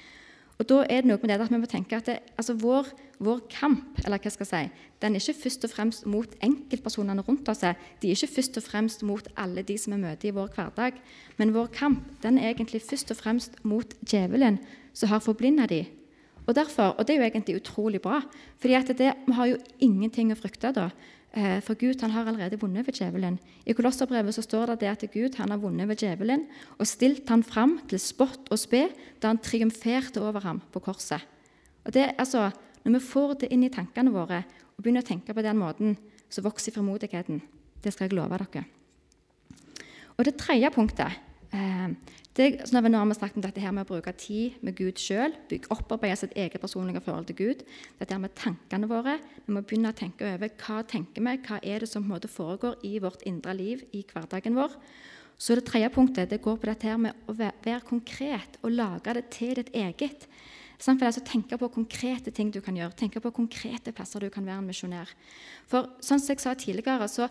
Og 0.59 0.67
da 0.67 0.81
er 0.91 1.05
det 1.05 1.07
noe 1.07 1.19
med 1.21 1.31
det 1.31 1.37
at 1.39 1.51
vi 1.53 1.57
må 1.61 1.67
tenke 1.71 1.95
at 1.95 2.07
det, 2.09 2.17
altså 2.35 2.53
vår, 2.59 2.89
vår, 3.23 3.45
kamp 3.51 4.01
eller 4.03 4.19
hva 4.19 4.31
skal 4.33 4.43
jeg 4.43 4.49
si, 4.49 4.87
den 4.99 5.15
er 5.15 5.23
ikke 5.23 5.43
først 5.45 5.63
og 5.63 5.71
fremst 5.71 6.07
mot 6.11 6.33
enkeltpersonene 6.43 7.23
rundt 7.23 7.47
oss. 7.47 7.63
De 7.63 8.09
er 8.09 8.17
ikke 8.17 8.33
først 8.33 8.59
og 8.59 8.65
fremst 8.65 9.05
mot 9.07 9.29
alle 9.39 9.63
de 9.63 9.77
som 9.79 9.95
vi 9.95 10.01
møter 10.01 10.27
i 10.29 10.33
vår 10.35 10.51
hverdag. 10.57 10.99
Men 11.39 11.53
vår 11.55 11.71
kamp 11.77 12.03
den 12.25 12.41
er 12.41 12.51
egentlig 12.51 12.83
først 12.83 13.15
og 13.15 13.21
fremst 13.21 13.55
mot 13.63 13.95
djevelen, 14.03 14.59
som 14.91 15.13
har 15.13 15.23
forblinda 15.23 15.69
de. 15.71 15.85
Og 16.43 16.55
derfor, 16.57 16.91
og 16.97 17.07
det 17.07 17.15
er 17.15 17.21
jo 17.21 17.29
egentlig 17.29 17.55
utrolig 17.61 18.01
bra, 18.01 18.19
fordi 18.59 18.75
vi 18.99 19.33
har 19.37 19.47
jo 19.47 19.57
ingenting 19.79 20.33
å 20.33 20.39
frykte 20.39 20.73
da. 20.75 20.89
Eh, 21.29 21.59
for 21.61 21.77
Gud 21.77 22.01
han 22.01 22.11
har 22.11 22.25
allerede 22.25 22.57
vunnet 22.57 22.87
ved 22.87 22.93
djevelen. 22.97 23.37
I 23.65 23.73
Kolosserbrevet 23.77 24.33
så 24.33 24.41
står 24.41 24.71
det, 24.71 24.79
det 24.81 24.87
at 24.89 25.11
Gud 25.13 25.35
han 25.37 25.51
har 25.53 25.61
vunnet 25.61 25.87
ved 25.87 26.01
djevelen 26.01 26.47
og 26.79 26.87
stilt 26.87 27.29
han 27.29 27.43
fram 27.43 27.77
til 27.89 28.01
spott 28.01 28.49
og 28.49 28.57
spe 28.57 28.87
da 29.21 29.29
han 29.29 29.37
triumferte 29.37 30.21
over 30.21 30.41
ham 30.41 30.61
på 30.73 30.79
korset. 30.79 31.21
Og 31.85 31.93
det, 31.93 32.15
altså, 32.17 32.51
Når 32.83 32.91
vi 32.91 32.99
får 33.05 33.33
det 33.33 33.47
inn 33.51 33.63
i 33.63 33.69
tankene 33.69 34.11
våre 34.11 34.43
og 34.77 34.83
begynner 34.83 35.03
å 35.03 35.07
tenke 35.07 35.33
på 35.33 35.41
den 35.43 35.57
måten, 35.59 35.97
så 36.29 36.41
vokser 36.41 36.71
frimodigheten. 36.71 37.41
Det 37.83 37.91
skal 37.93 38.07
jeg 38.07 38.15
love 38.15 38.37
dere. 38.37 38.63
Og 40.17 40.25
Det 40.25 40.37
tredje 40.37 40.71
punktet 40.71 41.11
det, 41.49 42.47
så 42.69 42.77
nå 42.77 42.93
har 42.93 43.07
vi 43.09 43.17
snakket 43.17 43.39
om 43.39 43.43
dette 43.43 43.61
her 43.63 43.73
med 43.73 43.87
å 43.87 43.89
bruke 43.89 44.13
tid 44.13 44.59
med 44.65 44.77
Gud 44.77 45.01
sjøl. 45.01 45.33
Opparbeide 45.73 46.19
sitt 46.21 46.35
eget 46.37 46.61
personlige 46.61 47.01
forhold 47.03 47.29
til 47.29 47.39
Gud. 47.39 47.63
Dette 47.99 48.13
her 48.13 48.21
med 48.21 48.35
tankene 48.37 48.89
våre. 48.89 49.17
Vi 49.47 49.55
må 49.55 49.63
begynne 49.65 49.91
å 49.91 49.97
tenke 49.97 50.27
over 50.29 50.53
hva 50.61 50.83
tenker 50.87 51.25
vi, 51.25 51.35
hva 51.47 51.59
er 51.63 51.83
det 51.83 51.89
som 51.89 52.05
måte 52.05 52.29
foregår 52.31 52.77
i 52.85 52.99
vårt 53.01 53.25
indre 53.29 53.55
liv 53.57 53.83
i 53.97 54.05
hverdagen 54.07 54.57
vår. 54.59 54.77
Så 55.39 55.55
det 55.55 55.65
tredje 55.69 55.89
punktet 55.95 56.29
det 56.29 56.41
går 56.43 56.59
på 56.59 56.67
dette 56.67 56.87
her 56.87 56.99
med 57.01 57.29
å 57.31 57.35
være 57.39 57.79
konkret 57.87 58.59
og 58.61 58.75
lage 58.75 59.15
det 59.15 59.29
til 59.33 59.55
ditt 59.57 59.71
eget. 59.73 60.27
Sånn, 60.79 60.99
altså, 61.03 61.23
tenke 61.27 61.57
på 61.59 61.67
konkrete 61.75 62.31
ting 62.31 62.53
du 62.55 62.61
kan 62.63 62.77
gjøre, 62.77 62.95
tenke 62.95 63.19
på 63.23 63.33
konkrete 63.35 63.91
plasser 63.95 64.23
du 64.23 64.29
kan 64.31 64.45
være 64.47 64.61
en 64.61 64.69
misjonær. 64.69 65.11
For 65.67 65.95
sånn 65.99 66.21
som 66.23 66.31
jeg 66.31 66.43
sa 66.43 66.53
tidligere, 66.55 67.07
så 67.11 67.27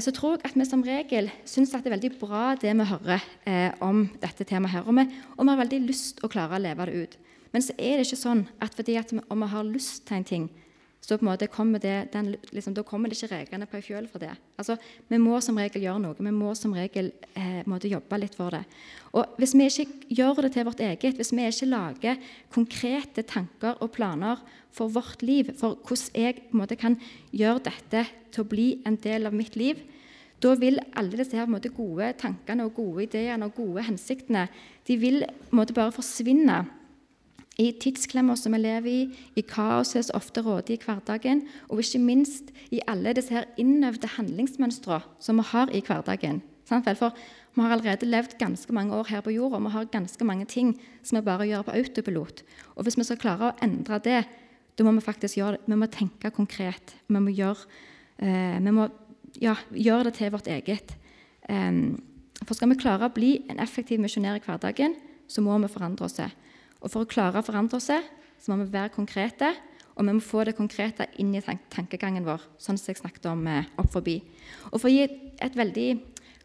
så 0.00 0.12
tror 0.16 0.38
jeg 0.38 0.48
at 0.48 0.56
vi 0.56 0.64
som 0.64 0.82
regel 0.84 1.28
syns 1.44 1.74
det 1.74 1.82
er 1.82 1.92
veldig 1.92 2.10
bra 2.16 2.54
det 2.56 2.72
vi 2.72 2.86
hører 2.88 3.24
eh, 3.44 3.74
om 3.84 4.06
dette 4.22 4.46
temaet. 4.48 4.72
her, 4.72 4.86
og 4.88 4.96
vi, 4.96 5.04
og 5.36 5.44
vi, 5.44 5.50
har 5.50 5.60
veldig 5.60 5.80
lyst 5.84 6.24
å 6.24 6.30
klare 6.32 6.56
å 6.56 6.62
leve 6.62 6.86
det 6.88 7.02
ut. 7.02 7.16
Men 7.52 7.62
så 7.62 7.76
er 7.76 7.98
det 7.98 8.06
ikke 8.06 8.22
sånn 8.22 8.46
at 8.64 8.74
fordi 8.74 8.96
at 8.96 9.12
vi, 9.12 9.20
om 9.28 9.44
vi 9.44 9.50
har 9.52 9.68
lyst 9.68 10.06
til 10.08 10.16
en 10.16 10.24
ting, 10.30 10.46
så 11.04 11.18
på 11.18 11.26
en 11.26 11.28
måte 11.28 11.50
kommer 11.52 11.82
det, 11.82 12.08
den, 12.14 12.30
liksom, 12.56 12.72
da 12.72 12.82
kommer 12.86 13.10
det 13.10 13.18
ikke 13.18 13.34
reglene 13.34 13.66
på 13.68 13.76
ei 13.76 13.84
fjøl 13.84 14.06
for 14.08 14.22
det. 14.24 14.30
Altså, 14.56 14.78
Vi 15.08 15.18
må 15.20 15.36
som 15.44 15.58
regel 15.60 15.84
gjøre 15.84 16.00
noe. 16.00 16.16
Vi 16.16 16.32
må 16.32 16.54
som 16.56 16.72
regel 16.72 17.10
eh, 17.36 17.60
måtte 17.68 17.90
jobbe 17.92 18.18
litt 18.22 18.36
for 18.38 18.54
det. 18.54 18.62
Og 19.12 19.36
Hvis 19.36 19.52
vi 19.52 19.66
ikke 19.68 20.14
gjør 20.16 20.40
det 20.46 20.54
til 20.54 20.64
vårt 20.64 20.80
eget, 20.80 21.18
hvis 21.18 21.32
vi 21.36 21.44
ikke 21.44 21.68
lager 21.68 22.16
konkrete 22.54 23.22
tanker 23.22 23.76
og 23.84 23.92
planer 23.92 24.40
for 24.72 24.88
vårt 24.88 25.20
liv, 25.22 25.52
for 25.58 25.76
hvordan 25.84 26.16
jeg 26.16 26.38
på 26.40 26.56
en 26.56 26.62
måte, 26.62 26.78
kan 26.80 26.96
gjøre 27.32 27.66
dette 27.68 28.06
til 28.32 28.44
å 28.44 28.48
bli 28.48 28.68
en 28.86 28.96
del 28.96 29.28
av 29.28 29.36
mitt 29.36 29.58
liv, 29.60 29.84
da 30.40 30.54
vil 30.56 30.80
alle 30.96 31.20
disse 31.20 31.36
her, 31.36 31.48
måte, 31.48 31.72
gode 31.72 32.14
tankene 32.20 32.64
og 32.64 32.74
gode 32.80 33.04
ideene 33.04 33.44
og 33.44 33.54
gode 33.60 33.84
hensiktene 33.86 34.48
de 34.88 34.96
vil 35.00 35.22
måte, 35.52 35.76
bare 35.76 35.92
forsvinne 35.94 36.64
i 37.60 37.70
tidsklemmer 37.78 38.38
som 38.38 38.54
vi 38.56 38.58
lever 38.58 38.90
i, 38.90 39.02
i 39.38 39.44
kaoset 39.46 40.08
som 40.08 40.18
ofte 40.18 40.42
råder 40.42 40.74
i 40.74 40.80
hverdagen, 40.82 41.44
og 41.68 41.82
ikke 41.82 42.02
minst 42.02 42.50
i 42.74 42.82
alle 42.90 43.14
disse 43.14 43.34
her 43.34 43.46
innøvde 43.60 44.10
handlingsmønstre 44.16 45.00
som 45.22 45.38
vi 45.38 45.46
har 45.52 45.70
i 45.70 45.82
hverdagen. 45.84 46.42
For 46.64 47.12
vi 47.54 47.62
har 47.62 47.74
allerede 47.76 48.08
levd 48.08 48.38
ganske 48.40 48.72
mange 48.74 48.96
år 48.96 49.10
her 49.12 49.20
på 49.22 49.34
jorda, 49.34 49.60
og 49.60 49.66
vi 49.68 49.74
har 49.76 49.90
ganske 49.92 50.24
mange 50.24 50.46
ting 50.50 50.74
som 51.02 51.20
vi 51.20 51.26
bare 51.26 51.46
gjør 51.46 51.66
på 51.68 51.76
autopilot. 51.76 52.42
Og 52.74 52.82
hvis 52.82 52.98
vi 52.98 53.06
skal 53.06 53.20
klare 53.20 53.50
å 53.50 53.56
endre 53.62 54.00
det, 54.02 54.24
da 54.74 54.84
må 54.86 54.96
vi 54.96 55.04
faktisk 55.04 55.38
gjøre 55.38 55.58
det. 55.58 55.68
Vi 55.70 55.78
må 55.78 55.86
tenke 55.86 56.32
konkret. 56.34 56.96
Vi 57.06 57.20
må 57.20 57.30
gjøre, 57.30 57.68
eh, 58.18 58.58
vi 58.58 58.70
må, 58.74 58.88
ja, 59.40 59.54
gjøre 59.70 60.04
det 60.10 60.14
til 60.14 60.32
vårt 60.32 60.48
eget. 60.48 60.96
Um, 61.48 62.02
for 62.44 62.56
skal 62.56 62.70
vi 62.72 62.80
klare 62.80 63.06
å 63.06 63.14
bli 63.14 63.44
en 63.50 63.60
effektiv 63.60 64.00
misjonær 64.00 64.40
i 64.40 64.42
hverdagen, 64.44 64.96
så 65.28 65.40
må 65.44 65.56
vi 65.58 65.68
forandre 65.68 66.06
oss. 66.08 66.18
Og 66.84 66.92
For 66.92 67.04
å 67.04 67.08
klare 67.08 67.40
å 67.40 67.46
forandre 67.46 67.80
oss 67.80 67.88
så 67.88 68.52
må 68.52 68.60
vi 68.60 68.74
være 68.74 68.92
konkrete, 68.92 69.54
og 69.94 70.04
vi 70.04 70.12
må 70.12 70.20
få 70.20 70.42
det 70.44 70.56
konkrete 70.58 71.06
inn 71.22 71.30
i 71.32 71.40
tank 71.40 71.62
tankegangen 71.72 72.26
vår. 72.26 72.42
sånn 72.58 72.76
som 72.76 72.90
jeg 72.90 73.00
snakket 73.00 73.30
om 73.30 73.46
eh, 73.48 73.70
opp 73.80 73.88
forbi. 73.94 74.18
Og 74.72 74.80
For 74.82 74.90
å 74.90 74.92
gi 74.92 75.06
et 75.40 75.56
veldig 75.56 75.88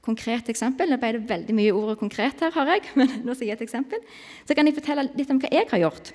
konkret 0.06 0.48
eksempel 0.50 0.90
Nå 0.90 0.98
ble 1.02 1.12
det 1.18 1.28
veldig 1.28 1.56
mye 1.58 1.74
ord 1.76 1.92
og 1.94 2.00
konkret 2.00 2.40
her, 2.40 2.54
har 2.56 2.72
jeg, 2.72 2.88
men 3.00 3.20
nå 3.26 3.36
skal 3.36 3.50
jeg 3.50 3.52
gi 3.52 3.58
et 3.58 3.66
eksempel. 3.68 4.06
Så 4.48 4.56
kan 4.56 4.70
jeg 4.70 4.78
fortelle 4.78 5.10
litt 5.12 5.34
om 5.34 5.42
hva 5.42 5.52
jeg 5.52 5.68
har 5.74 5.84
gjort. 5.84 6.14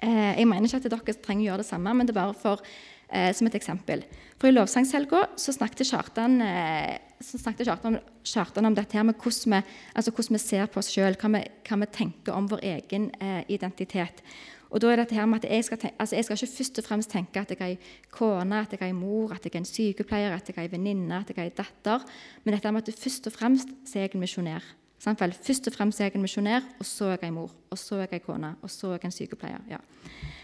Eh, 0.00 0.32
jeg 0.40 0.48
mener 0.48 0.64
ikke 0.64 0.80
at 0.80 0.88
dere 0.88 1.18
trenger 1.20 1.44
å 1.44 1.48
gjøre 1.50 1.64
det 1.64 1.68
samme, 1.68 1.92
men 1.92 2.08
det 2.08 2.14
er 2.14 2.22
bare 2.22 2.38
for, 2.40 2.64
eh, 3.12 3.34
som 3.36 3.50
et 3.50 3.58
eksempel. 3.58 4.06
For 4.40 4.48
I 4.48 4.56
lovsangshelga 4.56 5.26
så 5.36 5.52
snakket 5.52 5.90
Kjartan 5.90 6.40
eh, 6.40 6.96
snakket 7.20 7.68
Kjartan, 7.68 7.98
Kjartan 8.24 8.68
om 8.68 8.76
dette 8.76 8.96
her 8.96 9.04
med 9.06 9.18
hvordan 9.20 9.56
vi, 9.56 9.74
altså 9.94 10.12
hvordan 10.14 10.36
vi 10.36 10.42
ser 10.42 10.70
på 10.70 10.80
oss 10.80 10.90
sjøl, 10.92 11.18
hva, 11.20 11.42
hva, 11.68 11.78
vi 11.82 11.90
tenker 11.92 12.36
om 12.36 12.48
vår 12.50 12.64
egen 12.76 13.10
eh, 13.20 13.44
identitet. 13.52 14.24
Og 14.70 14.78
da 14.82 14.92
er 14.92 15.00
dette 15.02 15.16
her 15.18 15.26
med 15.26 15.42
at 15.42 15.50
jeg 15.50 15.66
skal, 15.66 15.80
tenke, 15.82 15.98
altså 15.98 16.16
jeg 16.16 16.26
skal 16.26 16.38
ikke 16.38 16.56
først 16.56 16.78
og 16.78 16.86
fremst 16.86 17.10
tenke 17.10 17.40
at 17.42 17.50
jeg 17.50 17.58
er 17.58 17.72
ei 17.72 17.78
kone, 18.14 18.60
at 18.62 18.74
jeg 18.76 18.86
er 18.86 18.94
mor, 18.94 19.32
at 19.34 19.44
jeg 19.44 19.54
er 19.54 19.62
en 19.64 19.66
sykepleier, 19.66 20.34
at 20.36 20.46
jeg 20.46 20.56
er 20.56 20.68
ei 20.68 20.70
venninne, 20.70 21.18
at 21.18 21.32
jeg 21.32 21.38
er 21.38 21.50
ei 21.50 21.56
datter. 21.56 22.04
Men 22.44 22.54
dette 22.54 22.72
med 22.72 22.86
at 22.88 23.02
først 23.02 23.26
og 23.26 23.34
fremst 23.34 23.96
er 23.96 24.06
jeg 24.06 24.14
en 24.14 24.22
misjonær. 24.22 24.68
Først 25.00 25.66
og 25.66 25.74
fremst 25.74 26.00
er 26.00 26.10
jeg 26.10 26.14
en 26.14 26.22
misjonær, 26.22 26.66
og 26.78 26.86
så 26.86 27.10
er 27.10 27.18
jeg 27.18 27.32
en 27.32 27.38
mor, 27.40 27.54
og 27.70 27.78
så 27.78 27.98
er 27.98 28.06
jeg 28.06 28.20
en 28.20 28.26
kone, 28.26 28.54
og 28.62 28.70
så 28.70 28.92
er 28.92 29.00
jeg 29.00 29.10
en 29.10 29.16
sykepleier. 29.16 29.62
Ja. 29.70 29.80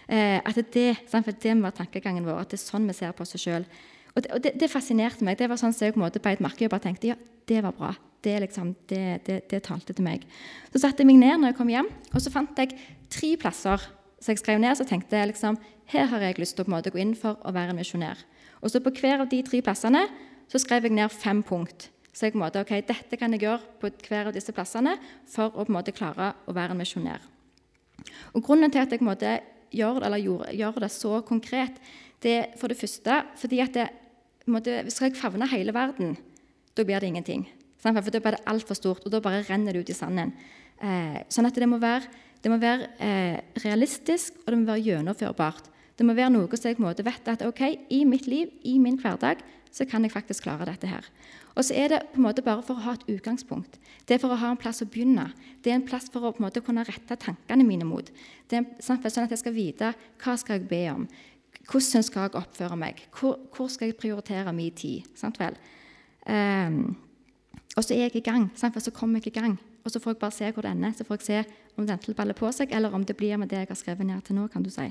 Eh, 0.08 0.40
at 0.42 0.56
det, 0.74 0.96
det 1.42 1.56
må 1.56 1.68
være 1.68 1.82
tankegangen 1.84 2.26
vår, 2.26 2.40
at 2.40 2.50
det 2.50 2.58
er 2.58 2.64
sånn 2.64 2.86
vi 2.88 2.96
ser 2.96 3.14
på 3.14 3.22
oss 3.22 3.36
sjøl. 3.38 3.66
Og, 4.16 4.22
det, 4.24 4.32
og 4.32 4.42
det, 4.42 4.54
det, 4.56 4.72
fascinerte 4.72 5.24
meg. 5.26 5.36
Det 5.36 5.48
var 5.50 5.60
sånn 5.60 5.74
som 5.76 5.84
jeg 5.84 5.94
på 5.94 6.00
en 6.00 6.06
måte 6.06 6.22
beit 6.24 6.40
merke 6.40 6.64
i 6.64 6.68
og 6.68 6.72
bare 6.72 6.86
tenkte 6.88 7.12
ja, 7.12 7.16
det 7.46 7.60
var 7.64 7.74
bra. 7.76 7.92
Det, 8.24 8.32
liksom, 8.42 8.72
det, 8.90 9.02
det, 9.26 9.60
talte 9.62 9.94
til 9.94 10.06
meg. 10.06 10.24
Så 10.72 10.80
satte 10.82 11.04
jeg 11.04 11.10
meg 11.12 11.20
ned 11.20 11.42
når 11.42 11.52
jeg 11.52 11.58
kom 11.60 11.68
hjem, 11.70 11.90
og 12.10 12.22
så 12.24 12.32
fant 12.32 12.58
jeg 12.58 12.72
tre 13.12 13.34
plasser 13.38 13.84
så 14.16 14.32
jeg 14.32 14.40
skrev 14.40 14.58
ned. 14.62 14.74
Så 14.78 14.86
tenkte 14.88 15.20
jeg 15.20 15.30
liksom, 15.30 15.58
her 15.92 16.08
har 16.10 16.24
jeg 16.24 16.40
lyst 16.40 16.56
til 16.56 16.64
å 16.64 16.66
på 16.66 16.72
en 16.72 16.78
måte 16.78 16.90
gå 16.94 17.02
inn 17.02 17.12
for 17.18 17.38
å 17.44 17.52
være 17.54 17.74
en 17.74 17.78
misjonær. 17.78 18.24
Og 18.64 18.72
så 18.72 18.80
på 18.82 18.94
hver 18.96 19.22
av 19.22 19.28
de 19.30 19.42
tre 19.46 19.60
plassene 19.62 20.06
så 20.50 20.60
skrev 20.62 20.88
jeg 20.88 20.96
ned 20.96 21.12
fem 21.12 21.42
punkt. 21.46 21.90
Så 22.16 22.26
jeg 22.26 22.34
på 22.34 22.40
en 22.40 22.46
måte, 22.46 22.62
ok, 22.64 22.72
dette 22.88 23.18
kan 23.20 23.34
jeg 23.36 23.44
gjøre 23.44 23.76
på 23.82 23.90
hver 24.08 24.30
av 24.30 24.34
disse 24.34 24.54
plassene 24.56 24.96
for 25.28 25.52
å 25.52 25.66
på 25.66 25.70
en 25.70 25.76
måte 25.76 25.94
klare 25.94 26.32
å 26.48 26.54
være 26.56 26.72
en 26.72 26.80
misjonær. 26.80 27.20
Og 28.32 28.42
Grunnen 28.46 28.72
til 28.72 28.80
at 28.80 28.90
jeg 28.90 29.02
på 29.02 29.04
en 29.04 29.12
måte 29.12 29.36
gjør, 29.76 30.00
gjør, 30.16 30.48
gjør 30.56 30.80
det 30.86 30.90
så 30.94 31.20
konkret, 31.28 31.78
det 32.24 32.32
er 32.32 32.54
for 32.56 32.72
det 32.72 32.78
første 32.80 33.20
fordi 33.36 33.60
at 33.60 33.76
det, 33.76 33.86
måte, 34.54 34.90
Skal 34.90 35.10
jeg 35.10 35.18
favne 35.18 35.48
hele 35.50 35.74
verden, 35.74 36.16
da 36.76 36.84
blir 36.84 37.00
det 37.00 37.08
ingenting. 37.08 37.46
For 37.80 37.92
da 37.92 38.20
blir 38.20 38.36
det 38.36 38.46
altfor 38.46 38.74
stort, 38.74 39.04
og 39.04 39.12
da 39.12 39.20
bare 39.20 39.44
renner 39.48 39.72
det 39.72 39.80
ut 39.80 39.90
i 39.90 39.96
sanden. 39.96 40.32
Eh, 40.82 41.22
sånn 41.28 41.46
at 41.46 41.54
det 41.54 41.68
må 41.68 41.78
være, 41.78 42.06
det 42.42 42.50
må 42.52 42.58
være 42.60 42.88
eh, 43.00 43.40
realistisk, 43.64 44.34
og 44.44 44.52
det 44.52 44.58
må 44.58 44.70
være 44.70 44.84
gjennomførbart. 44.84 45.70
Det 45.96 46.04
må 46.04 46.12
være 46.16 46.34
noe 46.34 46.58
som 46.58 46.68
jeg 46.68 46.80
måte 46.82 47.04
vet 47.06 47.28
at 47.32 47.44
ok, 47.46 47.62
i 47.90 48.04
mitt 48.04 48.26
liv, 48.28 48.50
i 48.64 48.76
min 48.78 48.98
hverdag, 49.00 49.40
så 49.72 49.84
kan 49.88 50.04
jeg 50.04 50.12
faktisk 50.12 50.44
klare 50.46 50.66
dette 50.68 50.88
her. 50.88 51.04
Og 51.56 51.64
så 51.64 51.74
er 51.76 51.88
det 51.92 52.00
på 52.12 52.20
en 52.20 52.26
måte 52.26 52.44
bare 52.44 52.62
for 52.64 52.76
å 52.76 52.84
ha 52.84 52.94
et 52.96 53.06
utgangspunkt. 53.12 53.78
Det 54.04 54.16
er 54.16 54.20
for 54.20 54.32
å 54.32 54.38
ha 54.40 54.50
en 54.52 54.60
plass 54.60 54.82
å 54.84 54.88
begynne. 54.88 55.30
Det 55.64 55.72
er 55.72 55.78
en 55.78 55.86
plass 55.88 56.08
for 56.12 56.24
å 56.24 56.32
på 56.32 56.40
en 56.40 56.46
måte 56.46 56.62
kunne 56.64 56.84
rette 56.84 57.16
tankene 57.20 57.64
mine 57.64 57.88
mot. 57.88 58.08
Det 58.48 58.60
er 58.60 58.66
sånn 58.84 59.00
at 59.00 59.32
jeg 59.32 59.40
skal 59.40 59.56
vite 59.56 59.92
hva 60.22 60.36
skal 60.36 60.58
jeg 60.58 60.68
be 60.68 60.82
om. 60.92 61.08
Hvordan 61.70 62.04
skal 62.06 62.26
jeg 62.26 62.38
oppføre 62.38 62.76
meg? 62.78 63.02
Hvor, 63.18 63.68
skal 63.68 63.90
jeg 63.90 63.98
prioritere 63.98 64.52
min 64.54 64.74
tid? 64.74 65.08
Sant 65.18 65.40
vel? 65.42 65.56
Um, 66.26 66.96
og 67.76 67.84
så 67.84 67.94
er 67.94 68.06
jeg 68.06 68.20
i 68.20 68.24
gang. 68.24 68.48
Sant? 68.54 68.78
Så 68.82 68.94
kommer 68.94 69.20
jeg 69.20 69.32
i 69.34 69.38
gang. 69.40 69.58
Og 69.84 69.90
så 69.90 70.00
får 70.02 70.14
jeg 70.14 70.20
bare 70.22 70.34
se 70.34 70.50
hvor 70.50 70.62
det 70.62 70.70
ender. 70.70 70.92
Så 70.96 71.04
får 71.04 71.20
jeg 71.20 71.26
se 71.26 71.62
om 71.76 71.86
den 71.86 72.14
baller 72.16 72.34
på 72.34 72.50
seg, 72.54 72.72
eller 72.72 72.94
om 72.94 73.04
det 73.04 73.16
blir 73.16 73.36
med 73.36 73.50
det 73.50 73.64
jeg 73.64 73.70
har 73.70 73.78
skrevet 73.78 74.06
ned 74.06 74.22
til 74.26 74.38
nå. 74.38 74.46
kan 74.48 74.62
du 74.62 74.70
si. 74.70 74.86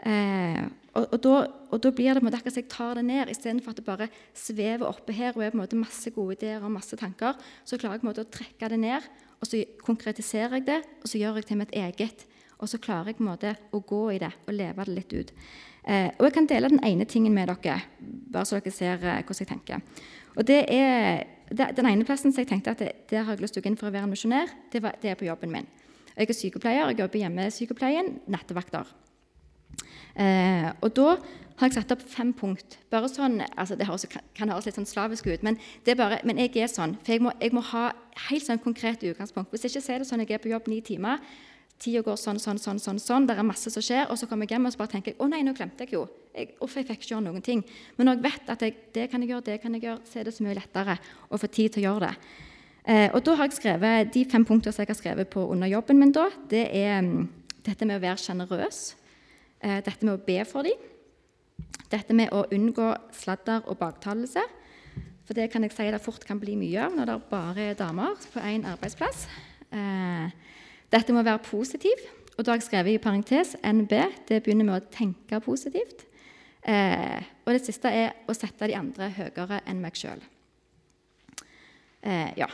Uh, 0.00 0.66
og, 0.96 1.06
og, 1.12 1.16
da, 1.22 1.32
og, 1.70 1.78
da, 1.84 1.90
blir 1.92 2.16
det 2.16 2.24
akkurat 2.24 2.54
som 2.54 2.62
jeg 2.62 2.70
tar 2.72 2.94
det 2.96 3.04
ned, 3.04 3.30
istedenfor 3.30 3.74
at 3.74 3.80
det 3.80 3.84
bare 3.84 4.08
svever 4.34 4.88
oppe 4.88 5.12
her 5.12 5.36
og 5.36 5.44
er 5.44 5.52
på 5.52 5.58
en 5.58 5.62
måte 5.62 5.78
masse 5.78 6.10
gode 6.10 6.38
ideer 6.38 6.64
og 6.64 6.72
masse 6.72 6.96
tanker. 6.96 7.36
Så 7.64 7.78
klarer 7.78 7.98
jeg 7.98 8.02
på 8.02 8.08
en 8.08 8.10
måte 8.10 8.24
å 8.24 8.32
trekke 8.32 8.70
det 8.72 8.80
ned, 8.80 9.06
og 9.40 9.48
så 9.48 9.60
konkretiserer 9.84 10.58
jeg 10.58 10.66
det, 10.66 10.80
og 11.02 11.12
så 11.12 11.20
gjør 11.20 11.36
jeg 11.36 11.44
det 11.44 11.50
til 11.50 11.60
mitt 11.60 11.76
eget. 11.76 12.24
Og 12.60 12.68
så 12.68 12.80
klarer 12.82 13.10
jeg 13.10 13.18
på 13.18 13.24
en 13.24 13.30
måte 13.30 13.54
å 13.72 13.80
gå 13.80 14.00
i 14.14 14.20
det 14.20 14.30
og 14.46 14.54
leve 14.54 14.86
det 14.86 14.96
litt 14.96 15.12
ut. 15.16 15.34
Eh, 15.88 16.10
og 16.18 16.26
jeg 16.26 16.36
kan 16.36 16.48
dele 16.48 16.68
den 16.68 16.82
ene 16.84 17.06
tingen 17.08 17.34
med 17.34 17.48
dere, 17.48 17.80
bare 18.00 18.48
så 18.48 18.60
dere 18.60 18.74
ser 18.74 19.00
eh, 19.00 19.22
hvordan 19.24 19.40
jeg 19.40 19.48
tenker. 19.48 20.08
Og 20.36 20.46
det 20.46 20.60
er, 20.68 21.24
det, 21.48 21.72
Den 21.76 21.88
ene 21.88 22.06
plassen 22.06 22.32
som 22.32 22.44
jeg 22.44 22.50
tenkte 22.52 22.74
at 22.74 22.82
det, 22.84 22.92
der 23.10 23.24
har 23.24 23.34
jeg 23.34 23.42
lyst 23.42 23.56
til 23.56 23.62
å 23.62 23.64
gå 23.64 23.72
inn 23.72 23.80
for 23.80 23.88
å 23.88 23.94
være 23.94 24.06
en 24.06 24.12
misjonær, 24.12 24.52
det, 24.72 24.82
det, 25.02 25.10
er 25.10 25.18
på 25.18 25.28
jobben 25.28 25.52
min. 25.52 25.68
Jeg 26.16 26.28
er 26.28 26.36
sykepleier, 26.36 26.90
jeg 26.90 27.00
jobber 27.00 27.18
i 27.18 27.22
hjemmesykepleien, 27.24 28.10
nattevakter. 28.30 28.92
Eh, 30.20 30.68
og 30.82 30.92
da 30.98 31.14
har 31.60 31.68
jeg 31.68 31.76
satt 31.76 31.92
opp 31.94 32.02
fem 32.08 32.32
punkt. 32.36 32.78
Bare 32.92 33.08
sånn, 33.08 33.40
altså 33.56 33.76
Det 33.76 33.86
høres, 33.88 34.06
kan 34.36 34.52
høres 34.52 34.68
litt 34.68 34.78
sånn 34.78 34.88
slavisk 34.88 35.28
ut, 35.28 35.44
men, 35.46 35.58
bare, 35.96 36.20
men 36.24 36.40
jeg 36.40 36.56
er 36.60 36.72
sånn. 36.72 36.96
For 37.04 37.16
jeg 37.16 37.24
må, 37.24 37.32
jeg 37.40 37.56
må 37.56 37.64
ha 37.72 37.90
helt 38.28 38.46
sånn 38.46 38.60
konkret 38.60 39.04
utgangspunkt. 39.04 39.52
Hvis 39.52 39.66
jeg 39.66 39.74
ikke 39.74 39.86
ser 39.86 40.02
det 40.02 40.08
sånn 40.08 40.24
jeg 40.24 40.36
er 40.36 40.42
på 40.42 40.52
jobb 40.52 40.68
ni 40.72 40.80
timer, 40.84 41.20
tida 41.80 42.02
går 42.04 42.18
sånn, 42.20 42.40
sånn, 42.42 42.60
sånn, 42.60 42.80
sånn, 42.82 43.00
sånn, 43.00 43.26
det 43.28 43.36
er 43.38 43.46
masse 43.46 43.72
som 43.72 43.84
skjer, 43.84 44.04
og 44.12 44.18
så 44.20 44.28
kommer 44.28 44.46
jeg 44.46 44.58
hjem 44.58 44.68
og 44.68 44.74
så 44.74 44.80
bare 44.82 44.92
tenker 44.94 45.14
jeg, 45.14 45.20
å 45.22 45.28
nei, 45.30 45.40
nå 45.46 45.54
glemte 45.56 45.86
jeg 45.86 45.96
jo. 45.96 46.04
Jeg, 46.34 46.52
uff, 46.60 46.76
jeg 46.76 46.86
fikk 46.88 47.00
ikke 47.00 47.14
gjøre 47.14 47.26
noen 47.26 47.44
ting. 47.44 47.64
Men 47.96 48.10
når 48.10 48.18
jeg 48.18 48.24
vet 48.26 48.52
at 48.54 48.64
jeg, 48.66 48.76
det 48.94 49.08
kan 49.12 49.24
jeg 49.24 49.32
gjøre, 49.32 49.46
det 49.48 49.58
kan 49.62 49.74
jeg 49.76 49.86
gjøre, 49.86 50.04
så 50.06 50.20
er 50.20 50.28
det 50.28 50.34
så 50.36 50.46
mye 50.46 50.58
lettere 50.58 50.96
å 51.28 51.40
få 51.40 51.50
tid 51.50 51.74
til 51.74 51.82
å 51.82 51.86
gjøre 51.88 52.10
det. 52.10 52.36
Eh, 52.90 53.08
og 53.12 53.24
da 53.24 53.34
har 53.36 53.48
jeg 53.48 53.58
skrevet, 53.58 54.12
De 54.14 54.24
fem 54.28 54.44
punktene 54.48 54.72
som 54.72 54.84
jeg 54.84 54.92
har 54.92 55.00
skrevet 55.00 55.32
på 55.32 55.44
under 55.52 55.68
jobben 55.68 56.00
min, 56.00 56.12
da, 56.16 56.28
det 56.52 56.66
er 56.76 57.00
um, 57.04 57.26
dette 57.64 57.88
med 57.88 57.98
å 57.98 58.04
være 58.04 58.22
sjenerøs, 58.22 58.80
eh, 59.60 59.80
dette 59.84 60.06
med 60.06 60.16
å 60.16 60.24
be 60.24 60.38
for 60.48 60.68
dem, 60.68 60.88
dette 61.90 62.16
med 62.16 62.32
å 62.32 62.46
unngå 62.54 62.92
sladder 63.16 63.66
og 63.68 63.78
baktalelse. 63.80 64.44
For 65.26 65.36
det 65.38 65.50
kan 65.52 65.62
jeg 65.62 65.74
si 65.76 65.86
det 65.92 66.00
fort 66.02 66.24
kan 66.26 66.40
bli 66.42 66.56
mye 66.58 66.86
av 66.86 66.94
når 66.96 67.06
det 67.06 67.18
bare 67.30 67.68
er 67.70 67.76
damer 67.78 68.16
på 68.32 68.42
én 68.42 68.64
arbeidsplass. 68.66 69.28
Eh, 69.70 70.32
dette 70.90 71.14
må 71.14 71.22
være 71.22 71.42
positiv. 71.46 72.06
Og 72.36 72.44
da 72.44 72.54
har 72.54 72.60
jeg 72.60 72.70
skrevet 72.70 72.96
i 72.96 73.02
parentes 73.02 73.54
NB. 73.60 73.92
Det 74.28 74.40
begynner 74.42 74.66
med 74.66 74.78
å 74.78 74.92
tenke 74.92 75.40
positivt. 75.44 76.06
Eh, 76.64 77.20
og 77.44 77.54
det 77.56 77.62
siste 77.64 77.90
er 77.92 78.14
å 78.28 78.36
sette 78.36 78.68
de 78.68 78.76
andre 78.76 79.10
høyere 79.16 79.60
enn 79.68 79.80
meg 79.82 79.96
sjøl. 79.98 80.22
Eh, 82.02 82.32
ja. 82.40 82.48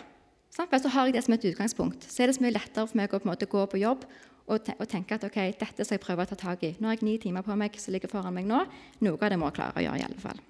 Så 0.56 0.64
har 0.64 1.06
jeg 1.06 1.16
det 1.16 1.24
som 1.26 1.34
et 1.36 1.44
utgangspunkt. 1.50 2.06
Så 2.08 2.22
er 2.22 2.30
det 2.30 2.38
så 2.38 2.44
mye 2.44 2.54
lettere 2.56 2.86
for 2.88 2.98
meg 2.98 3.12
å 3.12 3.20
på 3.20 3.50
gå 3.52 3.66
på 3.74 3.82
jobb 3.82 4.06
og, 4.46 4.68
tenke 4.88 5.16
at 5.18 5.24
ok, 5.26 5.38
dette 5.58 5.84
skal 5.84 5.98
jeg 5.98 6.04
prøve 6.04 6.22
å 6.22 6.30
ta 6.30 6.38
tak 6.38 6.62
i. 6.64 6.74
Nå 6.78 6.88
har 6.88 6.96
jeg 6.96 7.04
ni 7.06 7.16
timer 7.18 7.42
på 7.42 7.56
meg 7.58 7.76
som 7.82 7.92
ligger 7.92 8.08
foran 8.08 8.34
meg 8.34 8.46
nå. 8.46 8.62
Noe 9.02 9.18
av 9.18 9.32
det 9.32 9.38
må 9.38 9.50
jeg 9.50 9.58
klare 9.58 9.80
å 9.80 9.84
gjøre. 9.84 9.98
i 9.98 10.06
alle 10.06 10.22
fall. 10.22 10.40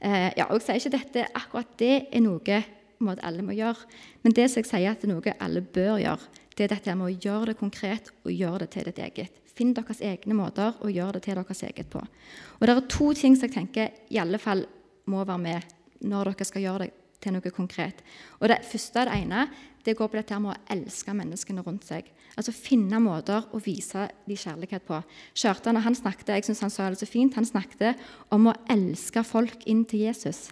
Eh, 0.00 0.30
ja, 0.38 0.46
og 0.48 0.60
Jeg 0.60 0.62
sier 0.62 0.80
ikke 0.80 0.98
dette, 0.98 1.26
akkurat 1.34 1.74
det 1.78 2.06
er 2.10 2.22
noe 2.22 2.62
måte, 3.02 3.24
alle 3.26 3.42
må 3.42 3.54
gjøre. 3.54 3.86
Men 4.22 4.32
det 4.32 4.48
som 4.50 4.62
jeg 4.62 4.70
sier 4.70 4.90
at 4.90 5.02
det 5.02 5.10
er 5.10 5.14
noe 5.14 5.34
alle 5.40 5.62
bør 5.62 5.98
gjøre, 6.02 6.41
det 6.56 6.66
er 6.66 6.74
dette 6.74 6.94
med 6.98 7.08
å 7.08 7.16
gjøre 7.16 7.52
det 7.52 7.58
konkret 7.60 8.10
og 8.24 8.32
gjøre 8.32 8.64
det 8.64 8.70
til 8.74 8.88
ditt 8.88 9.00
eget. 9.02 9.38
Finn 9.52 9.74
deres 9.76 10.00
egne 10.04 10.36
måter 10.36 10.78
og 10.80 10.92
gjør 10.92 11.16
det 11.16 11.26
til 11.26 11.36
deres 11.36 11.62
eget 11.66 11.90
på. 11.92 12.00
Og 12.00 12.66
Det 12.66 12.74
er 12.76 12.88
to 12.88 13.12
ting 13.12 13.36
som 13.36 13.48
jeg 13.48 13.54
tenker 13.56 13.92
i 14.10 14.20
alle 14.20 14.40
fall 14.40 14.66
må 15.12 15.24
være 15.24 15.38
med 15.38 15.74
når 16.08 16.32
dere 16.32 16.48
skal 16.48 16.64
gjøre 16.64 16.86
det 16.86 16.92
til 17.22 17.36
noe 17.36 17.54
konkret. 17.54 18.02
Og 18.40 18.48
Det 18.48 18.64
første 18.66 19.04
det 19.06 19.20
ene 19.22 19.46
det 19.84 19.96
går 19.98 20.08
på 20.08 20.18
dette 20.18 20.38
med 20.38 20.54
å 20.54 20.74
elske 20.74 21.14
menneskene 21.14 21.62
rundt 21.66 21.86
seg. 21.88 22.06
Altså 22.36 22.54
Finne 22.54 23.00
måter 23.02 23.48
å 23.52 23.60
vise 23.60 24.06
de 24.28 24.36
kjærlighet 24.38 24.86
på. 24.86 25.00
Kjartan 25.34 25.80
han 25.82 25.96
snakket 25.98 26.28
jeg 26.36 26.46
synes 26.46 26.62
han 26.64 26.70
sa 26.70 26.88
det 26.90 27.00
så 27.02 27.08
fint, 27.10 27.34
han 27.34 27.48
snakket 27.48 27.98
om 28.32 28.46
å 28.48 28.56
elske 28.70 29.24
folk 29.26 29.66
inn 29.66 29.84
til 29.84 30.06
Jesus. 30.06 30.50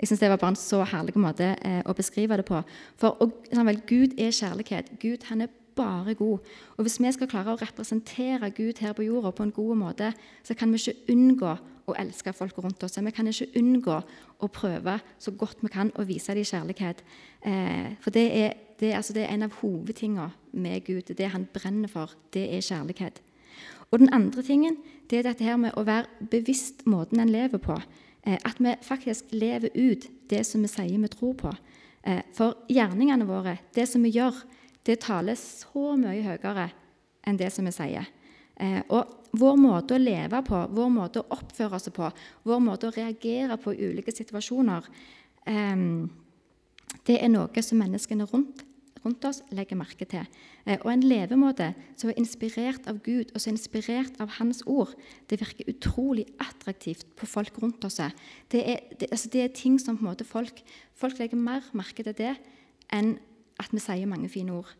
Jeg 0.00 0.08
synes 0.08 0.20
Det 0.20 0.30
var 0.30 0.36
bare 0.36 0.48
en 0.54 0.56
så 0.56 0.82
herlig 0.84 1.16
måte 1.16 1.54
eh, 1.64 1.82
å 1.86 1.94
beskrive 1.96 2.36
det 2.36 2.44
på. 2.44 2.60
For 3.00 3.16
og, 3.20 3.32
vel, 3.52 3.80
Gud 3.86 4.18
er 4.20 4.30
kjærlighet. 4.30 4.90
Gud 5.00 5.24
han 5.30 5.40
er 5.40 5.52
bare 5.76 6.14
god. 6.14 6.38
Og 6.76 6.82
Hvis 6.82 7.00
vi 7.00 7.12
skal 7.12 7.28
klare 7.28 7.54
å 7.54 7.60
representere 7.60 8.50
Gud 8.50 8.80
her 8.80 8.92
på 8.92 9.06
jorda 9.06 9.30
på 9.30 9.42
en 9.42 9.52
god 9.56 9.76
måte, 9.76 10.12
så 10.44 10.54
kan 10.54 10.72
vi 10.72 10.80
ikke 10.80 11.12
unngå 11.12 11.56
å 11.86 11.94
elske 12.00 12.32
folk 12.32 12.58
rundt 12.58 12.82
oss. 12.82 12.98
Vi 12.98 13.14
kan 13.14 13.28
ikke 13.30 13.52
unngå 13.60 14.00
å 14.42 14.48
prøve 14.52 14.98
så 15.18 15.30
godt 15.30 15.62
vi 15.62 15.70
kan 15.72 15.92
å 15.96 16.04
vise 16.04 16.34
dem 16.34 16.44
kjærlighet. 16.44 17.02
Eh, 17.46 17.94
for 18.00 18.10
det 18.10 18.26
er, 18.34 18.56
det, 18.80 18.94
altså, 18.94 19.12
det 19.12 19.24
er, 19.24 19.34
en 19.34 19.46
av 19.46 19.60
hovedtingene 19.60 20.30
med 20.52 20.84
Gud. 20.84 21.14
Det 21.16 21.30
han 21.32 21.46
brenner 21.52 21.88
for, 21.88 22.16
det 22.34 22.48
er 22.56 22.64
kjærlighet. 22.64 23.22
Og 23.90 24.00
den 24.02 24.12
andre 24.12 24.42
tingen 24.42 24.76
det 25.10 25.20
er 25.20 25.28
dette 25.28 25.46
her 25.46 25.56
med 25.60 25.76
å 25.78 25.84
være 25.86 26.26
bevisst 26.32 26.82
måten 26.90 27.20
en 27.22 27.30
lever 27.30 27.62
på. 27.62 27.76
Eh, 28.26 28.38
at 28.42 28.58
vi 28.58 28.74
faktisk 28.82 29.24
lever 29.30 29.70
ut 29.74 30.08
det 30.28 30.44
som 30.44 30.62
vi 30.62 30.68
sier 30.68 30.98
vi 30.98 31.08
tror 31.08 31.34
på. 31.38 31.52
Eh, 32.02 32.22
for 32.34 32.66
gjerningene 32.68 33.26
våre, 33.26 33.58
det 33.74 33.86
som 33.86 34.02
vi 34.02 34.10
gjør, 34.16 34.34
det 34.86 35.00
taler 35.04 35.38
så 35.38 35.94
mye 35.98 36.24
høyere 36.24 36.70
enn 37.26 37.38
det 37.38 37.52
som 37.54 37.66
vi 37.66 37.74
sier. 37.74 38.08
Eh, 38.56 38.82
og 38.88 39.30
vår 39.36 39.56
måte 39.60 39.94
å 39.94 40.02
leve 40.02 40.42
på, 40.42 40.62
vår 40.74 40.90
måte 40.90 41.22
å 41.22 41.38
oppføre 41.38 41.78
oss 41.78 41.90
på, 41.94 42.10
vår 42.42 42.62
måte 42.62 42.88
å 42.88 42.94
reagere 42.94 43.58
på 43.60 43.74
i 43.74 43.90
ulike 43.90 44.14
situasjoner, 44.14 44.86
det 47.06 47.16
er 47.22 47.28
noe 47.30 47.62
som 47.62 47.78
menneskene 47.78 48.24
rundt 48.26 48.64
rundt 49.06 49.24
oss 49.28 49.40
legger 49.54 49.78
merke 49.78 50.06
til. 50.08 50.26
Eh, 50.66 50.76
og 50.82 50.90
en 50.92 51.04
levemåte 51.06 51.70
som 51.98 52.10
er 52.10 52.18
inspirert 52.20 52.88
av 52.90 52.98
Gud 53.06 53.30
og 53.32 53.40
som 53.40 53.52
er 53.52 53.56
inspirert 53.56 54.18
av 54.22 54.34
Hans 54.40 54.64
ord, 54.66 54.92
det 55.30 55.40
virker 55.40 55.70
utrolig 55.70 56.26
attraktivt 56.42 57.06
på 57.16 57.28
folk 57.30 57.62
rundt 57.62 57.86
oss. 57.86 58.00
Det 58.52 58.62
er, 58.62 58.82
det, 58.98 59.10
altså 59.10 59.30
det 59.32 59.44
er 59.44 59.54
ting 59.54 59.78
som 59.82 59.96
på 59.96 60.04
en 60.04 60.10
måte 60.10 60.26
folk, 60.28 60.60
folk 60.98 61.20
legger 61.22 61.40
mer 61.40 61.64
merke 61.76 62.04
til 62.04 62.16
det 62.18 62.34
enn 62.92 63.16
at 63.62 63.72
vi 63.72 63.80
sier 63.80 64.10
mange 64.10 64.28
fine 64.32 64.58
ord. 64.58 64.74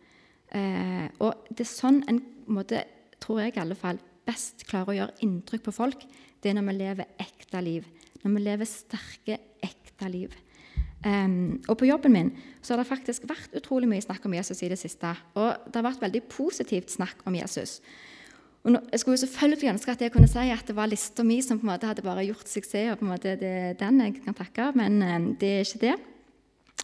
Eh, 0.54 1.08
og 1.24 1.48
det 1.50 1.64
er 1.64 1.72
sånn 1.72 2.02
en 2.10 2.20
måte, 2.52 2.84
tror 3.22 3.42
jeg 3.42 3.56
i 3.56 3.62
alle 3.62 3.78
fall, 3.78 3.98
best 4.26 4.66
klarer 4.68 4.92
å 4.92 4.98
gjøre 5.00 5.22
inntrykk 5.24 5.68
på 5.68 5.74
folk, 5.74 6.02
det 6.42 6.50
er 6.50 6.58
når 6.58 6.68
vi 6.68 6.76
lever 6.80 7.14
ekte 7.22 7.62
liv. 7.64 7.86
Når 8.22 8.34
vi 8.34 8.42
lever 8.42 8.68
sterke, 8.68 9.38
ekte 9.64 10.10
liv. 10.12 10.34
Um, 11.04 11.60
og 11.68 11.76
på 11.78 11.86
jobben 11.86 12.14
min 12.14 12.30
så 12.64 12.72
har 12.72 12.80
det 12.80 12.88
faktisk 12.88 13.26
vært 13.28 13.52
utrolig 13.54 13.86
mye 13.90 14.02
snakk 14.02 14.24
om 14.26 14.34
Jesus 14.34 14.62
i 14.64 14.70
det 14.72 14.78
siste. 14.80 15.12
Og 15.36 15.68
det 15.68 15.78
har 15.78 15.86
vært 15.86 16.02
veldig 16.02 16.22
positivt 16.32 16.90
snakk 16.94 17.20
om 17.28 17.36
Jesus. 17.36 17.78
Og 18.66 18.72
nå, 18.74 18.80
jeg 18.90 18.98
skulle 18.98 19.14
jo 19.14 19.22
selvfølgelig 19.22 19.70
ønske 19.76 19.92
at 19.92 20.00
jeg 20.02 20.10
kunne 20.10 20.30
si 20.30 20.48
at 20.50 20.66
det 20.66 20.74
var 20.74 20.90
lista 20.90 21.22
mi 21.22 21.38
som 21.44 21.60
på 21.60 21.68
en 21.68 21.70
måte 21.70 21.86
hadde 21.86 22.02
bare 22.02 22.24
gjort 22.26 22.50
suksess, 22.50 22.90
og 22.90 22.98
på 22.98 23.06
en 23.06 23.12
måte 23.12 23.36
det 23.38 23.52
er 23.68 23.78
den 23.78 24.02
jeg 24.02 24.16
kan 24.24 24.34
takke, 24.34 24.72
men 24.74 24.98
um, 25.04 25.28
det 25.38 25.52
er 25.52 25.62
ikke 25.68 25.82
det. 25.84 25.96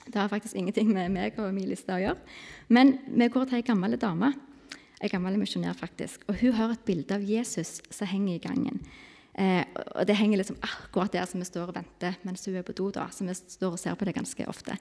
Det 0.07 0.19
har 0.21 0.31
faktisk 0.31 0.57
ingenting 0.59 0.93
med 0.93 1.11
meg 1.15 1.39
og 1.43 1.51
min 1.55 1.69
liste 1.71 1.95
å 1.95 2.01
gjøre. 2.01 2.39
Men 2.71 2.97
vi 3.07 3.29
går 3.33 3.49
til 3.49 3.59
ei 3.59 3.67
gammel 3.67 3.99
dame, 3.99 4.31
ei 5.03 5.11
gammel 5.11 5.39
misjonær 5.41 5.75
faktisk, 5.79 6.23
og 6.31 6.39
hun 6.43 6.55
har 6.59 6.75
et 6.75 6.87
bilde 6.87 7.19
av 7.19 7.27
Jesus 7.27 7.81
som 7.91 8.11
henger 8.11 8.39
i 8.39 8.45
gangen. 8.47 8.79
Eh, 9.33 9.65
og 9.97 10.05
Det 10.07 10.17
henger 10.17 10.43
liksom 10.43 10.59
akkurat 10.61 11.13
der 11.13 11.25
som 11.25 11.41
vi 11.41 11.47
står 11.49 11.71
og 11.71 11.77
venter 11.79 12.19
mens 12.23 12.45
hun 12.45 12.59
er 12.59 12.67
på 12.67 12.75
do. 12.77 12.91
da, 12.93 13.07
så 13.09 13.25
vi 13.25 13.33
står 13.33 13.73
og 13.73 13.81
ser 13.81 13.95
på 13.97 14.05
det 14.05 14.15
ganske 14.15 14.45
ofte. 14.49 14.77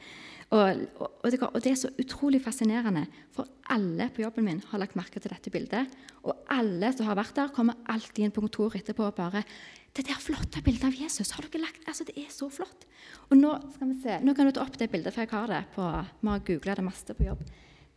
Og, 0.51 0.81
og, 0.99 1.11
og, 1.23 1.31
det, 1.31 1.39
og, 1.41 1.59
det, 1.63 1.71
er 1.71 1.79
så 1.79 1.91
utrolig 1.99 2.41
fascinerende, 2.43 3.05
for 3.31 3.47
alle 3.71 4.09
på 4.11 4.25
jobben 4.25 4.45
min 4.45 4.63
har 4.67 4.79
lagt 4.79 4.97
merke 4.99 5.19
til 5.19 5.31
dette 5.31 5.49
bildet. 5.49 5.87
Og 6.23 6.35
alle 6.51 6.91
som 6.91 7.07
har 7.07 7.15
vært 7.15 7.35
der, 7.35 7.53
kommer 7.55 7.79
alltid 7.87 8.25
inn 8.25 8.35
på 8.35 8.43
kontoret 8.43 8.83
etterpå 8.83 9.07
og 9.07 9.15
bare 9.15 9.43
'Det 9.91 10.07
der 10.07 10.19
flotte 10.19 10.61
bildet 10.63 10.85
av 10.85 10.95
Jesus, 10.95 11.31
har 11.31 11.43
dere 11.43 11.61
lagt 11.61 11.87
Altså, 11.87 12.03
det 12.03 12.17
er 12.17 12.29
så 12.29 12.49
flott.' 12.49 12.85
Og 13.29 13.37
nå 13.37 13.59
skal 13.73 13.87
vi 13.87 14.01
se, 14.03 14.19
nå 14.23 14.33
kan 14.33 14.45
du 14.45 14.51
ta 14.51 14.61
opp 14.61 14.77
det 14.77 14.91
bildet, 14.91 15.13
for 15.13 15.21
jeg 15.21 15.31
har 15.31 15.47
det 15.47 15.65
på 15.75 16.05
Vi 16.21 16.27
har 16.27 16.39
googla 16.39 16.75
det 16.75 16.83
masse 16.83 17.13
på 17.13 17.23
jobb. 17.23 17.43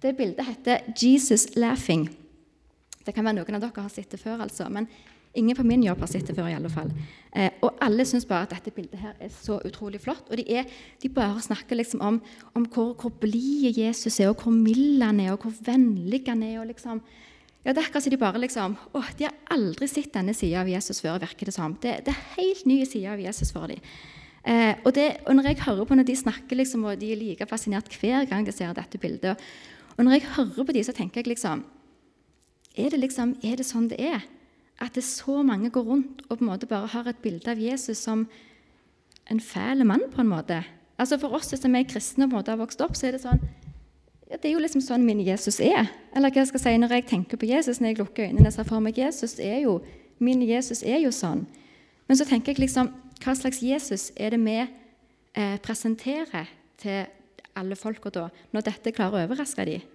Det 0.03 0.17
bildet 0.17 0.47
heter 0.47 0.79
'Jesus 0.95 1.57
Laughing'. 1.57 2.24
Det 3.05 3.15
kan 3.15 3.27
være 3.27 3.41
noen 3.41 3.59
av 3.59 3.67
dere 3.67 3.85
har 3.85 3.93
sett 3.93 4.11
det 4.15 4.21
før, 4.23 4.41
altså. 4.47 4.71
men 4.73 4.89
Ingen 5.35 5.57
på 5.57 5.65
min 5.67 5.83
jobb 5.83 5.99
har 6.05 6.07
sett 6.07 6.29
det 6.31 6.37
før. 6.37 6.47
i 6.47 6.55
alle 6.55 6.71
fall. 6.71 6.93
Eh, 7.35 7.51
og 7.67 7.81
alle 7.83 8.05
syns 8.07 8.27
bare 8.27 8.47
at 8.47 8.53
dette 8.55 8.71
bildet 8.71 9.01
her 9.03 9.17
er 9.19 9.33
så 9.35 9.59
utrolig 9.67 9.99
flott. 10.01 10.29
Og 10.31 10.39
de, 10.39 10.45
er, 10.47 10.69
de 11.03 11.09
bare 11.11 11.43
snakker 11.43 11.75
liksom 11.75 12.01
om, 12.01 12.21
om 12.55 12.67
hvor, 12.71 12.95
hvor 12.95 13.11
blid 13.11 13.75
Jesus 13.75 14.21
er, 14.21 14.31
og 14.31 14.45
hvor 14.45 14.55
mild 14.55 15.03
han 15.03 15.19
er, 15.21 15.33
og 15.33 15.43
hvor 15.43 15.57
vennlig 15.67 16.23
han 16.29 16.43
er. 16.43 16.61
og 16.61 16.71
liksom... 16.71 17.03
Ja, 17.65 17.73
det 17.73 17.81
er 17.81 17.87
akkurat 17.89 18.05
som 18.05 18.13
de 18.13 18.21
bare 18.21 18.41
liksom, 18.43 18.75
Å, 18.93 19.01
de 19.19 19.25
har 19.25 19.37
aldri 19.51 19.87
sett 19.89 20.13
denne 20.13 20.35
sida 20.37 20.61
av 20.61 20.69
Jesus 20.69 21.01
før. 21.03 21.19
virker 21.19 21.49
Det 21.49 21.55
som. 21.57 21.75
Det, 21.83 21.97
det 22.07 22.15
er 22.15 22.27
helt 22.37 22.67
nye 22.69 22.87
sider 22.87 23.17
av 23.17 23.27
Jesus 23.27 23.51
for 23.57 23.67
dem. 23.73 23.83
Eh, 24.45 24.75
og, 24.85 24.93
det, 24.95 25.09
og, 25.25 25.35
når 25.35 25.51
jeg 25.51 25.63
hører 25.65 25.89
på 25.89 25.97
når 25.97 26.07
de 26.13 26.21
snakker, 26.21 26.61
liksom, 26.61 26.85
og 26.85 27.01
de 27.01 27.11
er 27.11 27.19
like 27.19 27.47
fascinert 27.49 27.89
hver 27.99 28.29
gang 28.29 28.45
de 28.47 28.53
ser 28.53 28.75
dette 28.77 29.01
bildet 29.01 29.41
Og 29.97 30.05
når 30.05 30.19
jeg 30.19 30.29
hører 30.37 30.67
på 30.69 30.73
dem, 30.77 30.85
så 30.85 30.93
tenker 30.93 31.23
jeg 31.23 31.33
liksom 31.33 31.65
Er 32.75 32.91
det, 32.91 33.01
liksom, 33.01 33.37
er 33.43 33.57
det 33.57 33.67
sånn 33.69 33.89
det 33.89 34.01
er? 34.03 34.25
at 34.83 34.95
det 34.95 35.05
så 35.05 35.43
mange 35.43 35.71
går 35.71 35.83
rundt 35.83 36.23
og 36.29 36.39
på 36.39 36.45
en 36.45 36.51
måte 36.51 36.67
bare 36.67 36.91
har 36.91 37.09
et 37.09 37.23
bilde 37.23 37.51
av 37.51 37.61
Jesus 37.61 37.99
som 37.99 38.27
en 39.31 39.41
fæl 39.41 39.85
mann, 39.87 40.03
på 40.13 40.21
en 40.21 40.29
måte. 40.29 40.63
Altså 40.99 41.19
For 41.19 41.35
oss 41.35 41.55
som 41.55 41.75
er 41.75 41.87
kristne 41.89 42.25
og 42.25 42.31
på 42.31 42.37
en 42.37 42.41
måte 42.41 42.53
har 42.53 42.61
vokst 42.61 42.83
opp, 42.85 42.97
så 42.97 43.09
er 43.09 43.17
det 43.17 43.23
sånn 43.23 43.41
ja, 44.31 44.37
Det 44.37 44.49
er 44.49 44.55
jo 44.55 44.63
liksom 44.63 44.83
sånn 44.83 45.07
min 45.07 45.21
Jesus 45.21 45.61
er. 45.61 45.89
Eller 46.15 46.31
hva 46.31 46.43
jeg 46.43 46.51
skal 46.53 46.61
si 46.61 46.77
når 46.79 46.99
jeg 46.99 47.07
tenker 47.07 47.37
på 47.39 47.47
Jesus, 47.47 47.81
når 47.81 47.93
jeg 47.93 47.99
lukker 47.99 48.29
øynene 48.29 48.49
og 48.49 48.57
ser 48.57 48.69
for 48.69 48.81
meg 48.81 48.99
Jesus, 48.99 49.39
er 49.39 49.61
jo, 49.65 49.81
min 50.19 50.43
Jesus 50.43 50.83
er 50.83 50.99
jo 50.99 51.13
sånn. 51.13 51.47
Men 52.09 52.19
så 52.19 52.27
tenker 52.29 52.53
jeg 52.53 52.67
liksom 52.67 52.93
Hva 53.25 53.33
slags 53.39 53.63
Jesus 53.63 54.11
er 54.17 54.35
det 54.35 54.41
vi 54.43 54.59
eh, 54.59 55.57
presenterer 55.63 56.51
til 56.83 57.07
alle 57.57 57.77
folka 57.79 58.11
da, 58.11 58.27
når 58.53 58.67
dette 58.67 58.93
klarer 58.93 59.23
å 59.23 59.29
overraske 59.29 59.65
dem? 59.65 59.94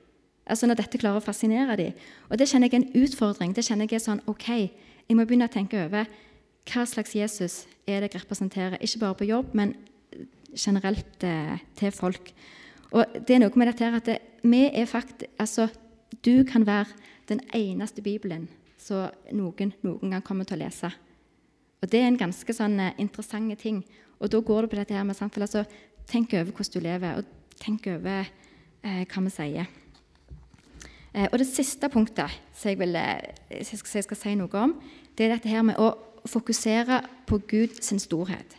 Altså 0.49 0.67
Når 0.67 0.81
dette 0.81 0.97
klarer 0.97 1.21
å 1.21 1.23
fascinere 1.23 1.77
dem. 1.77 1.97
Og 2.29 2.39
det 2.39 2.49
kjenner 2.49 2.69
jeg 2.69 2.79
er 2.79 2.85
en 2.85 3.03
utfordring. 3.03 3.53
Det 3.55 3.65
kjenner 3.67 3.85
jeg 3.85 3.99
er 3.99 4.05
sånn 4.05 4.23
OK, 4.27 4.49
jeg 4.49 5.17
må 5.17 5.25
begynne 5.25 5.49
å 5.49 5.53
tenke 5.53 5.85
over 5.85 6.09
hva 6.69 6.85
slags 6.85 7.15
Jesus 7.17 7.63
er 7.87 8.03
det 8.03 8.11
jeg 8.11 8.21
representerer. 8.23 8.77
Ikke 8.81 9.01
bare 9.01 9.17
på 9.17 9.29
jobb, 9.29 9.53
men 9.57 9.73
generelt 10.53 11.23
eh, 11.25 11.57
til 11.77 11.93
folk. 11.93 12.33
Og 12.93 13.19
det 13.25 13.35
er 13.35 13.43
noe 13.43 13.61
med 13.61 13.69
dette 13.69 13.85
her 13.85 13.97
at 13.99 14.09
det, 14.09 14.17
vi 14.43 14.65
er 14.67 14.89
fakt, 14.89 15.25
Altså, 15.37 15.69
du 16.25 16.43
kan 16.43 16.65
være 16.65 16.89
den 17.29 17.41
eneste 17.53 18.01
Bibelen 18.01 18.47
som 18.77 19.09
noen 19.31 19.73
noen 19.85 20.15
gang 20.15 20.23
kommer 20.25 20.47
til 20.47 20.57
å 20.57 20.63
lese. 20.63 20.89
Og 21.79 21.91
det 21.91 22.01
er 22.01 22.09
en 22.09 22.19
ganske 22.19 22.53
sånn 22.55 22.79
eh, 22.79 22.95
interessant 22.99 23.53
ting. 23.61 23.83
Og 24.19 24.31
da 24.31 24.41
går 24.43 24.65
det 24.65 24.71
på 24.71 24.79
dette 24.79 24.95
her 24.95 25.05
med 25.07 25.17
samfunnet. 25.17 25.47
Altså, 25.47 25.65
tenk 26.09 26.33
over 26.33 26.51
hvordan 26.51 26.73
du 26.73 26.85
lever, 26.85 27.19
og 27.19 27.59
tenk 27.61 27.87
over 27.87 28.25
eh, 28.25 29.05
hva 29.05 29.23
vi 29.25 29.35
sier. 29.35 29.69
Eh, 31.13 31.27
og 31.31 31.39
det 31.41 31.47
siste 31.49 31.89
punktet 31.89 32.33
som 32.53 32.69
jeg, 32.69 32.79
vil, 32.79 32.97
som 33.63 33.81
skal, 33.81 33.97
jeg, 33.99 34.07
skal, 34.07 34.19
si 34.19 34.35
noe 34.37 34.63
om, 34.63 34.75
det 35.17 35.27
er 35.27 35.35
dette 35.35 35.51
her 35.51 35.65
med 35.65 35.79
å 35.81 35.93
fokusere 36.29 37.01
på 37.29 37.39
Guds 37.49 37.93
storhet. 38.03 38.57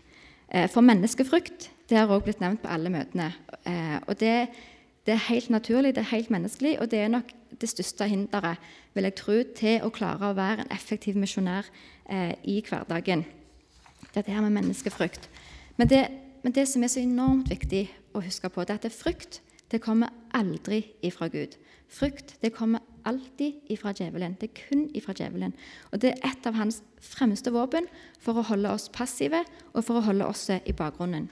Eh, 0.48 0.66
for 0.70 0.84
menneskefrykt 0.84 1.70
det 1.90 1.98
har 1.98 2.06
også 2.06 2.24
blitt 2.24 2.42
nevnt 2.42 2.62
på 2.62 2.70
alle 2.70 2.90
møtene. 2.92 3.32
Eh, 3.66 3.98
og 4.06 4.18
det, 4.20 4.48
det, 5.06 5.14
er 5.14 5.26
helt 5.28 5.50
naturlig, 5.50 5.94
det 5.94 6.04
er 6.04 6.14
helt 6.14 6.30
menneskelig, 6.30 6.76
og 6.80 6.90
det 6.90 7.00
er 7.02 7.10
nok 7.10 7.32
det 7.60 7.68
største 7.68 8.06
hinderet 8.06 8.62
vil 8.94 9.06
jeg 9.06 9.16
tro, 9.18 9.36
til 9.56 9.82
å 9.82 9.90
klare 9.94 10.30
å 10.30 10.36
være 10.38 10.64
en 10.64 10.74
effektiv 10.74 11.18
misjonær 11.18 11.66
eh, 12.10 12.34
i 12.46 12.60
hverdagen. 12.66 13.24
Dette 14.14 14.30
her 14.30 14.42
med 14.42 14.54
menneskefrykt. 14.58 15.28
Men 15.76 15.90
det, 15.90 16.04
men 16.42 16.54
det, 16.54 16.68
som 16.68 16.82
er 16.82 16.92
så 16.92 17.02
enormt 17.02 17.50
viktig 17.50 17.88
å 18.14 18.22
huske 18.22 18.50
på, 18.50 18.64
det 18.64 18.76
er 18.76 18.86
at 18.90 18.94
frykt 18.94 19.40
det 19.70 19.82
kommer 19.82 20.10
aldri 20.34 20.84
ifra 21.06 21.28
Gud. 21.30 21.54
Frykt 21.90 22.36
det 22.42 22.52
kommer 22.54 22.84
alltid 23.04 23.66
ifra 23.72 23.92
djevelen. 23.96 24.36
Det 24.40 24.50
er 24.50 24.62
kun 24.68 24.86
ifra 24.94 25.14
djevelen. 25.16 25.54
Og 25.90 26.00
det 26.02 26.12
er 26.12 26.30
et 26.30 26.46
av 26.46 26.54
hans 26.54 26.82
fremste 27.02 27.52
våpen 27.54 27.88
for 28.22 28.38
å 28.38 28.46
holde 28.46 28.70
oss 28.70 28.90
passive 28.92 29.42
og 29.72 29.84
for 29.84 29.98
å 29.98 30.06
holde 30.06 30.28
oss 30.28 30.48
i 30.50 30.76
bakgrunnen. 30.76 31.28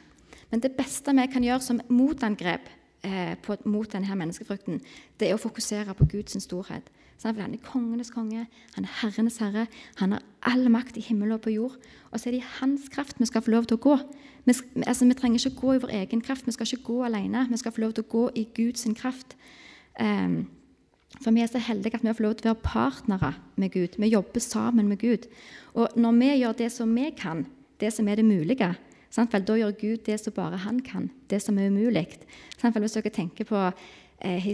Men 0.50 0.64
det 0.64 0.74
beste 0.78 1.12
vi 1.14 1.26
kan 1.30 1.44
gjøre 1.44 1.64
som 1.64 1.80
motangrep 1.92 2.70
eh, 3.04 3.34
på, 3.44 3.58
mot 3.68 3.90
denne 3.92 4.16
menneskefrykten, 4.16 4.80
det 5.20 5.28
er 5.28 5.36
å 5.36 5.42
fokusere 5.42 5.94
på 5.94 6.08
Guds 6.08 6.38
storhet. 6.42 6.88
Så 7.18 7.32
han 7.34 7.54
er 7.54 7.62
kongenes 7.66 8.12
konge, 8.14 8.44
han 8.76 8.84
er 8.86 8.92
herrenes 9.00 9.40
herre. 9.42 9.66
Han 9.98 10.14
har 10.14 10.22
all 10.46 10.68
makt 10.70 11.00
i 11.00 11.02
himmel 11.02 11.34
og 11.34 11.42
på 11.42 11.50
jord. 11.50 11.74
Og 12.12 12.20
så 12.20 12.28
er 12.28 12.36
det 12.36 12.42
i 12.44 12.52
hans 12.60 12.86
kraft 12.94 13.18
vi 13.18 13.26
skal 13.26 13.42
få 13.42 13.56
lov 13.56 13.66
til 13.66 13.74
å 13.78 13.82
gå. 13.88 13.96
Vi, 14.46 14.54
altså, 14.86 15.04
vi 15.04 15.16
trenger 15.18 15.42
ikke 15.42 15.60
gå 15.60 15.72
i 15.74 15.80
vår 15.82 15.94
egen 16.04 16.22
kraft, 16.22 16.46
vi 16.46 16.54
skal 16.54 16.70
ikke 16.70 16.86
gå 16.86 17.00
alene. 17.08 17.48
Vi 17.50 17.58
skal 17.58 17.74
få 17.74 17.82
lov 17.82 17.96
til 17.96 18.06
å 18.06 18.12
gå 18.12 18.22
i 18.38 18.46
Guds 18.54 18.86
kraft. 19.00 19.34
Um, 19.98 20.46
for 21.18 21.34
vi 21.34 21.42
er 21.42 21.50
så 21.50 21.60
heldige 21.62 21.98
at 21.98 22.04
vi 22.04 22.14
får 22.14 22.24
lov 22.24 22.34
til 22.38 22.50
å 22.50 22.52
være 22.52 22.64
partnere 22.64 23.32
med 23.56 23.72
Gud. 23.74 23.96
Vi 23.98 24.10
jobber 24.12 24.42
sammen 24.44 24.90
med 24.90 25.00
Gud. 25.00 25.26
Og 25.74 25.96
når 25.96 26.18
vi 26.18 26.28
gjør 26.36 26.58
det 26.58 26.72
som 26.72 26.92
vi 26.94 27.10
kan, 27.16 27.46
det 27.80 27.92
som 27.94 28.08
er 28.08 28.20
det 28.20 28.26
mulige, 28.28 28.74
sant? 29.10 29.32
da 29.32 29.56
gjør 29.56 29.74
Gud 29.80 30.04
det 30.06 30.18
som 30.20 30.36
bare 30.36 30.60
han 30.62 30.80
kan, 30.84 31.10
det 31.30 31.40
som 31.42 31.58
er 31.58 31.72
umulig. 31.72 32.06
Hvis 32.60 32.96
dere 32.98 33.14
tenker 33.14 33.48
på 33.48 33.64
eh, 34.20 34.48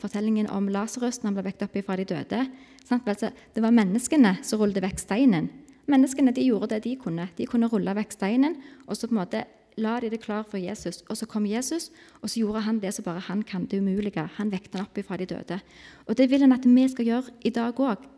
fortellingen 0.00 0.50
om 0.50 0.68
Lasarus 0.68 1.20
når 1.20 1.28
han 1.28 1.38
ble 1.38 1.48
vekket 1.50 1.66
opp 1.68 1.80
fra 1.86 1.96
de 1.96 2.04
døde 2.04 2.44
altså, 2.90 3.30
Det 3.54 3.62
var 3.62 3.74
menneskene 3.74 4.38
som 4.42 4.60
rullet 4.60 4.82
vekk 4.82 4.98
steinen. 5.00 5.50
Menneskene 5.90 6.32
de 6.32 6.46
gjorde 6.46 6.74
det 6.74 6.84
de 6.84 6.96
kunne. 6.96 7.28
De 7.36 7.46
kunne 7.46 7.68
rulle 7.68 7.94
vekk 7.96 8.12
steinen, 8.14 8.56
og 8.86 8.96
så 8.96 9.08
på 9.08 9.16
en 9.16 9.22
måte 9.24 9.44
la 9.76 10.00
de 10.00 10.10
det 10.10 10.22
klar 10.22 10.42
for 10.42 10.58
Jesus. 10.58 11.02
Og 11.08 11.16
så 11.16 11.26
kom 11.26 11.46
Jesus, 11.46 11.90
og 12.22 12.30
så 12.30 12.40
gjorde 12.40 12.64
han 12.66 12.80
det 12.80 12.94
som 12.94 13.04
bare 13.04 13.20
han 13.20 13.42
kan, 13.42 13.66
det 13.66 13.78
umulige. 13.80 14.28
Han 14.36 14.50
vekket 14.50 14.74
han 14.74 14.86
opp 14.86 14.98
fra 15.06 15.16
de 15.16 15.26
døde. 15.26 15.60
Og 16.06 16.16
det 16.16 16.30
vil 16.30 16.40
han 16.40 16.52
at 16.52 16.66
vi 16.66 16.88
skal 16.88 17.04
gjøre 17.04 17.36
i 17.42 17.50
dag 17.50 17.80
òg. 17.80 18.08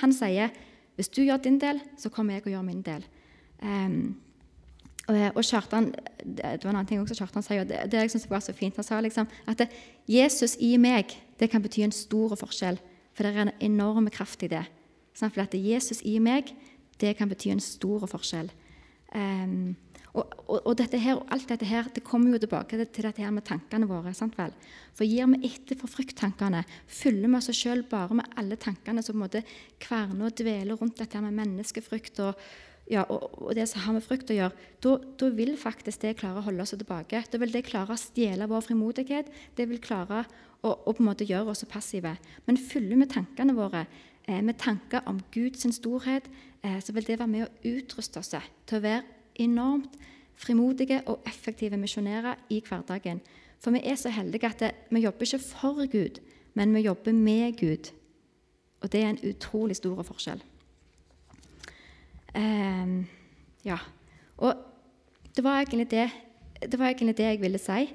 Han 0.00 0.12
sier 0.12 0.50
hvis 0.96 1.08
du 1.12 1.22
gjør 1.22 1.42
din 1.44 1.58
del, 1.60 1.80
så 1.98 2.08
kommer 2.08 2.34
jeg 2.34 2.46
og 2.46 2.54
gjør 2.54 2.62
min 2.64 2.82
del. 2.82 3.04
Um, 3.62 4.16
og 5.06 5.44
Kjartan, 5.44 5.94
Det 6.24 6.64
var 6.64 6.70
en 6.70 6.76
annen 6.76 6.86
ting 6.86 7.00
også 7.00 7.14
Kjartan 7.14 7.42
sier, 7.42 7.60
og 7.60 7.68
det, 7.68 7.92
det 7.92 8.00
jeg 8.00 8.10
synes 8.10 8.30
var 8.30 8.40
så 8.40 8.52
fint. 8.52 8.76
Han 8.76 8.84
sa 8.84 9.00
liksom 9.00 9.28
at 9.46 9.58
det, 9.58 9.68
Jesus 10.08 10.56
i 10.60 10.76
meg 10.76 11.14
det 11.38 11.50
kan 11.50 11.62
bety 11.62 11.84
en 11.84 11.92
stor 11.92 12.34
forskjell. 12.34 12.78
For 13.14 13.22
det 13.22 13.36
er 13.36 13.46
en 13.46 13.60
enorm 13.60 14.08
kraft 14.10 14.42
i 14.42 14.48
det. 14.48 14.64
For 15.14 15.40
at 15.40 15.54
Jesus 15.54 16.00
i 16.02 16.18
meg 16.18 16.54
det 17.00 17.16
kan 17.16 17.28
bety 17.28 17.48
en 17.52 17.60
stor 17.60 18.06
forskjell. 18.06 18.50
Um, 19.14 19.76
og, 20.16 20.36
og, 20.46 20.60
og, 20.62 20.74
dette 20.78 20.98
her, 21.00 21.18
alt 21.32 21.48
dette 21.50 21.66
her 21.68 21.88
det 21.92 22.04
kommer 22.06 22.32
jo 22.32 22.40
tilbake 22.40 22.78
til 22.78 23.04
dette 23.04 23.22
her 23.22 23.32
med 23.34 23.44
tankene 23.44 23.88
våre. 23.88 24.14
sant 24.16 24.36
vel? 24.38 24.54
For 24.96 25.04
gir 25.04 25.28
vi 25.34 25.50
etter 25.50 25.76
for 25.76 25.92
frykttankene, 25.92 26.62
fyller 26.88 27.28
vi 27.28 27.40
oss 27.40 27.50
sjøl 27.56 27.84
bare 27.90 28.16
med 28.16 28.38
alle 28.40 28.56
tankene 28.60 29.04
som 29.04 29.18
måtte 29.20 29.44
kverne 29.82 30.28
og 30.28 30.38
dveler 30.38 30.78
rundt 30.80 30.96
dette 31.02 31.18
her 31.18 31.26
med 31.26 31.36
menneskefrykt 31.36 32.22
og, 32.24 32.40
ja, 32.88 33.02
og, 33.02 33.28
og, 33.42 33.52
det 33.58 33.66
som 33.68 33.82
har 33.84 33.96
med 33.98 34.06
frykt 34.06 34.32
å 34.32 34.38
gjøre, 34.38 34.66
da 34.86 35.30
vil 35.36 35.56
faktisk 35.60 36.06
det 36.06 36.16
klare 36.22 36.40
å 36.40 36.46
holde 36.46 36.64
oss 36.64 36.72
tilbake. 36.72 37.24
Da 37.30 37.40
vil 37.42 37.52
det 37.52 37.66
klare 37.68 37.92
å 37.92 38.00
stjele 38.00 38.48
vår 38.48 38.64
frimodighet. 38.70 39.28
Det 39.58 39.66
vil 39.68 39.82
klare 39.84 40.22
å, 40.62 40.70
å 40.70 40.94
på 40.94 41.02
en 41.02 41.10
måte 41.10 41.26
gjøre 41.28 41.52
oss 41.52 41.66
passive. 41.68 42.14
Men 42.46 42.60
fyller 42.60 43.02
vi 43.02 43.10
tankene 43.10 43.56
våre 43.58 43.84
eh, 44.24 44.40
med 44.40 44.56
tanker 44.62 45.04
om 45.10 45.20
Guds 45.34 45.66
storhet, 45.76 46.30
eh, 46.62 46.78
så 46.80 46.94
vil 46.96 47.04
det 47.04 47.18
være 47.18 47.32
med 47.34 47.48
å 47.48 47.74
utruste 47.74 48.22
oss 48.22 48.32
til 48.32 48.78
å 48.78 48.84
være 48.86 49.15
enormt 49.40 49.96
frimodige 50.36 51.00
og 51.06 51.20
effektive 51.26 51.76
misjonærer 51.76 52.34
i 52.50 52.62
hverdagen. 52.68 53.20
For 53.60 53.70
vi 53.70 53.80
er 53.84 53.94
så 53.94 54.10
heldige 54.10 54.46
at 54.46 54.74
vi 54.90 55.00
jobber 55.00 55.22
ikke 55.22 55.38
for 55.38 55.86
Gud, 55.92 56.20
men 56.54 56.74
vi 56.74 56.80
jobber 56.80 57.12
med 57.12 57.56
Gud. 57.60 57.92
Og 58.80 58.92
det 58.92 59.02
er 59.02 59.08
en 59.10 59.28
utrolig 59.28 59.76
stor 59.76 60.02
forskjell. 60.02 60.42
Um, 62.36 63.06
ja. 63.64 63.76
Og 64.36 64.54
det 65.36 65.44
var 65.44 65.58
egentlig 65.60 65.90
det, 65.90 66.10
det, 66.70 66.78
var 66.78 66.86
egentlig 66.86 67.16
det 67.16 67.24
jeg 67.24 67.40
ville 67.40 67.58
si. 67.58 67.94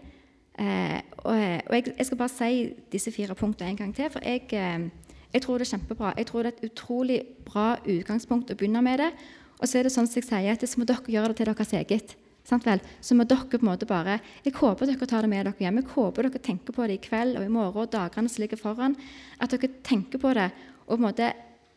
Uh, 0.60 1.00
og, 1.18 1.36
og 1.68 1.76
jeg, 1.76 1.94
jeg, 1.98 2.06
skal 2.06 2.18
bare 2.18 2.30
si 2.30 2.74
disse 2.92 3.12
fire 3.12 3.36
punktene 3.36 3.70
en 3.70 3.78
gang 3.78 3.96
til, 3.96 4.10
for 4.10 4.20
jeg, 4.26 4.42
eh, 4.54 4.90
jeg, 5.34 5.42
tror 5.42 5.58
det 5.58 5.68
er 5.68 5.78
kjempebra. 5.78 6.14
Jeg 6.18 6.26
tror 6.26 6.44
det 6.44 6.54
er 6.54 6.58
et 6.58 6.72
utrolig 6.72 7.22
bra 7.46 7.76
utgangspunkt 7.86 8.52
å 8.52 8.56
begynne 8.56 8.82
med 8.82 8.98
det. 8.98 9.12
Og 9.62 9.70
så 9.70 9.80
er 9.80 9.86
det 9.86 9.94
sånn 9.94 10.10
som 10.10 10.18
jeg 10.18 10.28
sier, 10.28 10.52
at 10.52 10.66
så 10.66 10.82
må 10.82 10.88
dere 10.90 11.14
gjøre 11.14 11.32
det 11.32 11.42
til 11.42 11.52
deres 11.52 11.74
eget. 11.78 12.16
Så 12.42 13.14
må 13.14 13.24
dere 13.30 13.46
på 13.46 13.60
en 13.62 13.68
måte 13.68 13.86
bare 13.86 14.18
Jeg 14.44 14.56
håper 14.58 14.90
dere 14.90 15.08
tar 15.08 15.22
det 15.22 15.30
med 15.30 15.46
dere 15.46 15.62
hjem. 15.62 15.78
Jeg 15.78 15.94
håper 15.94 16.28
dere 16.28 16.42
tenker 16.42 16.74
på 16.74 16.88
det 16.90 16.98
i 16.98 17.06
kveld 17.06 17.38
og 17.38 17.46
i 17.46 17.54
morgen 17.54 17.86
og 17.86 17.94
dagene 17.94 18.30
som 18.30 18.42
ligger 18.42 18.58
foran. 18.58 18.98
At 19.40 19.54
dere 19.54 19.70
tenker 19.86 20.20
på 20.20 20.34
det 20.34 20.50
og 20.88 20.98
på 20.98 21.00
en 21.00 21.06
måte 21.06 21.30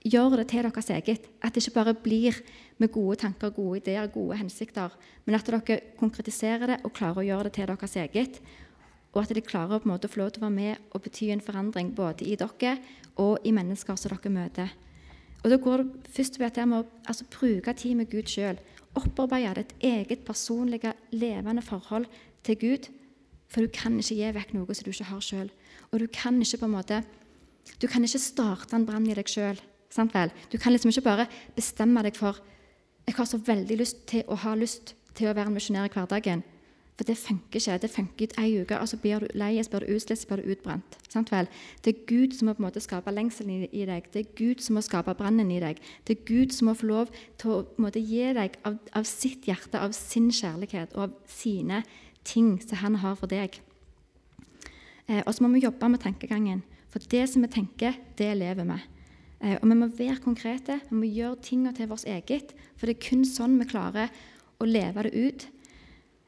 gjør 0.04 0.38
det 0.40 0.48
til 0.52 0.64
deres 0.64 0.90
eget. 0.90 1.28
At 1.44 1.54
det 1.54 1.62
ikke 1.62 1.78
bare 1.78 1.94
blir 1.94 2.40
med 2.78 2.92
gode 2.92 3.20
tanker, 3.22 3.52
gode 3.54 3.82
ideer, 3.82 4.08
gode 4.12 4.36
hensikter, 4.40 4.92
men 5.24 5.36
at 5.36 5.46
dere 5.46 5.80
konkretiserer 6.00 6.66
det 6.66 6.80
og 6.84 6.92
klarer 6.96 7.22
å 7.22 7.28
gjøre 7.28 7.48
det 7.48 7.54
til 7.58 7.68
deres 7.70 7.96
eget. 8.00 8.40
Og 9.14 9.22
at 9.22 9.34
de 9.36 9.44
klarer 9.44 9.78
på 9.78 9.86
en 9.86 9.94
måte 9.94 10.08
å 10.08 10.12
få 10.12 10.24
lov 10.24 10.32
til 10.34 10.42
å 10.42 10.48
være 10.48 10.56
med 10.56 10.90
og 10.90 11.04
bety 11.04 11.30
en 11.30 11.44
forandring 11.44 11.92
både 11.94 12.26
i 12.26 12.34
dere 12.40 12.78
og 13.20 13.44
i 13.46 13.52
mennesker 13.54 14.00
som 14.00 14.10
dere 14.16 14.32
møter. 14.32 14.74
Og 15.44 15.50
Da 15.50 15.56
går 15.60 15.76
det 15.76 16.08
først 16.08 16.38
ved 16.40 16.46
at 16.46 16.56
jeg 16.56 16.72
å 16.72 16.84
altså, 17.06 17.24
bruke 17.30 17.72
tid 17.76 17.94
med 17.94 18.10
Gud 18.10 18.30
sjøl. 18.32 18.58
Opparbeide 18.96 19.60
et 19.60 19.74
eget 19.80 20.24
personlig, 20.24 20.80
levende 21.12 21.62
forhold 21.62 22.06
til 22.42 22.56
Gud. 22.56 22.88
For 23.48 23.60
du 23.60 23.68
kan 23.68 23.98
ikke 23.98 24.16
gi 24.16 24.32
vekk 24.34 24.54
noe 24.54 24.74
som 24.74 24.86
du 24.86 24.90
ikke 24.90 25.10
har 25.10 25.20
sjøl. 25.20 25.50
Og 25.92 26.00
du 26.00 26.06
kan 26.08 26.40
ikke 26.40 26.62
på 26.62 26.64
en 26.64 26.76
måte, 26.78 27.02
du 27.80 27.86
kan 27.86 28.04
ikke 28.04 28.18
starte 28.18 28.76
en 28.76 28.86
brann 28.86 29.06
i 29.06 29.14
deg 29.14 29.28
sjøl. 29.28 29.60
Du 30.50 30.58
kan 30.58 30.72
liksom 30.72 30.90
ikke 30.90 31.06
bare 31.06 31.28
bestemme 31.54 32.02
deg 32.02 32.16
for 32.18 32.40
jeg 33.06 33.14
har 33.14 33.28
så 33.28 33.38
veldig 33.38 33.76
lyst 33.78 34.06
til 34.08 34.24
å 34.26 34.36
ha 34.42 34.54
lyst 34.56 34.94
til 35.14 35.28
å 35.28 35.34
være 35.36 35.52
en 35.52 35.54
misjonær 35.54 35.86
i 35.86 35.92
hverdagen. 35.92 36.42
For 36.94 37.06
det 37.08 37.16
funker 37.18 37.58
ikke. 37.58 37.78
Det 37.82 37.90
funker 37.90 38.34
ei 38.38 38.60
uke, 38.62 38.76
og 38.78 38.86
så 38.86 38.96
blir 39.02 39.24
du 39.24 39.26
lei, 39.34 39.56
så 39.62 39.72
blir 39.72 39.82
du 39.82 39.96
utslitt, 39.96 40.20
så 40.20 40.28
blir 40.30 40.44
du 40.44 40.52
utbrent. 40.54 40.98
Det 41.10 41.90
er 41.90 42.04
Gud 42.06 42.36
som 42.36 42.46
må 42.46 42.54
på 42.54 42.62
en 42.62 42.68
måte 42.68 42.82
skape 42.82 43.10
lengselen 43.10 43.66
i, 43.66 43.84
deg. 43.88 44.06
Det 44.14 44.20
er 44.22 44.30
Gud 44.38 44.62
som 44.62 44.78
må 44.78 44.82
skape 44.84 45.14
brannen 45.18 45.50
i 45.50 45.58
deg. 45.62 45.80
Det 46.06 46.14
er 46.14 46.26
Gud 46.28 46.54
som 46.54 46.70
må 46.70 46.76
få 46.78 46.86
lov 46.86 47.10
til 47.42 47.50
å 47.50 47.60
måte, 47.82 47.98
gi 47.98 48.30
deg 48.36 48.58
av, 48.62 48.78
av, 48.94 49.08
sitt 49.10 49.48
hjerte, 49.50 49.80
av 49.80 49.94
sin 49.96 50.30
kjærlighet 50.30 50.94
og 50.94 51.08
av 51.08 51.16
sine 51.26 51.82
ting 52.24 52.60
som 52.62 52.78
han 52.84 53.00
har 53.02 53.18
for 53.18 53.30
deg. 53.30 53.58
Eh, 55.08 55.20
og 55.24 55.34
så 55.34 55.42
må 55.42 55.50
vi 55.56 55.64
jobbe 55.66 55.90
med 55.90 56.04
tankegangen. 56.04 56.62
For 56.94 57.02
det 57.10 57.24
som 57.32 57.42
vi 57.42 57.50
tenker, 57.50 57.98
det 58.14 58.30
lever 58.38 58.70
vi. 58.70 58.78
Eh, 59.40 59.56
og 59.58 59.66
vi 59.66 59.80
må 59.80 59.90
være 59.90 60.22
konkrete, 60.22 60.78
vi 60.92 61.00
må 61.00 61.10
gjøre 61.10 61.42
tingene 61.42 61.74
til 61.74 61.90
vårt 61.90 62.06
eget. 62.06 62.54
For 62.78 62.86
det 62.86 62.96
er 62.96 63.08
kun 63.08 63.26
sånn 63.26 63.58
vi 63.58 63.66
klarer 63.74 64.14
å 64.62 64.70
leve 64.70 65.08
det 65.08 65.14
ut. 65.18 65.48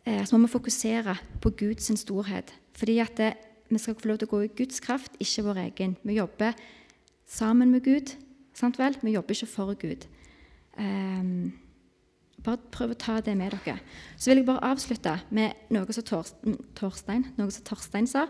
Eh, 0.06 0.22
så 0.26 0.36
må 0.36 0.46
vi 0.46 0.54
fokusere 0.54 1.16
på 1.42 1.50
Guds 1.58 1.90
storhet. 2.00 2.54
Fordi 2.78 2.98
at 3.02 3.16
det, 3.18 3.32
vi 3.68 3.78
skal 3.78 3.96
få 3.98 4.08
lov 4.08 4.18
til 4.18 4.28
å 4.28 4.34
gå 4.36 4.42
i 4.46 4.54
Guds 4.54 4.80
kraft, 4.80 5.16
ikke 5.18 5.48
vår 5.48 5.62
egen. 5.66 5.96
Vi 6.06 6.20
jobber 6.20 6.54
sammen 7.26 7.70
med 7.70 7.84
Gud. 7.84 8.14
sant 8.54 8.78
vel? 8.78 8.96
Vi 9.02 9.10
jobber 9.10 9.34
ikke 9.34 9.46
for 9.46 9.74
Gud. 9.74 10.06
Um, 10.78 11.52
bare 12.44 12.58
prøv 12.72 12.90
å 12.90 12.94
ta 12.94 13.20
det 13.20 13.36
med 13.36 13.52
dere. 13.52 13.78
Så 14.16 14.30
vil 14.30 14.38
jeg 14.40 14.46
bare 14.46 14.64
avslutte 14.64 15.18
med 15.30 15.52
noe 15.70 15.92
som 15.92 16.04
Torstein, 16.74 17.26
noe 17.36 17.50
som 17.50 17.64
Torstein 17.64 18.06
sa. 18.06 18.26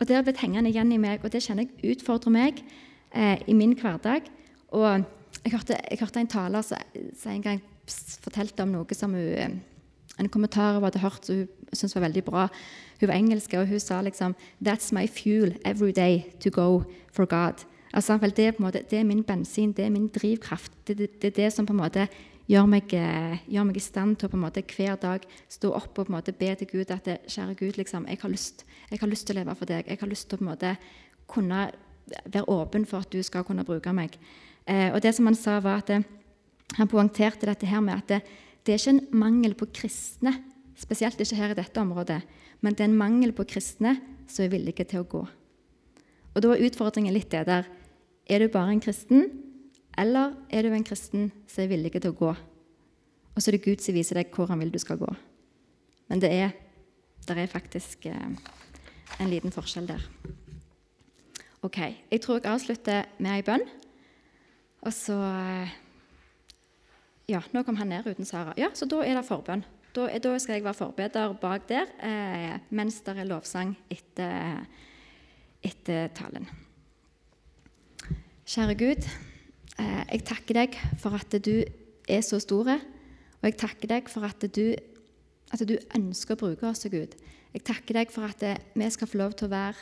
Og 0.00 0.06
Det 0.06 0.16
har 0.16 0.22
blitt 0.22 0.40
hengende 0.40 0.70
igjen 0.70 0.92
i 0.92 1.00
meg, 1.00 1.24
og 1.24 1.32
det 1.32 1.42
kjenner 1.42 1.66
jeg 1.66 1.96
utfordrer 1.96 2.32
meg 2.32 2.62
eh, 3.12 3.40
i 3.48 3.52
min 3.52 3.74
hverdag. 3.74 4.28
Og 4.72 5.04
jeg 5.42 5.52
hørte, 5.52 5.80
jeg 5.90 6.00
hørte 6.00 6.20
en 6.20 6.26
taler 6.28 6.62
som 6.62 7.32
en 7.32 7.42
gang 7.42 7.62
fortalte 8.22 8.62
om 8.62 8.72
noe 8.76 8.94
som 8.94 9.12
hun 9.16 9.32
eh, 9.36 9.56
En 10.18 10.28
kommentar 10.28 10.74
hun 10.74 10.84
hadde 10.84 11.02
hørt 11.02 11.26
som 11.26 11.36
hun 11.36 11.48
syntes 11.72 11.96
var 11.96 12.06
veldig 12.06 12.24
bra. 12.24 12.48
Hun 13.00 13.08
var 13.08 13.16
engelsk, 13.16 13.54
og 13.54 13.66
hun 13.68 13.80
sa 13.80 14.00
liksom 14.02 14.34
That's 14.64 14.92
my 14.94 15.06
fuel 15.06 15.56
every 15.64 15.92
day 15.92 16.24
to 16.40 16.50
go 16.50 16.84
for 17.12 17.26
God. 17.26 17.66
Altså, 17.92 18.18
det, 18.18 18.38
er 18.38 18.52
måte, 18.58 18.82
det, 18.90 18.98
er 18.98 19.04
min 19.04 19.24
bensin, 19.24 19.72
det 19.72 19.84
er 19.84 19.90
min 19.90 20.08
drivkraft. 20.08 20.72
Det, 20.86 20.98
det, 20.98 21.22
det 21.22 21.28
er 21.28 21.36
det 21.44 21.52
som 21.52 21.66
på 21.66 21.72
en 21.72 21.80
måte 21.80 22.08
gjør 22.46 22.66
meg, 22.70 22.92
eh, 22.94 23.38
gjør 23.50 23.66
meg, 23.66 23.76
i 23.76 23.82
stand 23.82 24.16
til 24.16 24.28
å 24.28 24.32
på 24.32 24.38
en 24.38 24.44
måte 24.44 24.62
hver 24.62 24.98
dag 25.02 25.24
stå 25.50 25.72
opp 25.74 25.98
og 25.98 26.06
på 26.06 26.12
en 26.12 26.16
måte 26.18 26.34
be 26.36 26.52
til 26.54 26.68
Gud 26.70 26.92
at 26.94 27.08
kjære 27.26 27.56
Gud, 27.58 27.78
liksom, 27.78 28.06
jeg 28.06 28.20
har 28.22 28.30
lyst 28.30 28.66
jeg 28.90 29.00
har 29.00 29.10
lyst 29.10 29.26
til 29.26 29.34
å 29.34 29.40
leve 29.40 29.54
for 29.58 29.66
deg. 29.66 29.88
Jeg 29.88 29.98
har 30.00 30.08
lyst 30.08 30.28
til 30.28 30.36
å 30.36 30.40
på 30.40 30.46
en 30.46 30.52
måte 30.52 30.76
kunne 31.26 31.64
være 32.24 32.48
åpen 32.52 32.86
for 32.86 33.02
at 33.02 33.10
du 33.10 33.22
skal 33.26 33.44
kunne 33.44 33.64
bruke 33.66 33.92
meg. 33.92 34.14
Eh, 34.66 34.92
og 34.92 35.00
det 35.02 35.14
som 35.14 35.26
Han 35.26 35.34
sa 35.34 35.58
var 35.60 35.82
at 35.82 35.86
det, 35.90 36.04
han 36.76 36.88
poengterte 36.88 37.46
dette 37.46 37.66
her 37.66 37.80
med 37.80 37.98
at 37.98 38.22
det, 38.66 38.74
er 38.74 38.80
ikke 38.80 38.94
en 38.96 39.18
mangel 39.22 39.54
på 39.54 39.68
kristne, 39.70 40.32
spesielt 40.76 41.20
ikke 41.22 41.38
her 41.38 41.54
i 41.54 41.58
dette 41.58 41.80
området, 41.80 42.20
men 42.60 42.74
det 42.74 42.84
er 42.84 42.90
en 42.90 42.98
mangel 42.98 43.32
på 43.36 43.46
kristne 43.48 43.96
som 44.26 44.44
er 44.44 44.52
villige 44.52 44.84
til 44.84 45.04
å 45.04 45.08
gå. 45.08 45.22
Og 46.34 46.42
Da 46.42 46.52
er 46.52 46.66
utfordringen 46.66 47.14
litt 47.14 47.30
det 47.32 47.46
der 47.48 47.64
Er 48.28 48.42
du 48.42 48.48
bare 48.50 48.72
en 48.74 48.80
kristen, 48.82 49.30
eller 49.96 50.34
er 50.50 50.62
du 50.62 50.74
en 50.74 50.84
kristen 50.84 51.30
som 51.46 51.62
er 51.62 51.68
villig 51.70 51.92
til 51.94 52.10
å 52.10 52.18
gå? 52.18 52.32
Og 53.36 53.42
så 53.42 53.50
er 53.50 53.56
det 53.56 53.64
Gud 53.64 53.80
som 53.84 53.94
viser 53.94 54.18
deg 54.18 54.32
hvor 54.34 54.50
han 54.50 54.58
vil 54.58 54.72
du 54.72 54.80
skal 54.82 54.98
gå. 54.98 55.08
Men 56.08 56.20
det 56.20 56.32
er, 56.32 56.50
det 57.28 57.36
er 57.38 57.46
faktisk 57.46 58.06
eh, 58.10 58.34
en 59.20 59.30
liten 59.30 59.54
forskjell 59.54 59.86
der. 59.86 60.02
Ok, 61.62 61.78
Jeg 62.10 62.20
tror 62.20 62.40
jeg 62.40 62.50
avslutter 62.50 63.06
med 63.18 63.30
ei 63.30 63.42
bønn. 63.46 63.64
Og 64.82 64.92
så 64.92 65.14
eh, 65.14 65.70
Ja, 67.26 67.40
nå 67.50 67.64
kom 67.66 67.74
han 67.80 67.90
ned 67.90 68.06
uten 68.06 68.26
Sara. 68.26 68.52
Ja, 68.54 68.68
så 68.78 68.86
da 68.86 69.00
er 69.02 69.18
det 69.18 69.26
forbønn. 69.26 69.64
Da, 69.96 70.04
da 70.22 70.34
skal 70.38 70.58
jeg 70.58 70.62
være 70.66 70.78
forbeder 70.78 71.32
bak 71.40 71.64
der 71.66 71.88
eh, 72.04 72.58
mens 72.70 73.00
det 73.02 73.16
er 73.16 73.26
lovsang 73.26 73.72
etter, 73.90 74.60
etter 75.64 76.12
talen. 76.14 76.46
Kjære 78.46 78.76
Gud, 78.78 79.08
eh, 79.80 80.04
jeg 80.12 80.22
takker 80.28 80.60
deg 80.60 80.78
for 81.02 81.18
at 81.18 81.34
du 81.42 81.64
er 82.06 82.22
så 82.22 82.38
stor, 82.38 82.70
Og 83.40 83.44
jeg 83.50 83.58
takker 83.58 83.88
deg 83.88 84.08
for 84.08 84.22
at 84.22 84.46
du, 84.54 84.74
at 85.52 85.60
du 85.66 85.76
ønsker 85.98 86.34
å 86.34 86.38
bruke 86.38 86.66
oss, 86.66 86.86
Gud. 86.86 87.18
Jeg 87.52 87.64
takker 87.64 87.94
deg 87.94 88.10
for 88.10 88.22
at 88.22 88.42
vi 88.74 88.90
skal 88.90 89.08
få 89.08 89.18
lov 89.18 89.32
til 89.32 89.48
å 89.48 89.54
være 89.54 89.76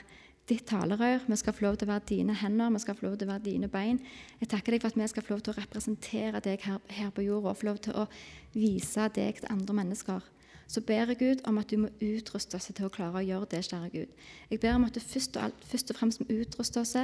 ditt 0.49 0.67
talerør. 0.69 1.25
Vi 1.29 1.37
skal 1.41 1.57
få 1.57 1.65
lov 1.67 1.79
til 1.79 1.89
å 1.89 1.93
være 1.95 2.09
dine 2.11 2.37
hender, 2.37 2.73
vi 2.75 2.83
skal 2.83 2.99
få 2.99 3.07
lov 3.09 3.17
til 3.19 3.29
å 3.29 3.33
være 3.33 3.45
dine 3.47 3.71
bein. 3.73 4.01
Jeg 4.41 4.51
takker 4.53 4.75
deg 4.75 4.85
for 4.85 4.93
at 4.93 5.01
vi 5.01 5.09
skal 5.13 5.25
få 5.25 5.35
lov 5.35 5.43
til 5.45 5.55
å 5.55 5.59
representere 5.59 6.45
deg 6.45 6.69
her, 6.69 6.81
her 6.99 7.11
på 7.15 7.25
jorda 7.25 7.53
og 7.53 7.61
få 7.61 7.71
lov 7.71 7.83
til 7.85 7.99
å 8.03 8.07
vise 8.55 9.09
deg 9.17 9.41
til 9.41 9.53
andre 9.55 9.79
mennesker. 9.81 10.31
Så 10.67 10.81
ber 10.81 11.11
jeg 11.13 11.21
Gud 11.21 11.43
om 11.49 11.59
at 11.61 11.69
du 11.71 11.77
må 11.83 11.91
utruste 12.01 12.57
oss 12.57 12.71
til 12.71 12.87
å 12.87 12.93
klare 12.93 13.21
å 13.21 13.25
gjøre 13.25 13.51
det, 13.53 13.61
kjære 13.67 13.91
Gud. 13.93 14.15
Jeg 14.51 14.61
ber 14.63 14.79
om 14.79 14.87
at 14.87 14.97
du 14.97 15.01
først 15.03 15.37
og, 15.37 15.49
alt, 15.49 15.67
først 15.69 15.93
og 15.93 15.99
fremst 15.99 16.23
må 16.23 16.41
utruste 16.41 16.81
oss 16.81 16.97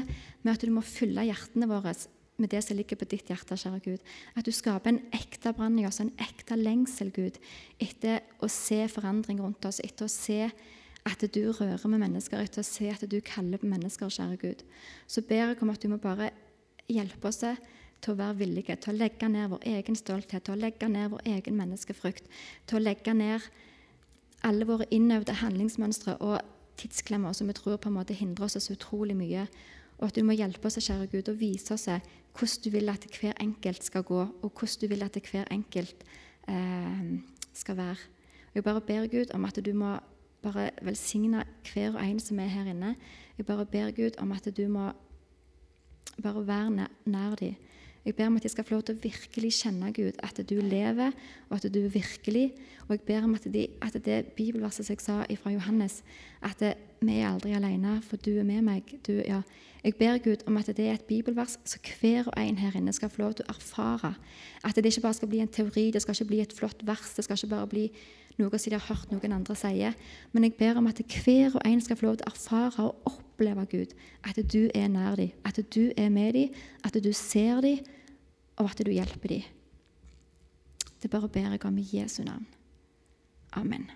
med 0.43 0.55
at 0.55 0.65
du 0.65 0.73
må 0.73 0.85
fylle 0.85 1.29
hjertene 1.29 1.69
våre 1.71 1.95
med 2.41 2.49
det 2.49 2.63
som 2.65 2.77
ligger 2.77 2.97
på 2.97 3.09
ditt 3.11 3.29
hjerte, 3.29 3.59
kjære 3.61 3.83
Gud. 3.85 4.13
At 4.33 4.49
du 4.49 4.53
skaper 4.55 4.95
en 4.95 5.03
ekte 5.17 5.53
brann 5.57 5.77
i 5.79 5.85
oss, 5.85 6.01
en 6.01 6.13
ekte 6.25 6.57
lengsel, 6.57 7.13
Gud, 7.13 7.37
etter 7.77 8.25
å 8.41 8.49
se 8.49 8.81
forandring 8.89 9.43
rundt 9.45 9.69
oss, 9.69 9.83
etter 9.85 10.09
å 10.09 10.13
se 10.13 10.47
at 11.09 11.25
du 11.35 11.41
rører 11.53 11.89
med 11.89 12.03
mennesker, 12.03 12.41
etter 12.41 12.63
å 12.63 12.67
se 12.67 12.91
at 12.93 13.05
du 13.09 13.19
kaller 13.25 13.61
på 13.61 13.69
mennesker, 13.71 14.13
kjære 14.13 14.41
Gud. 14.41 14.65
Så 15.09 15.25
ber 15.27 15.53
jeg 15.53 15.63
om 15.63 15.73
at 15.73 15.83
du 15.83 15.89
må 15.89 16.01
bare 16.01 16.31
hjelpe 16.91 17.31
oss 17.31 17.41
til 17.41 18.13
å 18.13 18.19
være 18.19 18.39
villige 18.41 18.77
til 18.81 18.95
å 18.95 18.99
legge 18.99 19.29
ned 19.29 19.51
vår 19.53 19.67
egen 19.73 19.97
stolthet, 19.97 20.45
til 20.45 20.57
å 20.57 20.61
legge 20.61 20.89
ned 20.89 21.11
vår 21.13 21.27
egen 21.37 21.59
menneskefrykt, 21.61 22.29
til 22.67 22.81
å 22.81 22.85
legge 22.85 23.15
ned 23.17 23.45
alle 24.47 24.67
våre 24.69 24.89
innøvde 24.95 25.37
handlingsmønstre 25.41 26.17
og 26.25 26.41
tidsklemmer 26.81 27.35
som 27.37 27.51
vi 27.51 27.57
tror 27.57 27.77
på 27.77 27.91
en 27.91 27.99
måte 27.99 28.17
hindrer 28.17 28.49
oss 28.49 28.57
så 28.57 28.77
utrolig 28.77 29.17
mye. 29.17 29.45
Og 30.01 30.09
at 30.09 30.17
du 30.17 30.25
må 30.25 30.33
hjelpe 30.33 30.69
oss, 30.69 30.81
kjære 30.81 31.11
Gud, 31.13 31.29
og 31.29 31.41
vise 31.41 31.77
oss 31.77 31.89
hvordan 31.91 32.63
du 32.65 32.71
vil 32.73 32.89
at 32.89 33.05
hver 33.21 33.37
enkelt 33.43 33.85
skal 33.85 34.07
gå, 34.07 34.21
og 34.21 34.49
hvordan 34.49 34.81
du 34.81 34.87
vil 34.89 35.05
at 35.05 35.19
hver 35.21 35.51
enkelt 35.53 36.07
eh, 36.49 37.11
skal 37.53 37.77
være. 37.77 38.09
Jeg 38.55 38.65
bare 38.65 38.81
ber 38.81 39.11
Gud 39.13 39.35
om 39.35 39.45
at 39.45 39.61
du 39.61 39.73
må 39.77 39.99
bare 40.43 40.71
velsigne 40.83 41.45
hver 41.73 41.97
og 41.97 42.05
en 42.05 42.21
som 42.21 42.39
er 42.39 42.53
her 42.53 42.71
inne. 42.73 42.95
Jeg 43.39 43.47
bare 43.47 43.67
ber 43.67 43.91
Gud 43.97 44.19
om 44.19 44.33
at 44.33 44.49
du 44.57 44.69
må 44.69 44.91
bare 46.23 46.47
være 46.47 46.71
nær, 46.71 46.91
nær 47.05 47.35
dem. 47.41 47.55
Jeg 48.05 48.17
ber 48.17 48.27
om 48.27 48.37
at 48.37 48.43
de 48.43 48.49
skal 48.49 48.65
få 48.65 48.75
lov 48.75 48.83
til 48.89 48.97
å 48.97 49.03
virkelig 49.03 49.51
kjenne 49.59 49.93
Gud, 49.93 50.17
at 50.25 50.39
du 50.49 50.55
lever, 50.65 51.13
og 51.51 51.59
at 51.59 51.67
du 51.73 51.81
virkelig. 51.93 52.47
Og 52.89 52.95
jeg 52.97 53.03
ber 53.09 53.27
om 53.27 53.35
at, 53.37 53.45
de, 53.53 53.67
at 53.85 53.99
det 54.05 54.33
bibelverset 54.37 54.87
som 54.87 54.97
jeg 54.97 55.05
sa 55.05 55.19
fra 55.43 55.53
Johannes, 55.53 56.01
at 56.43 56.57
det, 56.61 56.75
vi 57.01 57.17
er 57.17 57.31
aldri 57.31 57.55
alene, 57.57 57.99
for 58.05 58.21
du 58.21 58.35
er 58.39 58.45
med 58.45 58.63
meg. 58.67 58.95
Du, 59.07 59.15
ja. 59.25 59.41
Jeg 59.81 59.95
ber 59.97 60.19
Gud 60.21 60.43
om 60.47 60.59
at 60.61 60.67
det 60.77 60.85
er 60.85 60.99
et 60.99 61.07
bibelvers 61.09 61.57
så 61.65 61.79
hver 61.81 62.27
og 62.29 62.35
en 62.37 62.59
her 62.61 62.75
inne 62.77 62.93
skal 62.93 63.09
få 63.09 63.23
lov 63.23 63.39
til 63.39 63.47
å 63.49 63.55
erfare. 63.55 64.13
At 64.65 64.77
det 64.77 64.91
ikke 64.91 65.07
bare 65.07 65.17
skal 65.17 65.31
bli 65.33 65.41
en 65.41 65.49
teori, 65.49 65.87
det 65.91 66.03
skal 66.05 66.13
ikke 66.15 66.29
bli 66.29 66.41
et 66.45 66.53
flott 66.53 66.85
vers, 66.85 67.15
det 67.17 67.25
skal 67.25 67.39
ikke 67.39 67.55
bare 67.55 67.71
bli 67.71 67.87
noe 68.37 68.59
som 68.59 68.71
de 68.71 68.77
har 68.77 68.85
hørt 68.91 69.13
noen 69.13 69.37
andre 69.39 69.57
si. 69.57 69.73
Men 70.33 70.45
jeg 70.45 70.57
ber 70.59 70.81
om 70.81 70.91
at 70.91 71.01
hver 71.01 71.57
og 71.57 71.65
en 71.65 71.81
skal 71.81 71.97
få 71.97 72.11
lov 72.11 72.19
til 72.21 72.29
å 72.29 72.35
erfare 72.35 72.85
og 72.85 73.09
oppleve 73.09 73.65
Gud. 73.73 73.97
At 74.21 74.37
du 74.53 74.69
er 74.75 74.93
nær 74.93 75.17
dem, 75.17 75.33
at 75.45 75.63
du 75.73 75.93
er 75.97 76.13
med 76.13 76.37
dem, 76.37 76.61
at 76.85 77.01
du 77.01 77.13
ser 77.17 77.65
dem, 77.65 77.81
og 78.61 78.69
at 78.69 78.85
du 78.85 78.93
hjelper 78.93 79.33
dem. 79.33 79.49
Det 81.01 81.09
bare 81.09 81.33
ber 81.33 81.49
jeg 81.49 81.65
om 81.65 81.79
i 81.81 81.89
Jesu 81.95 82.23
navn. 82.25 82.45
Amen. 83.57 83.89